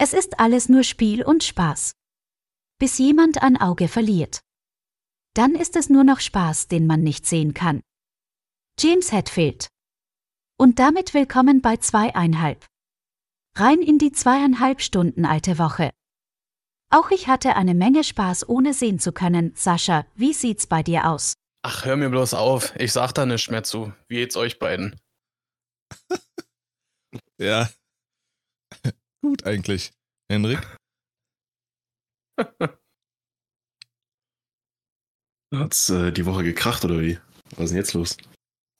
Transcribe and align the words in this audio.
Es 0.00 0.12
ist 0.12 0.38
alles 0.38 0.68
nur 0.68 0.84
Spiel 0.84 1.24
und 1.24 1.42
Spaß. 1.42 1.90
Bis 2.78 2.98
jemand 2.98 3.42
ein 3.42 3.60
Auge 3.60 3.88
verliert. 3.88 4.42
Dann 5.34 5.56
ist 5.56 5.74
es 5.74 5.90
nur 5.90 6.04
noch 6.04 6.20
Spaß, 6.20 6.68
den 6.68 6.86
man 6.86 7.02
nicht 7.02 7.26
sehen 7.26 7.52
kann. 7.52 7.82
James 8.78 9.10
Hetfield. 9.10 9.66
Und 10.56 10.78
damit 10.78 11.14
willkommen 11.14 11.62
bei 11.62 11.78
zweieinhalb. 11.78 12.64
Rein 13.56 13.80
in 13.80 13.98
die 13.98 14.12
zweieinhalb 14.12 14.82
Stunden 14.82 15.24
alte 15.24 15.58
Woche. 15.58 15.90
Auch 16.90 17.10
ich 17.10 17.26
hatte 17.26 17.56
eine 17.56 17.74
Menge 17.74 18.04
Spaß, 18.04 18.48
ohne 18.48 18.74
sehen 18.74 19.00
zu 19.00 19.10
können. 19.10 19.52
Sascha, 19.56 20.06
wie 20.14 20.32
sieht's 20.32 20.68
bei 20.68 20.84
dir 20.84 21.08
aus? 21.10 21.34
Ach, 21.62 21.84
hör 21.84 21.96
mir 21.96 22.08
bloß 22.08 22.34
auf. 22.34 22.72
Ich 22.76 22.92
sag 22.92 23.10
da 23.14 23.26
nichts 23.26 23.50
mehr 23.50 23.64
zu. 23.64 23.92
Wie 24.06 24.18
geht's 24.18 24.36
euch 24.36 24.60
beiden? 24.60 24.94
ja. 27.38 27.68
Gut 29.22 29.44
eigentlich. 29.44 29.92
Henrik? 30.30 30.60
Hat's 35.54 35.88
äh, 35.90 36.12
die 36.12 36.26
Woche 36.26 36.44
gekracht 36.44 36.84
oder 36.84 37.00
wie? 37.00 37.18
Was 37.56 37.64
ist 37.66 37.70
denn 37.70 37.78
jetzt 37.78 37.94
los? 37.94 38.16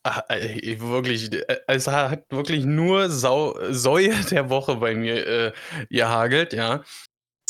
Ach, 0.05 0.23
äh, 0.29 0.79
wirklich, 0.81 1.33
äh, 1.33 1.61
es 1.67 1.89
hat 1.89 2.25
wirklich 2.31 2.65
nur 2.65 3.11
Sau, 3.11 3.59
Säue 3.73 4.15
der 4.31 4.49
Woche 4.51 4.77
bei 4.77 4.95
mir 4.95 5.27
äh, 5.27 5.53
gehagelt, 5.91 6.53
ja. 6.53 6.85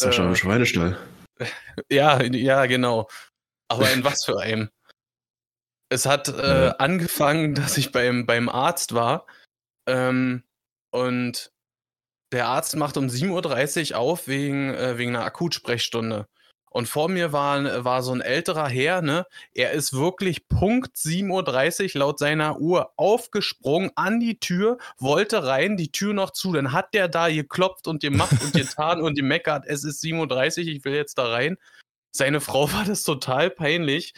Sascha 0.00 0.24
äh, 0.24 0.28
im 0.28 0.36
Schweinestall. 0.36 0.98
Ja, 1.88 2.20
ja, 2.20 2.66
genau. 2.66 3.08
Aber 3.68 3.92
in 3.92 4.02
was 4.02 4.24
für 4.24 4.40
einem? 4.40 4.70
Es 5.88 6.04
hat 6.04 6.26
äh, 6.26 6.64
ja. 6.66 6.70
angefangen, 6.78 7.54
dass 7.54 7.78
ich 7.78 7.92
beim, 7.92 8.26
beim 8.26 8.48
Arzt 8.48 8.92
war 8.92 9.24
ähm, 9.88 10.42
und 10.90 11.52
der 12.32 12.46
Arzt 12.46 12.76
macht 12.76 12.96
um 12.96 13.06
7.30 13.06 13.92
Uhr 13.92 13.98
auf 13.98 14.28
wegen, 14.28 14.74
äh, 14.74 14.98
wegen 14.98 15.16
einer 15.16 15.24
Akutsprechstunde. 15.24 16.28
Und 16.70 16.86
vor 16.86 17.08
mir 17.08 17.32
war, 17.32 17.84
war 17.84 18.02
so 18.02 18.12
ein 18.12 18.20
älterer 18.20 18.68
Herr, 18.68 19.00
ne? 19.00 19.26
Er 19.54 19.72
ist 19.72 19.94
wirklich 19.94 20.48
Punkt 20.48 20.96
7.30 20.96 21.94
Uhr 21.94 22.00
laut 22.00 22.18
seiner 22.18 22.60
Uhr 22.60 22.92
aufgesprungen 22.96 23.90
an 23.94 24.20
die 24.20 24.38
Tür, 24.38 24.78
wollte 24.98 25.46
rein, 25.46 25.76
die 25.76 25.90
Tür 25.90 26.12
noch 26.12 26.30
zu. 26.30 26.52
Dann 26.52 26.72
hat 26.72 26.92
der 26.92 27.08
da 27.08 27.28
geklopft 27.30 27.88
und 27.88 28.02
gemacht 28.02 28.36
und 28.42 28.52
getan 28.52 29.00
und 29.00 29.14
gemeckert. 29.14 29.64
Es 29.66 29.82
ist 29.82 30.04
7.30 30.04 30.60
Uhr, 30.60 30.68
ich 30.68 30.84
will 30.84 30.94
jetzt 30.94 31.16
da 31.16 31.28
rein. 31.28 31.56
Seine 32.12 32.40
Frau 32.40 32.70
war 32.72 32.84
das 32.84 33.02
total 33.02 33.50
peinlich. 33.50 34.14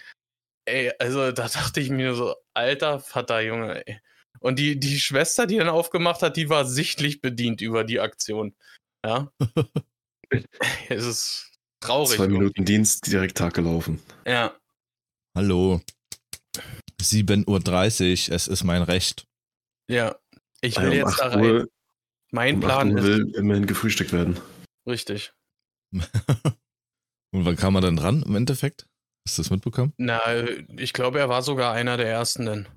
Ey, 0.64 0.92
also 0.98 1.32
da 1.32 1.48
dachte 1.48 1.80
ich 1.80 1.90
mir 1.90 2.14
so, 2.14 2.34
alter 2.54 3.00
Vater, 3.00 3.40
Junge, 3.40 3.86
ey. 3.86 4.00
Und 4.38 4.58
die, 4.58 4.78
die 4.78 4.98
Schwester, 4.98 5.46
die 5.46 5.56
dann 5.58 5.68
aufgemacht 5.68 6.22
hat, 6.22 6.36
die 6.36 6.48
war 6.48 6.64
sichtlich 6.64 7.20
bedient 7.20 7.60
über 7.60 7.84
die 7.84 8.00
Aktion. 8.00 8.54
Ja. 9.04 9.32
es 10.88 11.04
ist 11.04 11.52
traurig. 11.80 12.16
Zwei 12.16 12.28
Minuten 12.28 12.64
Dienst, 12.64 13.06
direkt 13.06 13.36
Tag 13.36 13.54
gelaufen. 13.54 14.00
Ja. 14.26 14.56
Hallo. 15.36 15.80
7.30 17.02 18.28
Uhr, 18.28 18.34
es 18.34 18.48
ist 18.48 18.64
mein 18.64 18.82
Recht. 18.82 19.26
Ja. 19.88 20.16
Ich 20.60 20.76
will 20.76 20.92
ja, 20.94 21.04
um 21.04 21.08
jetzt 21.08 21.20
da 21.20 21.28
rein. 21.28 21.44
Uhr, 21.44 21.68
mein 22.30 22.54
um 22.56 22.60
Plan 22.60 22.96
ist. 22.96 23.04
will 23.04 23.32
immerhin 23.36 23.66
gefrühstückt 23.66 24.12
werden. 24.12 24.38
Richtig. 24.86 25.32
Und 25.92 27.44
wann 27.44 27.56
kam 27.56 27.74
er 27.74 27.80
dann 27.80 27.96
dran 27.96 28.22
im 28.22 28.34
Endeffekt? 28.34 28.86
Hast 29.26 29.38
du 29.38 29.42
das 29.42 29.50
mitbekommen? 29.50 29.92
Na, 29.96 30.20
ich 30.76 30.92
glaube, 30.92 31.18
er 31.18 31.28
war 31.28 31.42
sogar 31.42 31.72
einer 31.72 31.96
der 31.96 32.08
ersten 32.08 32.46
denn. 32.46 32.68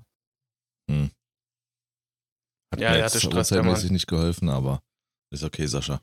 Hat 2.85 2.95
ja, 2.95 2.99
er 2.99 3.05
hatte 3.05 3.19
Stress. 3.19 3.49
Der 3.49 3.63
Mann. 3.63 3.87
nicht 3.87 4.07
geholfen, 4.07 4.49
aber 4.49 4.81
ist 5.29 5.43
okay, 5.43 5.65
Sascha. 5.65 6.01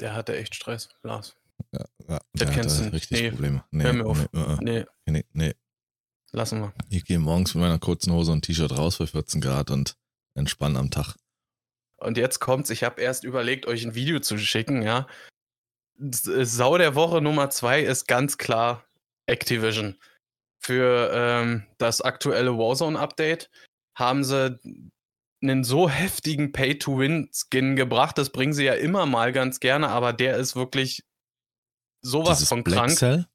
Der 0.00 0.14
hatte 0.14 0.36
echt 0.36 0.54
Stress, 0.54 0.88
Lars. 1.02 1.36
Ja, 1.72 1.84
ja 2.08 2.18
der, 2.34 2.46
der 2.46 2.50
kennst 2.54 2.80
du 2.80 2.92
richtig 2.92 3.20
nee, 3.20 3.30
Probleme. 3.30 3.64
Nee, 3.70 3.84
hör 3.84 3.92
mir 3.92 4.06
auf. 4.06 4.28
Nee, 4.32 4.40
uh, 4.40 4.56
nee. 4.60 4.84
nee, 5.06 5.24
nee. 5.32 5.54
Lassen 6.32 6.60
wir. 6.60 6.72
Ich 6.88 7.04
gehe 7.04 7.18
morgens 7.18 7.54
mit 7.54 7.62
meiner 7.62 7.78
kurzen 7.78 8.12
Hose 8.12 8.32
und 8.32 8.42
T-Shirt 8.42 8.76
raus 8.76 8.96
für 8.96 9.06
14 9.06 9.40
Grad 9.40 9.70
und 9.70 9.96
entspanne 10.34 10.78
am 10.78 10.90
Tag. 10.90 11.16
Und 11.96 12.16
jetzt 12.16 12.38
kommt's, 12.38 12.70
ich 12.70 12.84
habe 12.84 13.00
erst 13.00 13.24
überlegt, 13.24 13.66
euch 13.66 13.84
ein 13.84 13.94
Video 13.94 14.20
zu 14.20 14.38
schicken, 14.38 14.82
ja. 14.82 15.06
Sau 15.98 16.78
der 16.78 16.94
Woche 16.94 17.20
Nummer 17.20 17.50
zwei 17.50 17.80
ist 17.82 18.06
ganz 18.06 18.38
klar 18.38 18.84
Activision. 19.26 19.98
Für 20.60 21.10
ähm, 21.12 21.66
das 21.78 22.00
aktuelle 22.00 22.56
Warzone-Update 22.56 23.50
haben 23.96 24.22
sie 24.22 24.58
einen 25.42 25.64
so 25.64 25.88
heftigen 25.88 26.52
Pay-to-Win-Skin 26.52 27.76
gebracht. 27.76 28.18
Das 28.18 28.30
bringen 28.30 28.52
sie 28.52 28.64
ja 28.64 28.74
immer 28.74 29.06
mal 29.06 29.32
ganz 29.32 29.60
gerne, 29.60 29.88
aber 29.88 30.12
der 30.12 30.36
ist 30.36 30.56
wirklich 30.56 31.04
sowas 32.00 32.38
Dieses 32.38 32.48
von 32.48 32.64
Black 32.64 32.78
krank. 32.78 32.98
Cell? 32.98 33.26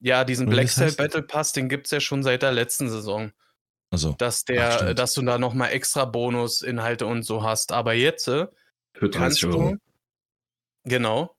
Ja, 0.00 0.24
diesen 0.24 0.46
Oder 0.46 0.56
Black 0.56 0.68
Cell 0.68 0.92
Battle 0.92 1.22
Pass, 1.22 1.52
den 1.52 1.68
gibt 1.68 1.86
es 1.86 1.90
ja 1.90 2.00
schon 2.00 2.22
seit 2.22 2.42
der 2.42 2.52
letzten 2.52 2.88
Saison. 2.88 3.32
Also, 3.90 4.12
dass 4.12 4.44
der, 4.44 4.90
Ach, 4.90 4.94
dass 4.94 5.14
du 5.14 5.22
da 5.22 5.38
nochmal 5.38 5.72
extra 5.72 6.04
Bonusinhalte 6.04 7.06
und 7.06 7.22
so 7.22 7.42
hast. 7.42 7.72
Aber 7.72 7.94
jetzt 7.94 8.28
äh, 8.28 8.46
kannst 9.12 9.42
du, 9.42 9.76
genau, 10.84 11.34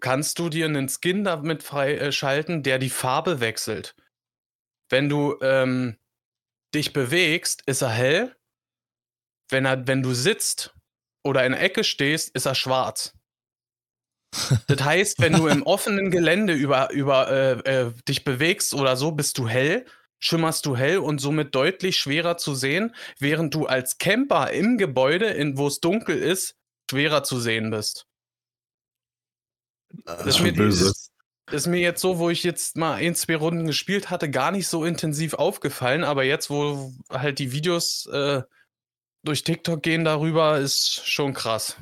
kannst 0.00 0.38
du 0.38 0.48
dir 0.48 0.66
einen 0.66 0.88
Skin 0.88 1.24
damit 1.24 1.62
freischalten, 1.62 2.62
der 2.62 2.78
die 2.78 2.90
Farbe 2.90 3.40
wechselt. 3.40 3.94
Wenn 4.88 5.08
du 5.08 5.36
ähm, 5.40 5.96
dich 6.74 6.92
bewegst, 6.92 7.62
ist 7.66 7.82
er 7.82 7.90
hell 7.90 8.35
wenn, 9.48 9.64
er, 9.64 9.86
wenn 9.86 10.02
du 10.02 10.12
sitzt 10.12 10.74
oder 11.22 11.44
in 11.44 11.52
der 11.52 11.62
Ecke 11.62 11.84
stehst, 11.84 12.34
ist 12.34 12.46
er 12.46 12.54
schwarz. 12.54 13.14
das 14.66 14.82
heißt, 14.82 15.20
wenn 15.20 15.32
du 15.32 15.46
im 15.46 15.62
offenen 15.62 16.10
Gelände 16.10 16.52
über, 16.52 16.90
über 16.92 17.30
äh, 17.30 17.52
äh, 17.60 17.92
dich 18.08 18.24
bewegst 18.24 18.74
oder 18.74 18.96
so, 18.96 19.12
bist 19.12 19.38
du 19.38 19.48
hell, 19.48 19.86
schimmerst 20.18 20.66
du 20.66 20.76
hell 20.76 20.98
und 20.98 21.20
somit 21.20 21.54
deutlich 21.54 21.96
schwerer 21.96 22.36
zu 22.36 22.54
sehen, 22.54 22.94
während 23.18 23.54
du 23.54 23.66
als 23.66 23.98
Camper 23.98 24.50
im 24.50 24.78
Gebäude, 24.78 25.26
in, 25.26 25.56
wo 25.58 25.66
es 25.66 25.80
dunkel 25.80 26.18
ist, 26.18 26.56
schwerer 26.90 27.22
zu 27.22 27.40
sehen 27.40 27.70
bist. 27.70 28.06
Das, 30.04 30.26
ist, 30.26 30.40
mir. 30.40 30.58
Ist, 30.58 31.10
ist 31.50 31.66
mir 31.66 31.80
jetzt 31.80 32.00
so, 32.00 32.18
wo 32.18 32.30
ich 32.30 32.42
jetzt 32.42 32.76
mal 32.76 32.94
ein, 32.94 33.14
zwei 33.14 33.36
Runden 33.36 33.66
gespielt 33.66 34.10
hatte, 34.10 34.30
gar 34.30 34.50
nicht 34.50 34.68
so 34.68 34.84
intensiv 34.84 35.34
aufgefallen, 35.34 36.04
aber 36.04 36.24
jetzt, 36.24 36.50
wo 36.50 36.92
halt 37.08 37.38
die 37.38 37.52
Videos 37.52 38.06
äh, 38.06 38.42
durch 39.26 39.44
TikTok 39.44 39.82
gehen 39.82 40.04
darüber 40.04 40.58
ist 40.58 41.02
schon 41.06 41.34
krass. 41.34 41.76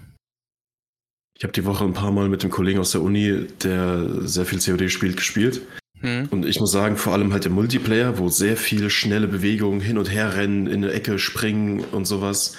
Ich 1.37 1.45
habe 1.45 1.53
die 1.53 1.65
Woche 1.65 1.85
ein 1.85 1.95
paar 1.95 2.13
Mal 2.13 2.29
mit 2.29 2.43
dem 2.43 2.51
Kollegen 2.51 2.79
aus 2.79 2.93
der 2.93 3.03
Uni, 3.03 3.47
der 3.63 4.27
sehr 4.27 4.47
viel 4.47 4.61
COD 4.61 4.91
spielt, 4.91 5.17
gespielt. 5.17 5.63
Hm. 6.01 6.29
Und 6.31 6.47
ich 6.47 6.61
muss 6.61 6.71
sagen, 6.71 6.97
vor 6.97 7.13
allem 7.13 7.33
halt 7.33 7.47
im 7.47 7.53
Multiplayer, 7.53 8.19
wo 8.19 8.29
sehr 8.29 8.57
viel 8.57 8.91
schnelle 8.91 9.27
Bewegungen 9.27 9.81
hin 9.81 9.99
und 9.99 10.11
her 10.11 10.37
rennen, 10.37 10.67
in 10.67 10.85
eine 10.85 10.93
Ecke 10.93 11.19
springen 11.19 11.81
und 11.81 12.05
sowas. 12.05 12.57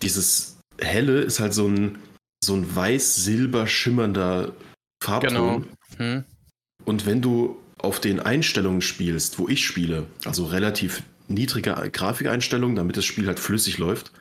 Dieses 0.00 0.58
helle 0.80 1.20
ist 1.20 1.38
halt 1.38 1.54
so 1.54 1.68
ein, 1.68 1.98
so 2.44 2.54
ein 2.54 2.74
weiß-silber 2.74 3.66
schimmernder 3.66 4.52
Farbton. 5.02 5.34
Genau. 5.34 5.62
Hm. 5.98 6.24
Und 6.84 7.06
wenn 7.06 7.22
du 7.22 7.60
auf 7.78 8.00
den 8.00 8.20
Einstellungen 8.20 8.80
spielst, 8.80 9.38
wo 9.38 9.48
ich 9.48 9.64
spiele, 9.64 10.06
also 10.24 10.46
relativ 10.46 11.02
niedrige 11.32 11.90
Grafikeinstellungen, 11.92 12.76
damit 12.76 12.96
das 12.96 13.04
Spiel 13.04 13.26
halt 13.26 13.40
flüssig 13.40 13.78
läuft. 13.78 14.12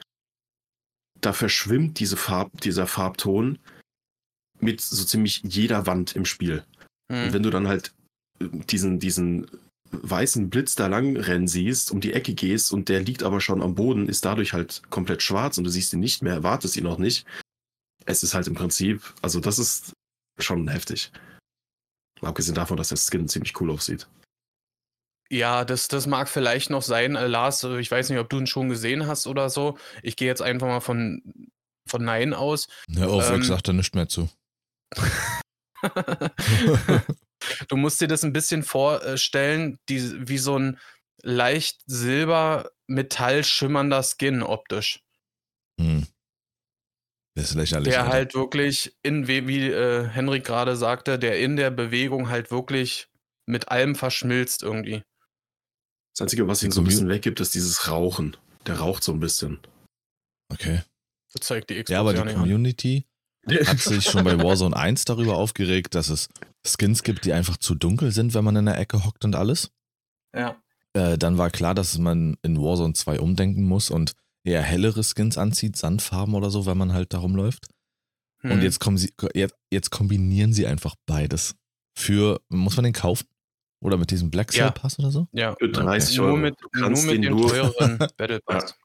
Da 1.19 1.33
verschwimmt 1.33 1.99
diese 1.99 2.17
Farb, 2.17 2.61
dieser 2.61 2.87
Farbton 2.87 3.59
mit 4.59 4.81
so 4.81 5.03
ziemlich 5.05 5.41
jeder 5.43 5.85
Wand 5.85 6.15
im 6.15 6.25
Spiel. 6.25 6.63
Mhm. 7.09 7.23
Und 7.23 7.33
wenn 7.33 7.43
du 7.43 7.49
dann 7.49 7.67
halt 7.67 7.93
äh, 8.39 8.47
diesen, 8.49 8.99
diesen 8.99 9.47
weißen 9.91 10.49
Blitz 10.49 10.75
da 10.75 10.87
lang 10.87 11.17
rennen 11.17 11.47
siehst, 11.47 11.91
um 11.91 11.99
die 11.99 12.13
Ecke 12.13 12.33
gehst 12.33 12.71
und 12.71 12.89
der 12.89 13.01
liegt 13.01 13.23
aber 13.23 13.41
schon 13.41 13.61
am 13.61 13.75
Boden, 13.75 14.07
ist 14.07 14.25
dadurch 14.25 14.53
halt 14.53 14.83
komplett 14.89 15.21
schwarz 15.21 15.57
und 15.57 15.65
du 15.65 15.69
siehst 15.69 15.93
ihn 15.93 15.99
nicht 15.99 16.23
mehr, 16.23 16.33
erwartest 16.33 16.77
ihn 16.77 16.87
auch 16.87 16.97
nicht. 16.97 17.25
Es 18.05 18.23
ist 18.23 18.33
halt 18.33 18.47
im 18.47 18.55
Prinzip, 18.55 19.13
also 19.21 19.39
das 19.39 19.59
ist 19.59 19.93
schon 20.39 20.67
heftig. 20.67 21.11
Abgesehen 22.21 22.55
davon, 22.55 22.77
dass 22.77 22.89
der 22.89 22.97
Skin 22.97 23.27
ziemlich 23.27 23.59
cool 23.59 23.71
aussieht. 23.71 24.07
Ja, 25.31 25.63
das, 25.63 25.87
das 25.87 26.07
mag 26.07 26.27
vielleicht 26.27 26.69
noch 26.69 26.81
sein, 26.81 27.15
äh, 27.15 27.25
Lars. 27.25 27.63
Äh, 27.63 27.79
ich 27.79 27.89
weiß 27.89 28.09
nicht, 28.09 28.19
ob 28.19 28.29
du 28.29 28.37
ihn 28.37 28.47
schon 28.47 28.67
gesehen 28.67 29.07
hast 29.07 29.27
oder 29.27 29.49
so. 29.49 29.77
Ich 30.03 30.17
gehe 30.17 30.27
jetzt 30.27 30.41
einfach 30.41 30.67
mal 30.67 30.81
von, 30.81 31.23
von 31.87 32.03
Nein 32.03 32.33
aus. 32.33 32.67
Hör 32.93 33.09
auf, 33.09 33.29
ähm, 33.29 33.39
ich 33.39 33.47
sag 33.47 33.61
da 33.61 33.71
nicht 33.71 33.95
mehr 33.95 34.09
zu. 34.09 34.29
du 37.69 37.77
musst 37.77 38.01
dir 38.01 38.09
das 38.09 38.25
ein 38.25 38.33
bisschen 38.33 38.61
vorstellen, 38.63 39.79
die, 39.87 40.27
wie 40.27 40.37
so 40.37 40.59
ein 40.59 40.77
leicht 41.23 41.79
silber-metall 41.85 43.45
schimmernder 43.45 44.03
Skin 44.03 44.43
optisch. 44.43 45.01
Hm. 45.79 46.07
Das 47.35 47.51
ist 47.51 47.55
lächerlich. 47.55 47.93
Der 47.93 48.01
Alter. 48.03 48.13
halt 48.13 48.35
wirklich 48.35 48.97
in, 49.01 49.29
wie, 49.29 49.47
wie 49.47 49.69
äh, 49.69 50.09
Henrik 50.09 50.43
gerade 50.43 50.75
sagte, 50.75 51.17
der 51.17 51.39
in 51.39 51.55
der 51.55 51.71
Bewegung 51.71 52.27
halt 52.27 52.51
wirklich 52.51 53.07
mit 53.45 53.69
allem 53.69 53.95
verschmilzt 53.95 54.61
irgendwie. 54.61 55.03
Das 56.13 56.21
Einzige, 56.21 56.47
was 56.47 56.63
ihn 56.63 56.71
so 56.71 56.81
ein 56.81 56.85
bisschen 56.85 57.09
weggibt, 57.09 57.39
ist 57.39 57.55
dieses 57.55 57.87
Rauchen. 57.87 58.35
Der 58.65 58.79
raucht 58.79 59.03
so 59.03 59.11
ein 59.13 59.19
bisschen. 59.19 59.59
Okay. 60.49 60.81
Das 61.33 61.47
zeigt 61.47 61.69
die 61.69 61.75
Xbox 61.75 61.89
Ja, 61.89 61.99
aber 62.01 62.13
die 62.13 62.33
Community 62.33 63.05
hat 63.65 63.79
sich 63.79 64.03
schon 64.03 64.23
bei 64.23 64.37
Warzone 64.37 64.75
1 64.75 65.05
darüber 65.05 65.37
aufgeregt, 65.37 65.95
dass 65.95 66.09
es 66.09 66.29
Skins 66.65 67.03
gibt, 67.03 67.25
die 67.25 67.33
einfach 67.33 67.57
zu 67.57 67.75
dunkel 67.75 68.11
sind, 68.11 68.33
wenn 68.33 68.43
man 68.43 68.55
in 68.55 68.65
der 68.65 68.77
Ecke 68.77 69.05
hockt 69.05 69.25
und 69.25 69.35
alles. 69.35 69.71
Ja. 70.35 70.61
Äh, 70.93 71.17
dann 71.17 71.37
war 71.37 71.49
klar, 71.49 71.73
dass 71.73 71.97
man 71.97 72.37
in 72.43 72.57
Warzone 72.57 72.93
2 72.93 73.19
umdenken 73.19 73.63
muss 73.63 73.89
und 73.89 74.13
eher 74.43 74.61
hellere 74.61 75.03
Skins 75.03 75.37
anzieht, 75.37 75.77
Sandfarben 75.77 76.35
oder 76.35 76.49
so, 76.49 76.65
wenn 76.65 76.77
man 76.77 76.93
halt 76.93 77.13
da 77.13 77.19
rumläuft. 77.19 77.67
Hm. 78.41 78.51
Und 78.51 78.61
jetzt, 78.63 78.79
kommen 78.79 78.97
sie, 78.97 79.13
jetzt, 79.33 79.55
jetzt 79.71 79.91
kombinieren 79.91 80.53
sie 80.53 80.67
einfach 80.67 80.95
beides. 81.05 81.55
Für, 81.95 82.41
muss 82.49 82.75
man 82.75 82.83
den 82.83 82.93
kaufen? 82.93 83.27
Oder 83.81 83.97
mit 83.97 84.11
diesem 84.11 84.29
Black 84.29 84.51
Cell 84.51 84.71
Pass 84.71 84.99
oder 84.99 85.11
so? 85.11 85.27
Ja, 85.31 85.55
für 85.55 85.69
30 85.69 86.19
okay. 86.19 86.25
Euro. 86.25 86.37
Nur 86.37 86.39
mit, 86.39 86.55
nur 86.73 86.89
mit 86.89 87.23
dem 87.23 87.37
teuren 87.37 87.97
Battle 88.17 88.39
Pass. 88.41 88.75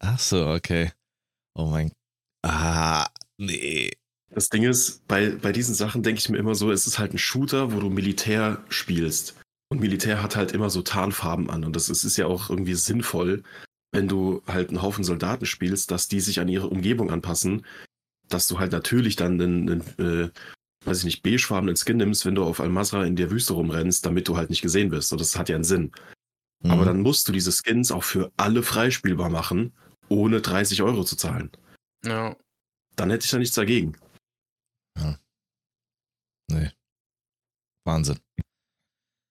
Ach 0.00 0.18
so, 0.18 0.48
okay. 0.48 0.92
Oh 1.54 1.66
mein. 1.66 1.92
Ah, 2.42 3.08
nee. 3.38 3.90
Das 4.30 4.48
Ding 4.48 4.62
ist, 4.62 5.06
bei, 5.08 5.30
bei 5.30 5.52
diesen 5.52 5.74
Sachen 5.74 6.02
denke 6.02 6.20
ich 6.20 6.28
mir 6.28 6.38
immer 6.38 6.54
so, 6.54 6.70
es 6.70 6.86
ist 6.86 6.98
halt 6.98 7.14
ein 7.14 7.18
Shooter, 7.18 7.72
wo 7.72 7.80
du 7.80 7.90
Militär 7.90 8.62
spielst. 8.68 9.36
Und 9.68 9.80
Militär 9.80 10.22
hat 10.22 10.36
halt 10.36 10.52
immer 10.52 10.70
so 10.70 10.82
Tarnfarben 10.82 11.50
an. 11.50 11.64
Und 11.64 11.74
das 11.76 11.88
ist, 11.88 12.04
ist 12.04 12.16
ja 12.16 12.26
auch 12.26 12.50
irgendwie 12.50 12.74
sinnvoll, 12.74 13.42
wenn 13.92 14.06
du 14.06 14.42
halt 14.46 14.68
einen 14.68 14.82
Haufen 14.82 15.04
Soldaten 15.04 15.46
spielst, 15.46 15.90
dass 15.90 16.08
die 16.08 16.20
sich 16.20 16.40
an 16.40 16.48
ihre 16.48 16.68
Umgebung 16.68 17.10
anpassen, 17.10 17.64
dass 18.28 18.46
du 18.46 18.58
halt 18.58 18.72
natürlich 18.72 19.16
dann 19.16 19.40
einen, 19.40 19.70
einen 19.98 20.24
äh, 20.24 20.30
weiß 20.84 20.98
ich 20.98 21.04
nicht, 21.04 21.22
beigefarbenen 21.22 21.76
Skin 21.76 21.98
nimmst, 21.98 22.24
wenn 22.24 22.34
du 22.34 22.44
auf 22.44 22.60
Al-Masra 22.60 23.04
in 23.04 23.16
der 23.16 23.30
Wüste 23.30 23.52
rumrennst, 23.52 24.04
damit 24.06 24.28
du 24.28 24.36
halt 24.36 24.50
nicht 24.50 24.62
gesehen 24.62 24.90
wirst. 24.90 25.12
Und 25.12 25.20
das 25.20 25.36
hat 25.36 25.48
ja 25.48 25.54
einen 25.54 25.64
Sinn. 25.64 25.92
Mhm. 26.62 26.70
Aber 26.70 26.84
dann 26.84 27.00
musst 27.00 27.28
du 27.28 27.32
diese 27.32 27.52
Skins 27.52 27.92
auch 27.92 28.04
für 28.04 28.32
alle 28.36 28.62
freispielbar 28.62 29.28
machen, 29.28 29.72
ohne 30.08 30.40
30 30.40 30.82
Euro 30.82 31.04
zu 31.04 31.16
zahlen. 31.16 31.50
Ja. 32.04 32.36
Dann 32.96 33.10
hätte 33.10 33.24
ich 33.24 33.30
da 33.30 33.38
nichts 33.38 33.54
dagegen. 33.54 33.96
Ja. 34.98 35.18
Nee. 36.50 36.70
Wahnsinn. 37.84 38.18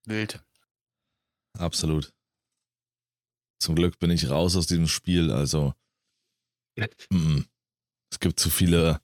Wild. 0.06 0.44
Absolut. 1.58 2.14
Zum 3.62 3.76
Glück 3.76 4.00
bin 4.00 4.12
ich 4.12 4.30
raus 4.30 4.56
aus 4.56 4.68
diesem 4.68 4.88
Spiel, 4.88 5.32
also. 5.32 5.74
Mm, 7.10 7.42
es 8.10 8.20
gibt 8.20 8.40
zu 8.40 8.50
viele 8.50 9.02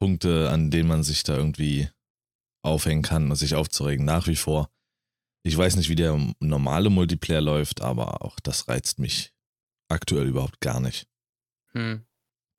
Punkte, 0.00 0.50
an 0.50 0.70
denen 0.70 0.88
man 0.88 1.02
sich 1.02 1.22
da 1.22 1.36
irgendwie 1.36 1.88
aufhängen 2.62 3.02
kann 3.02 3.30
und 3.30 3.36
sich 3.36 3.54
aufzuregen. 3.54 4.04
Nach 4.04 4.26
wie 4.26 4.36
vor. 4.36 4.70
Ich 5.42 5.56
weiß 5.56 5.76
nicht, 5.76 5.88
wie 5.88 5.94
der 5.94 6.18
normale 6.40 6.90
Multiplayer 6.90 7.40
läuft, 7.40 7.80
aber 7.80 8.22
auch 8.22 8.40
das 8.40 8.68
reizt 8.68 8.98
mich 8.98 9.32
aktuell 9.88 10.26
überhaupt 10.26 10.60
gar 10.60 10.80
nicht. 10.80 11.06
Hm. 11.72 12.02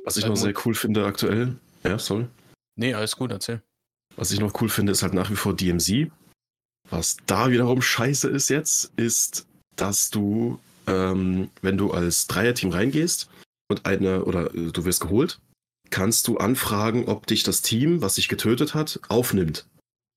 Was 0.03 0.17
ich 0.17 0.25
noch 0.25 0.35
sehr 0.35 0.53
cool 0.65 0.73
finde 0.73 1.05
aktuell, 1.05 1.59
ja, 1.83 1.99
sorry. 1.99 2.27
Nee, 2.75 2.93
alles 2.93 3.15
gut, 3.15 3.31
erzähl. 3.31 3.61
Was 4.15 4.31
ich 4.31 4.39
noch 4.39 4.59
cool 4.61 4.69
finde, 4.69 4.91
ist 4.91 5.03
halt 5.03 5.13
nach 5.13 5.29
wie 5.29 5.35
vor 5.35 5.55
DMZ. 5.55 6.11
Was 6.89 7.17
da 7.25 7.51
wiederum 7.51 7.81
scheiße 7.81 8.27
ist 8.29 8.49
jetzt, 8.49 8.91
ist, 8.97 9.47
dass 9.75 10.09
du, 10.09 10.59
ähm, 10.87 11.49
wenn 11.61 11.77
du 11.77 11.91
als 11.91 12.27
Dreierteam 12.27 12.71
reingehst 12.71 13.29
und 13.69 13.85
eine, 13.85 14.25
oder 14.25 14.53
äh, 14.55 14.71
du 14.71 14.85
wirst 14.85 15.01
geholt, 15.01 15.39
kannst 15.91 16.27
du 16.27 16.37
anfragen, 16.37 17.05
ob 17.05 17.27
dich 17.27 17.43
das 17.43 17.61
Team, 17.61 18.01
was 18.01 18.15
sich 18.15 18.27
getötet 18.27 18.73
hat, 18.73 18.99
aufnimmt. 19.09 19.67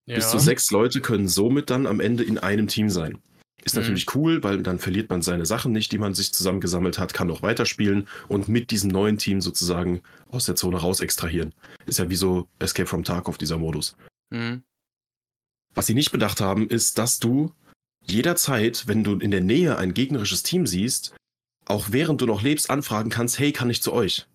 Ja. 0.06 0.16
Bis 0.16 0.30
zu 0.30 0.38
sechs 0.38 0.70
Leute 0.70 1.00
können 1.00 1.28
somit 1.28 1.70
dann 1.70 1.86
am 1.86 2.00
Ende 2.00 2.24
in 2.24 2.38
einem 2.38 2.68
Team 2.68 2.90
sein. 2.90 3.18
Ist 3.64 3.74
mhm. 3.74 3.82
natürlich 3.82 4.14
cool, 4.14 4.42
weil 4.42 4.62
dann 4.62 4.78
verliert 4.78 5.08
man 5.08 5.22
seine 5.22 5.46
Sachen 5.46 5.72
nicht, 5.72 5.92
die 5.92 5.98
man 5.98 6.14
sich 6.14 6.32
zusammengesammelt 6.32 6.98
hat, 6.98 7.14
kann 7.14 7.28
noch 7.28 7.42
weiterspielen 7.42 8.08
und 8.28 8.48
mit 8.48 8.70
diesem 8.70 8.90
neuen 8.90 9.16
Team 9.18 9.40
sozusagen 9.40 10.02
aus 10.30 10.46
der 10.46 10.56
Zone 10.56 10.76
raus 10.76 11.00
extrahieren. 11.00 11.54
Ist 11.86 11.98
ja 11.98 12.10
wie 12.10 12.16
so 12.16 12.48
Escape 12.58 12.86
from 12.86 13.04
Tarkov, 13.04 13.38
dieser 13.38 13.58
Modus. 13.58 13.96
Mhm. 14.30 14.62
Was 15.74 15.86
sie 15.86 15.94
nicht 15.94 16.12
bedacht 16.12 16.40
haben, 16.40 16.68
ist, 16.68 16.98
dass 16.98 17.18
du 17.18 17.52
jederzeit, 18.02 18.86
wenn 18.86 19.02
du 19.02 19.18
in 19.18 19.30
der 19.30 19.40
Nähe 19.40 19.76
ein 19.78 19.94
gegnerisches 19.94 20.42
Team 20.42 20.66
siehst, 20.66 21.14
auch 21.64 21.86
während 21.90 22.20
du 22.20 22.26
noch 22.26 22.42
lebst, 22.42 22.68
anfragen 22.68 23.10
kannst, 23.10 23.38
hey, 23.38 23.52
kann 23.52 23.70
ich 23.70 23.82
zu 23.82 23.92
euch? 23.92 24.26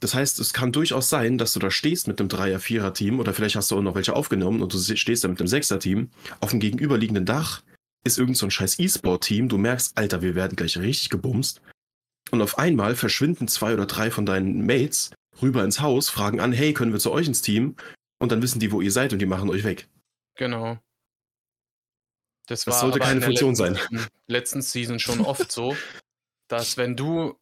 Das 0.00 0.14
heißt, 0.14 0.38
es 0.38 0.52
kann 0.52 0.70
durchaus 0.70 1.10
sein, 1.10 1.38
dass 1.38 1.52
du 1.52 1.58
da 1.58 1.70
stehst 1.70 2.06
mit 2.06 2.20
einem 2.20 2.28
Dreier-, 2.28 2.60
Vierer-Team 2.60 3.18
oder 3.18 3.34
vielleicht 3.34 3.56
hast 3.56 3.70
du 3.70 3.76
auch 3.76 3.82
noch 3.82 3.96
welche 3.96 4.14
aufgenommen 4.14 4.62
und 4.62 4.72
du 4.72 4.78
stehst 4.78 5.24
da 5.24 5.28
mit 5.28 5.40
einem 5.40 5.48
Sechser-Team. 5.48 6.10
Auf 6.40 6.50
dem 6.50 6.60
gegenüberliegenden 6.60 7.26
Dach 7.26 7.62
ist 8.04 8.18
irgend 8.18 8.36
so 8.36 8.46
ein 8.46 8.50
scheiß 8.50 8.78
E-Sport-Team. 8.78 9.48
Du 9.48 9.58
merkst, 9.58 9.98
Alter, 9.98 10.22
wir 10.22 10.34
werden 10.34 10.54
gleich 10.54 10.78
richtig 10.78 11.10
gebumst. 11.10 11.60
Und 12.30 12.42
auf 12.42 12.58
einmal 12.58 12.94
verschwinden 12.94 13.48
zwei 13.48 13.74
oder 13.74 13.86
drei 13.86 14.10
von 14.10 14.26
deinen 14.26 14.64
Mates 14.64 15.10
rüber 15.42 15.64
ins 15.64 15.80
Haus, 15.80 16.08
fragen 16.08 16.40
an, 16.40 16.52
hey, 16.52 16.72
können 16.74 16.92
wir 16.92 17.00
zu 17.00 17.10
euch 17.10 17.26
ins 17.26 17.42
Team? 17.42 17.76
Und 18.18 18.32
dann 18.32 18.42
wissen 18.42 18.60
die, 18.60 18.70
wo 18.70 18.80
ihr 18.80 18.92
seid 18.92 19.12
und 19.12 19.18
die 19.20 19.26
machen 19.26 19.50
euch 19.50 19.64
weg. 19.64 19.88
Genau. 20.36 20.78
Das, 22.46 22.64
das 22.64 22.80
sollte 22.80 22.98
keine 22.98 23.20
Funktion 23.20 23.54
letzten, 23.54 23.76
sein. 23.98 24.06
Letzten 24.26 24.62
Season 24.62 24.98
schon 24.98 25.20
oft 25.20 25.52
so, 25.52 25.76
dass 26.48 26.76
wenn 26.76 26.96
du 26.96 27.36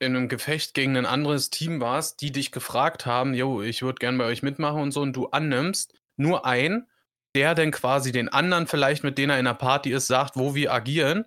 in 0.00 0.16
einem 0.16 0.28
Gefecht 0.28 0.74
gegen 0.74 0.96
ein 0.96 1.06
anderes 1.06 1.50
Team 1.50 1.80
warst, 1.80 2.20
die 2.20 2.32
dich 2.32 2.52
gefragt 2.52 3.06
haben, 3.06 3.34
yo, 3.34 3.62
ich 3.62 3.82
würde 3.82 3.98
gern 3.98 4.18
bei 4.18 4.24
euch 4.24 4.42
mitmachen 4.42 4.80
und 4.80 4.92
so, 4.92 5.00
und 5.00 5.14
du 5.14 5.26
annimmst, 5.28 5.94
nur 6.16 6.46
ein, 6.46 6.86
der 7.34 7.54
dann 7.54 7.70
quasi 7.70 8.12
den 8.12 8.28
anderen 8.28 8.66
vielleicht, 8.66 9.04
mit 9.04 9.18
denen 9.18 9.30
er 9.30 9.38
in 9.38 9.44
der 9.44 9.54
Party 9.54 9.92
ist, 9.92 10.06
sagt, 10.06 10.36
wo 10.36 10.54
wir 10.54 10.72
agieren 10.72 11.24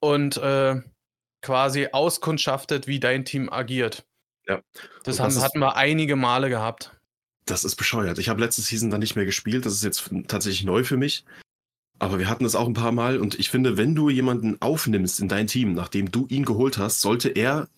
und 0.00 0.36
äh, 0.36 0.80
quasi 1.42 1.88
auskundschaftet, 1.92 2.86
wie 2.86 3.00
dein 3.00 3.24
Team 3.24 3.50
agiert. 3.50 4.06
Ja. 4.46 4.62
Das, 5.04 5.16
das 5.16 5.20
haben, 5.20 5.42
hatten 5.42 5.58
wir 5.58 5.76
einige 5.76 6.16
Male 6.16 6.48
gehabt. 6.48 6.96
Das 7.44 7.64
ist 7.64 7.76
bescheuert. 7.76 8.18
Ich 8.18 8.28
habe 8.28 8.40
letzte 8.40 8.62
Season 8.62 8.90
dann 8.90 9.00
nicht 9.00 9.16
mehr 9.16 9.24
gespielt. 9.24 9.66
Das 9.66 9.72
ist 9.72 9.84
jetzt 9.84 10.10
tatsächlich 10.26 10.64
neu 10.64 10.84
für 10.84 10.96
mich. 10.96 11.24
Aber 11.98 12.18
wir 12.18 12.28
hatten 12.28 12.44
das 12.44 12.54
auch 12.54 12.66
ein 12.66 12.74
paar 12.74 12.92
Mal 12.92 13.18
und 13.18 13.38
ich 13.38 13.50
finde, 13.50 13.76
wenn 13.76 13.94
du 13.94 14.08
jemanden 14.08 14.60
aufnimmst 14.60 15.20
in 15.20 15.28
dein 15.28 15.48
Team, 15.48 15.72
nachdem 15.72 16.10
du 16.10 16.26
ihn 16.28 16.44
geholt 16.44 16.78
hast, 16.78 17.00
sollte 17.00 17.28
er 17.28 17.68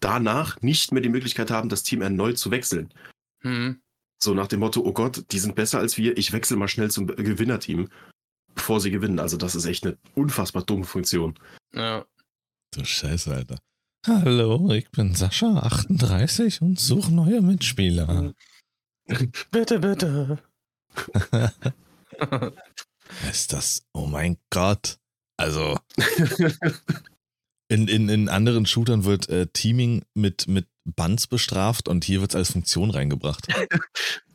danach 0.00 0.60
nicht 0.62 0.92
mehr 0.92 1.02
die 1.02 1.08
Möglichkeit 1.08 1.50
haben, 1.50 1.68
das 1.68 1.82
Team 1.82 2.00
erneut 2.00 2.38
zu 2.38 2.50
wechseln. 2.50 2.92
Hm. 3.40 3.80
So 4.20 4.34
nach 4.34 4.46
dem 4.46 4.60
Motto, 4.60 4.80
oh 4.80 4.92
Gott, 4.92 5.24
die 5.30 5.38
sind 5.38 5.54
besser 5.54 5.78
als 5.78 5.98
wir, 5.98 6.16
ich 6.16 6.32
wechsle 6.32 6.56
mal 6.56 6.68
schnell 6.68 6.90
zum 6.90 7.06
Gewinnerteam, 7.06 7.88
bevor 8.54 8.80
sie 8.80 8.90
gewinnen. 8.90 9.18
Also 9.18 9.36
das 9.36 9.54
ist 9.54 9.66
echt 9.66 9.86
eine 9.86 9.98
unfassbar 10.14 10.64
dumme 10.64 10.84
Funktion. 10.84 11.38
Ja. 11.74 12.04
Du 12.74 12.84
Scheiße, 12.84 13.34
Alter. 13.34 13.58
Hallo, 14.06 14.70
ich 14.72 14.90
bin 14.90 15.14
Sascha, 15.14 15.58
38 15.58 16.62
und 16.62 16.80
suche 16.80 17.12
neue 17.12 17.42
Mitspieler. 17.42 18.32
bitte, 19.50 19.78
bitte. 19.80 20.38
ist 23.30 23.52
das, 23.52 23.82
oh 23.92 24.06
mein 24.06 24.38
Gott. 24.50 24.98
Also, 25.36 25.78
in, 27.68 27.86
in, 27.88 28.08
in 28.08 28.28
anderen 28.28 28.66
Shootern 28.66 29.04
wird 29.04 29.28
äh, 29.28 29.46
Teaming 29.46 30.04
mit, 30.14 30.48
mit 30.48 30.66
Buns 30.84 31.26
bestraft 31.26 31.88
und 31.88 32.04
hier 32.04 32.20
wird 32.20 32.32
es 32.32 32.36
als 32.36 32.52
Funktion 32.52 32.90
reingebracht. 32.90 33.46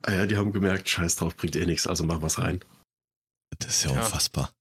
ah 0.03 0.13
ja, 0.13 0.25
die 0.25 0.37
haben 0.37 0.51
gemerkt, 0.53 0.87
scheiß 0.87 1.17
drauf, 1.17 1.35
bringt 1.35 1.55
eh 1.55 1.65
nichts, 1.65 1.87
also 1.87 2.03
machen 2.03 2.21
wir 2.21 2.27
es 2.27 2.39
rein. 2.39 2.59
Das 3.59 3.77
ist 3.77 3.83
ja, 3.85 3.91
ja. 3.91 3.99
unfassbar. 3.99 4.51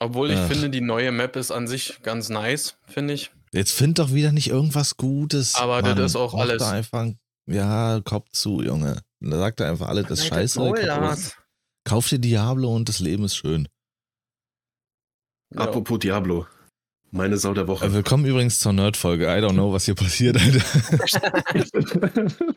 Obwohl 0.00 0.32
ich 0.32 0.38
Ach. 0.38 0.48
finde, 0.48 0.68
die 0.68 0.80
neue 0.80 1.12
Map 1.12 1.36
ist 1.36 1.52
an 1.52 1.68
sich 1.68 2.02
ganz 2.02 2.28
nice, 2.28 2.76
finde 2.88 3.14
ich. 3.14 3.30
Jetzt 3.52 3.72
find 3.72 3.98
doch 3.98 4.12
wieder 4.12 4.32
nicht 4.32 4.48
irgendwas 4.48 4.96
Gutes. 4.96 5.54
Aber 5.54 5.82
Mann, 5.82 5.96
das 5.96 6.12
ist 6.12 6.16
auch 6.16 6.34
alles. 6.34 6.58
Da 6.58 6.72
einfach, 6.72 7.06
ja, 7.46 8.00
Kopf 8.00 8.30
zu, 8.30 8.62
Junge. 8.62 9.02
Da 9.20 9.38
sagt 9.38 9.60
er 9.60 9.70
einfach 9.70 9.88
alles, 9.88 10.06
das 10.08 10.20
ist 10.20 10.26
scheiße. 10.26 10.72
Kauf 11.84 12.08
dir 12.08 12.18
Diablo 12.18 12.74
und 12.74 12.88
das 12.88 13.00
Leben 13.00 13.24
ist 13.24 13.36
schön. 13.36 13.68
Ja. 15.54 15.62
Apropos 15.62 15.98
Diablo. 15.98 16.46
Meine 17.10 17.36
Sau 17.36 17.52
der 17.52 17.68
Woche. 17.68 17.92
Willkommen 17.92 18.24
übrigens 18.24 18.60
zur 18.60 18.72
Nerd-Folge. 18.72 19.26
I 19.26 19.40
don't 19.42 19.52
know, 19.52 19.72
was 19.72 19.84
hier 19.84 19.94
passiert, 19.94 20.38
Alter. 20.40 20.64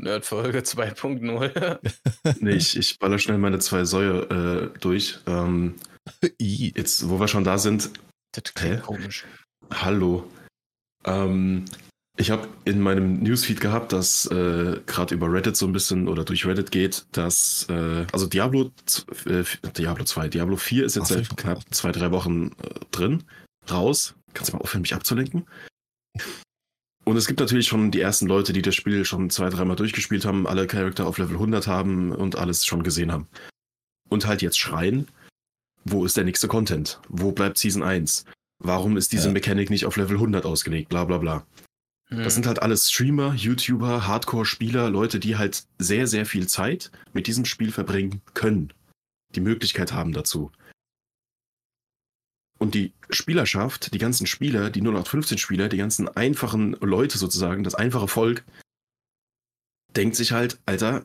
Nerd-Folge 0.00 0.60
2.0. 0.60 2.38
nee, 2.40 2.50
ich, 2.52 2.76
ich 2.76 2.98
baller 2.98 3.18
schnell 3.18 3.38
meine 3.38 3.58
zwei 3.58 3.84
Säue 3.84 4.70
äh, 4.74 4.78
durch. 4.78 5.18
Ähm, 5.26 5.74
jetzt, 6.38 7.08
wo 7.08 7.18
wir 7.18 7.26
schon 7.26 7.42
da 7.42 7.58
sind. 7.58 7.90
Das 8.32 8.54
klingt 8.54 8.82
komisch. 8.82 9.24
Hallo. 9.72 10.30
Ähm, 11.04 11.64
ich 12.16 12.30
habe 12.30 12.48
in 12.64 12.80
meinem 12.80 13.22
Newsfeed 13.22 13.60
gehabt, 13.60 13.92
dass 13.92 14.26
äh, 14.26 14.80
gerade 14.86 15.14
über 15.14 15.32
Reddit 15.32 15.56
so 15.56 15.66
ein 15.66 15.72
bisschen 15.72 16.06
oder 16.06 16.24
durch 16.24 16.46
Reddit 16.46 16.70
geht, 16.70 17.06
dass 17.12 17.66
äh, 17.68 18.06
also 18.12 18.26
Diablo 18.26 18.70
äh, 19.26 19.42
Diablo 19.76 20.04
2, 20.04 20.28
Diablo 20.28 20.56
4 20.56 20.84
ist 20.84 20.94
jetzt 20.94 21.10
Ach, 21.10 21.16
seit 21.16 21.36
knapp 21.36 21.62
zwei, 21.74 21.90
drei 21.90 22.12
Wochen 22.12 22.52
äh, 22.62 22.80
drin, 22.92 23.24
raus. 23.68 24.14
Kannst 24.32 24.52
du 24.52 24.56
mal 24.56 24.62
aufhören, 24.62 24.82
mich 24.82 24.94
abzulenken? 24.94 25.44
Und 27.04 27.16
es 27.16 27.26
gibt 27.26 27.40
natürlich 27.40 27.66
schon 27.66 27.90
die 27.90 28.00
ersten 28.00 28.26
Leute, 28.26 28.52
die 28.52 28.62
das 28.62 28.74
Spiel 28.74 29.04
schon 29.04 29.28
zwei, 29.28 29.50
dreimal 29.50 29.76
durchgespielt 29.76 30.24
haben, 30.24 30.46
alle 30.46 30.66
Charakter 30.66 31.06
auf 31.06 31.18
Level 31.18 31.34
100 31.34 31.66
haben 31.66 32.12
und 32.12 32.36
alles 32.36 32.64
schon 32.64 32.82
gesehen 32.82 33.12
haben. 33.12 33.26
Und 34.08 34.26
halt 34.26 34.40
jetzt 34.40 34.58
schreien, 34.58 35.08
wo 35.84 36.04
ist 36.04 36.16
der 36.16 36.24
nächste 36.24 36.48
Content? 36.48 37.00
Wo 37.08 37.32
bleibt 37.32 37.58
Season 37.58 37.82
1? 37.82 38.24
Warum 38.58 38.96
ist 38.96 39.12
diese 39.12 39.26
ja. 39.26 39.32
Mechanik 39.32 39.68
nicht 39.68 39.84
auf 39.84 39.96
Level 39.96 40.16
100 40.16 40.46
ausgelegt? 40.46 40.88
Bla 40.88 41.04
bla 41.04 41.18
bla. 41.18 41.44
Das 42.10 42.34
sind 42.34 42.46
halt 42.46 42.60
alles 42.60 42.90
Streamer, 42.90 43.34
YouTuber, 43.34 44.06
Hardcore-Spieler, 44.06 44.90
Leute, 44.90 45.18
die 45.18 45.36
halt 45.36 45.64
sehr, 45.78 46.06
sehr 46.06 46.26
viel 46.26 46.46
Zeit 46.46 46.90
mit 47.12 47.26
diesem 47.26 47.44
Spiel 47.44 47.72
verbringen 47.72 48.20
können. 48.34 48.72
Die 49.34 49.40
Möglichkeit 49.40 49.92
haben 49.92 50.12
dazu. 50.12 50.52
Und 52.58 52.74
die 52.74 52.92
Spielerschaft, 53.10 53.92
die 53.94 53.98
ganzen 53.98 54.26
Spieler, 54.26 54.70
die 54.70 54.80
0815 54.80 55.38
Spieler, 55.38 55.68
die 55.68 55.76
ganzen 55.76 56.08
einfachen 56.08 56.74
Leute 56.80 57.18
sozusagen, 57.18 57.64
das 57.64 57.74
einfache 57.74 58.08
Volk, 58.08 58.44
denkt 59.96 60.16
sich 60.16 60.32
halt, 60.32 60.60
Alter, 60.66 61.04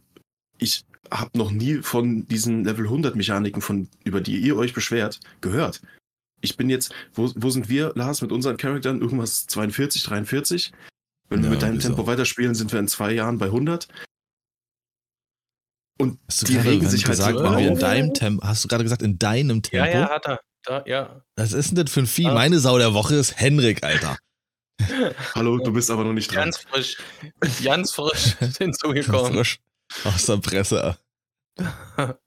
ich 0.58 0.86
habe 1.12 1.38
noch 1.38 1.51
nie 1.51 1.82
von 1.82 2.27
diesen 2.27 2.63
Level 2.63 2.86
100 2.86 3.15
Mechaniken, 3.15 3.89
über 4.03 4.22
die 4.22 4.38
ihr 4.38 4.58
euch 4.58 4.74
beschwert, 4.74 5.20
gehört. 5.41 5.82
Ich 6.41 6.56
bin 6.56 6.70
jetzt, 6.70 6.94
wo, 7.13 7.32
wo 7.36 7.50
sind 7.50 7.68
wir, 7.68 7.94
Lars, 7.96 8.22
mit 8.22 8.32
unseren 8.32 8.58
Charakteren? 8.58 9.01
Irgendwas 9.01 9.48
42, 9.48 10.03
43? 10.03 10.72
Wenn 11.29 11.39
ja, 11.39 11.43
wir 11.45 11.50
mit 11.51 11.62
deinem 11.62 11.79
Tempo 11.79 12.05
weiterspielen, 12.07 12.55
sind 12.55 12.71
wir 12.71 12.79
in 12.79 12.88
zwei 12.88 13.12
Jahren 13.12 13.38
bei 13.38 13.45
100. 13.45 13.88
Und 16.00 16.19
hast 16.27 16.48
die 16.48 16.57
regen 16.57 16.88
sich 16.88 17.05
halt 17.05 17.17
gesagt, 17.17 17.38
so 17.38 17.43
wenn 17.43 17.57
wir 17.57 17.67
in 17.67 17.79
deinem 17.79 18.13
Tempo, 18.13 18.45
hast 18.45 18.63
du 18.63 18.67
gerade 18.67 18.83
gesagt, 18.83 19.01
in 19.01 19.19
deinem 19.19 19.62
Tempo? 19.62 19.86
Ja, 19.86 20.00
ja, 20.00 20.09
hat 20.09 20.25
er. 20.25 20.39
Da, 20.63 20.83
ja. 20.86 21.21
Was 21.36 21.53
ist 21.53 21.69
denn 21.69 21.86
das 21.86 21.93
für 21.93 22.01
ein 22.01 22.07
Vieh? 22.07 22.27
Ah. 22.27 22.33
Meine 22.33 22.59
Sau 22.59 22.77
der 22.77 22.93
Woche 22.93 23.15
ist 23.15 23.39
Henrik, 23.39 23.83
Alter. 23.83 24.17
Hallo, 25.36 25.57
du 25.57 25.71
bist 25.71 25.91
aber 25.91 26.03
noch 26.03 26.13
nicht 26.13 26.33
dran. 26.33 26.45
Ganz 26.45 26.57
frisch. 26.57 26.98
Ganz 27.63 27.91
frisch 27.91 28.36
hinzugekommen. 28.57 29.33
frisch. 29.33 29.59
Aus 30.03 30.25
der 30.25 30.38
Presse. 30.38 30.98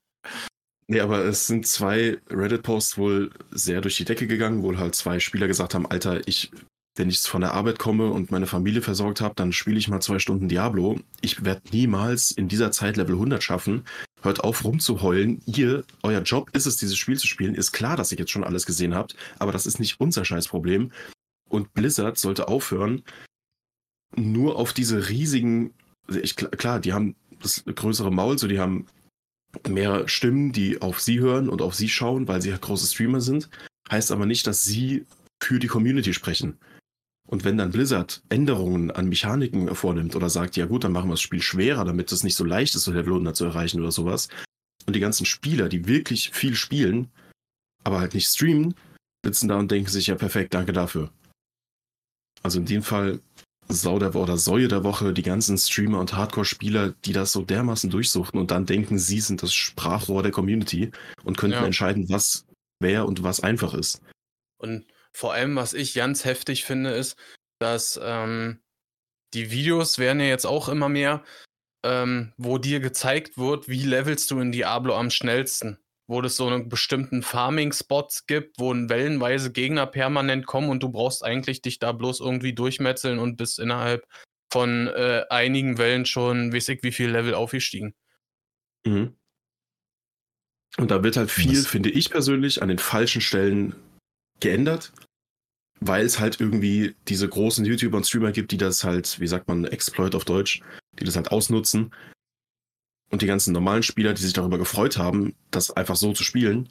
nee, 0.86 1.00
aber 1.00 1.24
es 1.24 1.46
sind 1.46 1.66
zwei 1.66 2.18
Reddit-Posts 2.30 2.98
wohl 2.98 3.30
sehr 3.50 3.80
durch 3.80 3.96
die 3.96 4.04
Decke 4.04 4.26
gegangen, 4.26 4.62
wo 4.62 4.76
halt 4.76 4.94
zwei 4.94 5.20
Spieler 5.20 5.46
gesagt 5.46 5.74
haben, 5.74 5.86
Alter, 5.86 6.26
ich 6.26 6.50
wenn 6.96 7.08
ich 7.08 7.20
von 7.20 7.40
der 7.40 7.54
Arbeit 7.54 7.78
komme 7.78 8.10
und 8.10 8.30
meine 8.30 8.46
Familie 8.46 8.82
versorgt 8.82 9.20
habe, 9.20 9.34
dann 9.34 9.52
spiele 9.52 9.78
ich 9.78 9.88
mal 9.88 10.00
zwei 10.00 10.18
Stunden 10.18 10.48
Diablo. 10.48 11.00
Ich 11.22 11.44
werde 11.44 11.62
niemals 11.72 12.30
in 12.30 12.48
dieser 12.48 12.70
Zeit 12.70 12.96
Level 12.96 13.14
100 13.14 13.42
schaffen. 13.42 13.84
Hört 14.20 14.44
auf 14.44 14.64
rumzuheulen. 14.64 15.40
Ihr, 15.46 15.84
euer 16.02 16.20
Job 16.20 16.50
ist 16.52 16.66
es, 16.66 16.76
dieses 16.76 16.96
Spiel 16.96 17.18
zu 17.18 17.26
spielen. 17.26 17.54
Ist 17.54 17.72
klar, 17.72 17.96
dass 17.96 18.12
ihr 18.12 18.18
jetzt 18.18 18.30
schon 18.30 18.44
alles 18.44 18.66
gesehen 18.66 18.94
habt, 18.94 19.16
aber 19.38 19.52
das 19.52 19.66
ist 19.66 19.80
nicht 19.80 20.00
unser 20.00 20.24
Scheißproblem. 20.24 20.92
Und 21.48 21.72
Blizzard 21.74 22.18
sollte 22.18 22.48
aufhören, 22.48 23.02
nur 24.14 24.56
auf 24.56 24.72
diese 24.72 25.08
riesigen, 25.08 25.72
ich, 26.08 26.36
klar, 26.36 26.78
die 26.78 26.92
haben 26.92 27.16
das 27.40 27.64
größere 27.64 28.12
Maul, 28.12 28.38
so 28.38 28.46
die 28.46 28.60
haben 28.60 28.86
mehr 29.68 30.08
Stimmen, 30.08 30.52
die 30.52 30.80
auf 30.80 31.00
sie 31.00 31.20
hören 31.20 31.48
und 31.48 31.62
auf 31.62 31.74
sie 31.74 31.88
schauen, 31.88 32.28
weil 32.28 32.42
sie 32.42 32.50
ja 32.50 32.56
große 32.56 32.86
Streamer 32.86 33.20
sind. 33.20 33.48
Heißt 33.90 34.12
aber 34.12 34.26
nicht, 34.26 34.46
dass 34.46 34.62
sie 34.62 35.06
für 35.42 35.58
die 35.58 35.66
Community 35.66 36.14
sprechen. 36.14 36.58
Und 37.32 37.44
wenn 37.44 37.56
dann 37.56 37.72
Blizzard 37.72 38.22
Änderungen 38.28 38.90
an 38.90 39.08
Mechaniken 39.08 39.74
vornimmt 39.74 40.14
oder 40.14 40.28
sagt, 40.28 40.54
ja 40.58 40.66
gut, 40.66 40.84
dann 40.84 40.92
machen 40.92 41.08
wir 41.08 41.14
das 41.14 41.22
Spiel 41.22 41.40
schwerer, 41.40 41.86
damit 41.86 42.12
es 42.12 42.24
nicht 42.24 42.36
so 42.36 42.44
leicht 42.44 42.74
ist, 42.74 42.84
so 42.84 42.92
Level 42.92 43.14
100 43.14 43.34
zu 43.34 43.46
erreichen 43.46 43.80
oder 43.80 43.90
sowas, 43.90 44.28
und 44.86 44.94
die 44.94 45.00
ganzen 45.00 45.24
Spieler, 45.24 45.70
die 45.70 45.86
wirklich 45.88 46.28
viel 46.30 46.54
spielen, 46.54 47.10
aber 47.84 48.00
halt 48.00 48.12
nicht 48.12 48.28
streamen, 48.28 48.74
sitzen 49.24 49.48
da 49.48 49.56
und 49.56 49.70
denken 49.70 49.88
sich, 49.88 50.08
ja 50.08 50.14
perfekt, 50.14 50.52
danke 50.52 50.74
dafür. 50.74 51.10
Also 52.42 52.58
in 52.58 52.66
dem 52.66 52.82
Fall 52.82 53.20
Sau 53.66 53.98
der 53.98 54.12
Woche 54.12 54.24
oder 54.24 54.36
Säue 54.36 54.68
der 54.68 54.84
Woche, 54.84 55.14
die 55.14 55.22
ganzen 55.22 55.56
Streamer 55.56 56.00
und 56.00 56.14
Hardcore-Spieler, 56.14 56.90
die 57.06 57.14
das 57.14 57.32
so 57.32 57.40
dermaßen 57.40 57.88
durchsuchten 57.88 58.38
und 58.38 58.50
dann 58.50 58.66
denken, 58.66 58.98
sie 58.98 59.20
sind 59.20 59.42
das 59.42 59.54
Sprachrohr 59.54 60.22
der 60.22 60.32
Community 60.32 60.90
und 61.24 61.38
könnten 61.38 61.56
ja. 61.56 61.64
entscheiden, 61.64 62.10
was 62.10 62.44
wer 62.78 63.06
und 63.06 63.22
was 63.22 63.40
einfach 63.40 63.72
ist. 63.72 64.02
Und 64.58 64.84
vor 65.12 65.34
allem, 65.34 65.56
was 65.56 65.74
ich 65.74 65.94
ganz 65.94 66.24
heftig 66.24 66.64
finde, 66.64 66.90
ist, 66.90 67.16
dass 67.58 68.00
ähm, 68.02 68.60
die 69.34 69.50
Videos 69.50 69.98
werden 69.98 70.20
ja 70.20 70.26
jetzt 70.26 70.46
auch 70.46 70.68
immer 70.68 70.88
mehr, 70.88 71.22
ähm, 71.84 72.32
wo 72.36 72.58
dir 72.58 72.80
gezeigt 72.80 73.38
wird, 73.38 73.68
wie 73.68 73.82
levelst 73.82 74.30
du 74.30 74.38
in 74.40 74.52
Diablo 74.52 74.96
am 74.96 75.10
schnellsten. 75.10 75.78
Wo 76.08 76.20
es 76.20 76.36
so 76.36 76.48
einen 76.48 76.68
bestimmten 76.68 77.22
Farming-Spots 77.22 78.26
gibt, 78.26 78.58
wo 78.58 78.74
wellenweise 78.74 79.52
Gegner 79.52 79.86
permanent 79.86 80.46
kommen 80.46 80.68
und 80.68 80.82
du 80.82 80.90
brauchst 80.90 81.24
eigentlich 81.24 81.62
dich 81.62 81.78
da 81.78 81.92
bloß 81.92 82.20
irgendwie 82.20 82.52
durchmetzeln 82.52 83.18
und 83.18 83.36
bist 83.36 83.58
innerhalb 83.58 84.06
von 84.52 84.88
äh, 84.88 85.24
einigen 85.30 85.78
Wellen 85.78 86.04
schon, 86.04 86.52
weiß 86.52 86.68
ich, 86.70 86.82
wie 86.82 86.92
viel 86.92 87.10
Level 87.10 87.34
aufgestiegen. 87.34 87.94
Mhm. 88.84 89.16
Und 90.76 90.90
da 90.90 91.02
wird 91.02 91.16
halt 91.16 91.30
viel, 91.30 91.58
Was? 91.58 91.66
finde 91.66 91.90
ich 91.90 92.10
persönlich, 92.10 92.62
an 92.62 92.68
den 92.68 92.78
falschen 92.78 93.20
Stellen 93.20 93.74
geändert, 94.42 94.92
weil 95.80 96.04
es 96.04 96.18
halt 96.18 96.40
irgendwie 96.40 96.94
diese 97.08 97.28
großen 97.28 97.64
YouTuber 97.64 97.96
und 97.96 98.06
Streamer 98.06 98.32
gibt, 98.32 98.52
die 98.52 98.58
das 98.58 98.84
halt, 98.84 99.18
wie 99.20 99.26
sagt 99.26 99.48
man, 99.48 99.64
Exploit 99.64 100.14
auf 100.14 100.24
Deutsch, 100.24 100.60
die 100.98 101.04
das 101.04 101.16
halt 101.16 101.30
ausnutzen. 101.30 101.94
Und 103.10 103.22
die 103.22 103.26
ganzen 103.26 103.52
normalen 103.52 103.82
Spieler, 103.82 104.14
die 104.14 104.22
sich 104.22 104.32
darüber 104.32 104.58
gefreut 104.58 104.96
haben, 104.96 105.34
das 105.50 105.70
einfach 105.70 105.96
so 105.96 106.12
zu 106.12 106.24
spielen, 106.24 106.68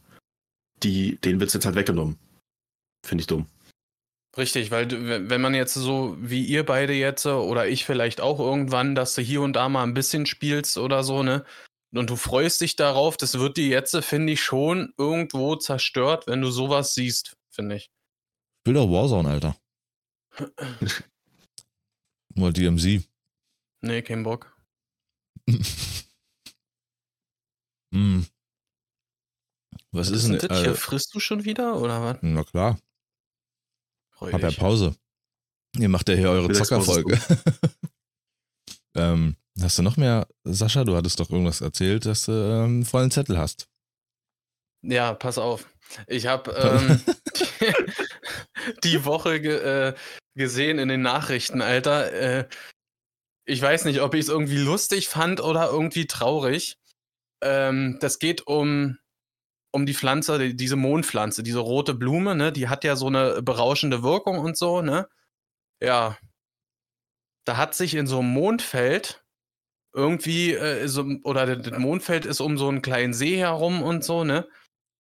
die, 0.82 1.18
denen 1.18 1.40
wird 1.40 1.50
es 1.50 1.54
jetzt 1.54 1.66
halt 1.66 1.76
weggenommen. 1.76 2.18
Finde 3.06 3.22
ich 3.22 3.28
dumm. 3.28 3.48
Richtig, 4.38 4.72
weil 4.72 5.30
wenn 5.30 5.42
man 5.42 5.54
jetzt 5.54 5.74
so 5.74 6.16
wie 6.20 6.46
ihr 6.46 6.66
beide 6.66 6.94
jetzt 6.94 7.26
oder 7.26 7.68
ich 7.68 7.86
vielleicht 7.86 8.22
auch 8.22 8.40
irgendwann, 8.40 8.96
dass 8.96 9.14
du 9.14 9.22
hier 9.22 9.42
und 9.42 9.54
da 9.54 9.68
mal 9.68 9.84
ein 9.84 9.94
bisschen 9.94 10.26
spielst 10.26 10.78
oder 10.78 11.04
so, 11.04 11.22
ne? 11.22 11.44
Und 11.94 12.10
du 12.10 12.16
freust 12.16 12.62
dich 12.62 12.78
darauf, 12.78 13.18
das 13.18 13.38
wird 13.38 13.58
dir 13.58 13.68
jetzt, 13.68 13.94
finde 13.98 14.32
ich, 14.32 14.42
schon 14.42 14.94
irgendwo 14.98 15.58
zerstört, 15.58 16.28
wenn 16.28 16.40
du 16.40 16.50
sowas 16.50 16.94
siehst 16.94 17.36
finde 17.62 17.76
ich. 17.76 17.92
Ich 18.64 18.66
will 18.66 18.74
doch 18.74 18.90
Warzone, 18.90 19.30
Alter. 19.30 19.56
Mal 22.36 22.54
DMZ. 22.54 23.08
Nee, 23.82 24.02
kein 24.02 24.24
Bock. 24.24 24.58
mm. 27.92 28.22
Was, 29.94 30.10
was 30.10 30.24
ist 30.24 30.28
denn 30.30 30.38
das? 30.38 30.64
Äh, 30.64 30.74
frisst 30.74 31.14
du 31.14 31.20
schon 31.20 31.44
wieder 31.44 31.76
oder 31.76 32.02
was? 32.02 32.20
Na 32.22 32.46
klar. 32.46 32.80
Freu 34.12 34.32
Hab 34.32 34.42
ja 34.42 34.52
Pause. 34.52 34.96
Ihr 35.78 35.90
macht 35.90 36.08
ja 36.08 36.16
hier 36.16 36.30
eure 36.30 36.50
Zockerfolge. 36.54 37.20
ähm, 38.96 39.36
hast 39.60 39.78
du 39.80 39.84
noch 39.84 39.98
mehr, 39.98 40.30
Sascha? 40.46 40.86
Du 40.86 40.96
hattest 40.96 41.20
doch 41.20 41.30
irgendwas 41.30 41.60
erzählt, 41.60 42.06
dass 42.06 42.28
du 42.28 42.32
ähm, 42.32 42.86
vollen 42.86 43.12
Zettel 43.12 43.38
hast. 43.38 43.68
Ja, 44.82 45.14
pass 45.14 45.38
auf. 45.38 45.68
Ich 46.08 46.26
habe 46.26 46.52
ähm, 46.58 47.02
die 48.84 49.06
Woche 49.06 49.40
ge 49.42 49.90
äh, 49.90 49.94
gesehen 50.36 50.80
in 50.80 50.88
den 50.88 51.02
Nachrichten, 51.02 51.62
Alter. 51.62 52.12
Äh, 52.14 52.48
ich 53.46 53.62
weiß 53.62 53.86
nicht, 53.86 54.02
ob 54.02 54.14
ich 54.14 54.22
es 54.22 54.30
irgendwie 54.30 54.58
lustig 54.58 55.08
fand 55.10 55.42
oder 55.42 55.70
irgendwie 55.70 56.08
traurig. 56.08 56.78
Ähm, 57.44 57.98
das 58.00 58.20
geht 58.20 58.48
um, 58.48 58.98
um 59.72 59.86
die 59.86 59.94
Pflanze, 59.94 60.40
die, 60.40 60.56
diese 60.56 60.76
Mondpflanze, 60.76 61.44
diese 61.44 61.60
rote 61.60 61.94
Blume, 61.94 62.36
ne? 62.36 62.52
Die 62.52 62.70
hat 62.70 62.84
ja 62.84 62.96
so 62.96 63.08
eine 63.08 63.42
berauschende 63.42 64.04
Wirkung 64.04 64.40
und 64.40 64.58
so, 64.58 64.82
ne? 64.82 65.08
Ja. 65.82 66.18
Da 67.46 67.58
hat 67.58 67.76
sich 67.76 67.96
in 67.96 68.08
so 68.08 68.20
einem 68.20 68.34
Mondfeld 68.34 69.24
irgendwie, 69.94 70.54
äh, 70.54 70.88
so, 70.88 71.06
oder 71.24 71.56
das 71.56 71.80
Mondfeld 71.80 72.26
ist 72.26 72.40
um 72.42 72.58
so 72.58 72.70
einen 72.70 72.82
kleinen 72.82 73.14
See 73.14 73.38
herum 73.38 73.82
und 73.84 74.04
so, 74.04 74.24
ne? 74.24 74.48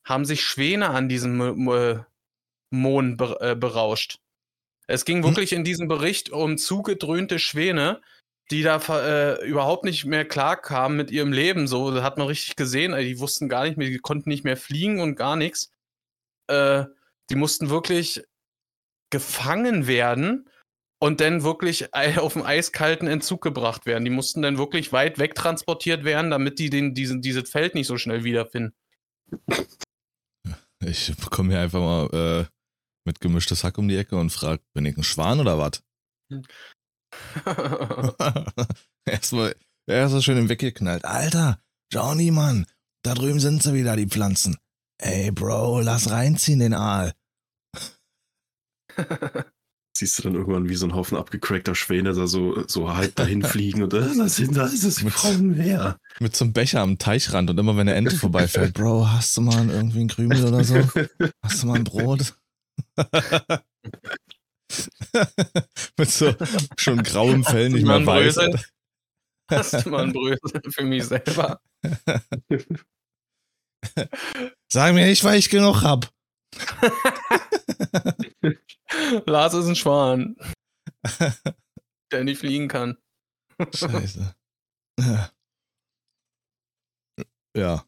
haben 0.03 0.25
sich 0.25 0.43
Schwäne 0.43 0.89
an 0.89 1.09
diesem 1.09 1.57
Mond 2.71 3.21
äh, 3.39 3.55
berauscht. 3.55 4.19
Es 4.87 5.05
ging 5.05 5.17
hm. 5.17 5.23
wirklich 5.23 5.53
in 5.53 5.63
diesem 5.63 5.87
Bericht 5.87 6.31
um 6.31 6.57
zugedröhnte 6.57 7.39
Schwäne, 7.39 8.01
die 8.49 8.63
da 8.63 8.77
äh, 8.89 9.45
überhaupt 9.45 9.85
nicht 9.85 10.05
mehr 10.05 10.25
klar 10.25 10.59
kamen 10.59 10.97
mit 10.97 11.11
ihrem 11.11 11.31
Leben. 11.31 11.67
So, 11.67 11.91
das 11.91 12.03
hat 12.03 12.17
man 12.17 12.27
richtig 12.27 12.55
gesehen. 12.55 12.93
Also, 12.93 13.07
die 13.07 13.19
wussten 13.19 13.47
gar 13.47 13.63
nicht 13.63 13.77
mehr, 13.77 13.87
die 13.87 13.99
konnten 13.99 14.29
nicht 14.29 14.43
mehr 14.43 14.57
fliegen 14.57 14.99
und 14.99 15.15
gar 15.15 15.35
nichts. 15.35 15.71
Äh, 16.47 16.85
die 17.29 17.35
mussten 17.35 17.69
wirklich 17.69 18.23
gefangen 19.09 19.87
werden 19.87 20.49
und 20.99 21.21
dann 21.21 21.43
wirklich 21.43 21.93
auf 22.17 22.35
einen 22.35 22.45
eiskalten 22.45 23.07
Entzug 23.07 23.41
gebracht 23.41 23.85
werden. 23.85 24.03
Die 24.03 24.11
mussten 24.11 24.41
dann 24.41 24.57
wirklich 24.57 24.91
weit 24.91 25.17
weg 25.17 25.35
transportiert 25.35 26.03
werden, 26.03 26.29
damit 26.31 26.59
die 26.59 26.69
den, 26.69 26.93
diesen, 26.93 27.21
dieses 27.21 27.49
Feld 27.49 27.73
nicht 27.73 27.87
so 27.87 27.97
schnell 27.97 28.23
wiederfinden. 28.25 28.73
Ich 30.83 31.13
komme 31.29 31.51
hier 31.51 31.61
einfach 31.61 31.79
mal 31.79 32.41
äh, 32.41 32.60
mit 33.05 33.19
gemischtes 33.19 33.63
Hack 33.63 33.77
um 33.77 33.87
die 33.87 33.97
Ecke 33.97 34.17
und 34.17 34.31
frage, 34.31 34.61
bin 34.73 34.85
ich 34.85 34.97
ein 34.97 35.03
Schwan 35.03 35.39
oder 35.39 35.57
was? 35.57 35.83
erstmal, 39.05 39.55
erstmal 39.87 40.21
schön 40.21 40.37
im 40.37 40.49
weggeknallt. 40.49 41.05
Alter, 41.05 41.61
Johnny, 41.91 42.31
Mann, 42.31 42.65
da 43.03 43.13
drüben 43.13 43.39
sind 43.39 43.63
sie 43.63 43.73
wieder, 43.73 43.95
die 43.95 44.07
Pflanzen. 44.07 44.57
Ey, 44.97 45.31
Bro, 45.31 45.81
lass 45.81 46.11
reinziehen 46.11 46.59
den 46.59 46.73
Aal. 46.73 47.13
siehst 50.01 50.17
du 50.17 50.23
dann 50.23 50.35
irgendwann 50.35 50.67
wie 50.67 50.75
so 50.75 50.87
ein 50.87 50.95
Haufen 50.95 51.17
abgecrackter 51.17 51.75
Schwäne 51.75 52.13
da 52.13 52.25
so, 52.25 52.67
so 52.67 52.93
halb 52.93 53.15
dahin 53.15 53.43
fliegen 53.43 53.83
und 53.83 53.93
äh, 53.93 53.99
da 54.17 54.27
sind 54.27 54.57
da 54.57 54.65
ist 54.65 54.83
es, 54.83 55.03
wir 55.03 55.11
brauchen 55.11 55.57
mehr. 55.57 55.97
Mit 56.19 56.35
so 56.35 56.45
einem 56.45 56.53
Becher 56.53 56.81
am 56.81 56.97
Teichrand 56.97 57.49
und 57.49 57.59
immer 57.59 57.77
wenn 57.77 57.85
der 57.85 57.95
Ente 57.95 58.15
vorbeifällt, 58.15 58.73
Bro, 58.73 59.07
hast 59.09 59.37
du 59.37 59.41
mal 59.41 59.69
irgendwie 59.69 60.01
ein 60.01 60.07
Krümel 60.07 60.43
oder 60.43 60.63
so? 60.63 60.75
Hast 61.43 61.61
du 61.61 61.67
mal 61.67 61.75
ein 61.75 61.83
Brot? 61.83 62.35
Mit 65.97 66.09
so 66.09 66.33
schon 66.77 67.03
grauem 67.03 67.43
Fell 67.43 67.69
nicht 67.69 67.85
mehr 67.85 68.05
weiß. 68.05 68.37
Hast 69.49 69.85
du 69.85 69.89
mal 69.89 70.03
ein 70.03 70.13
Brösel 70.13 70.61
für 70.69 70.83
mich 70.83 71.05
selber? 71.05 71.59
Sag 74.71 74.93
mir 74.93 75.07
nicht, 75.07 75.23
weil 75.23 75.39
ich 75.39 75.49
genug 75.49 75.81
hab. 75.81 76.13
Lars 79.25 79.53
ist 79.53 79.67
ein 79.67 79.75
Schwan. 79.75 80.37
der 82.11 82.23
nicht 82.23 82.39
fliegen 82.39 82.69
kann. 82.69 82.97
Scheiße. 83.73 84.35
Ja. 87.55 87.85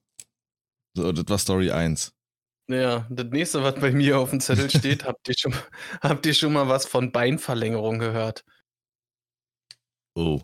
So, 0.96 1.12
das 1.12 1.28
war 1.28 1.38
Story 1.38 1.72
1. 1.72 2.16
Ja, 2.74 3.08
das 3.10 3.28
nächste, 3.28 3.64
was 3.64 3.76
bei 3.76 3.92
mir 3.92 4.20
auf 4.20 4.32
dem 4.32 4.40
Zettel 4.40 4.70
steht, 4.70 5.06
habt 5.06 5.28
ihr 5.28 5.36
schon, 5.38 5.54
habt 6.02 6.26
ihr 6.26 6.34
schon 6.34 6.54
mal 6.54 6.68
was 6.68 6.86
von 6.86 7.12
Beinverlängerung 7.12 8.00
gehört? 8.00 8.44
Oh. 10.16 10.42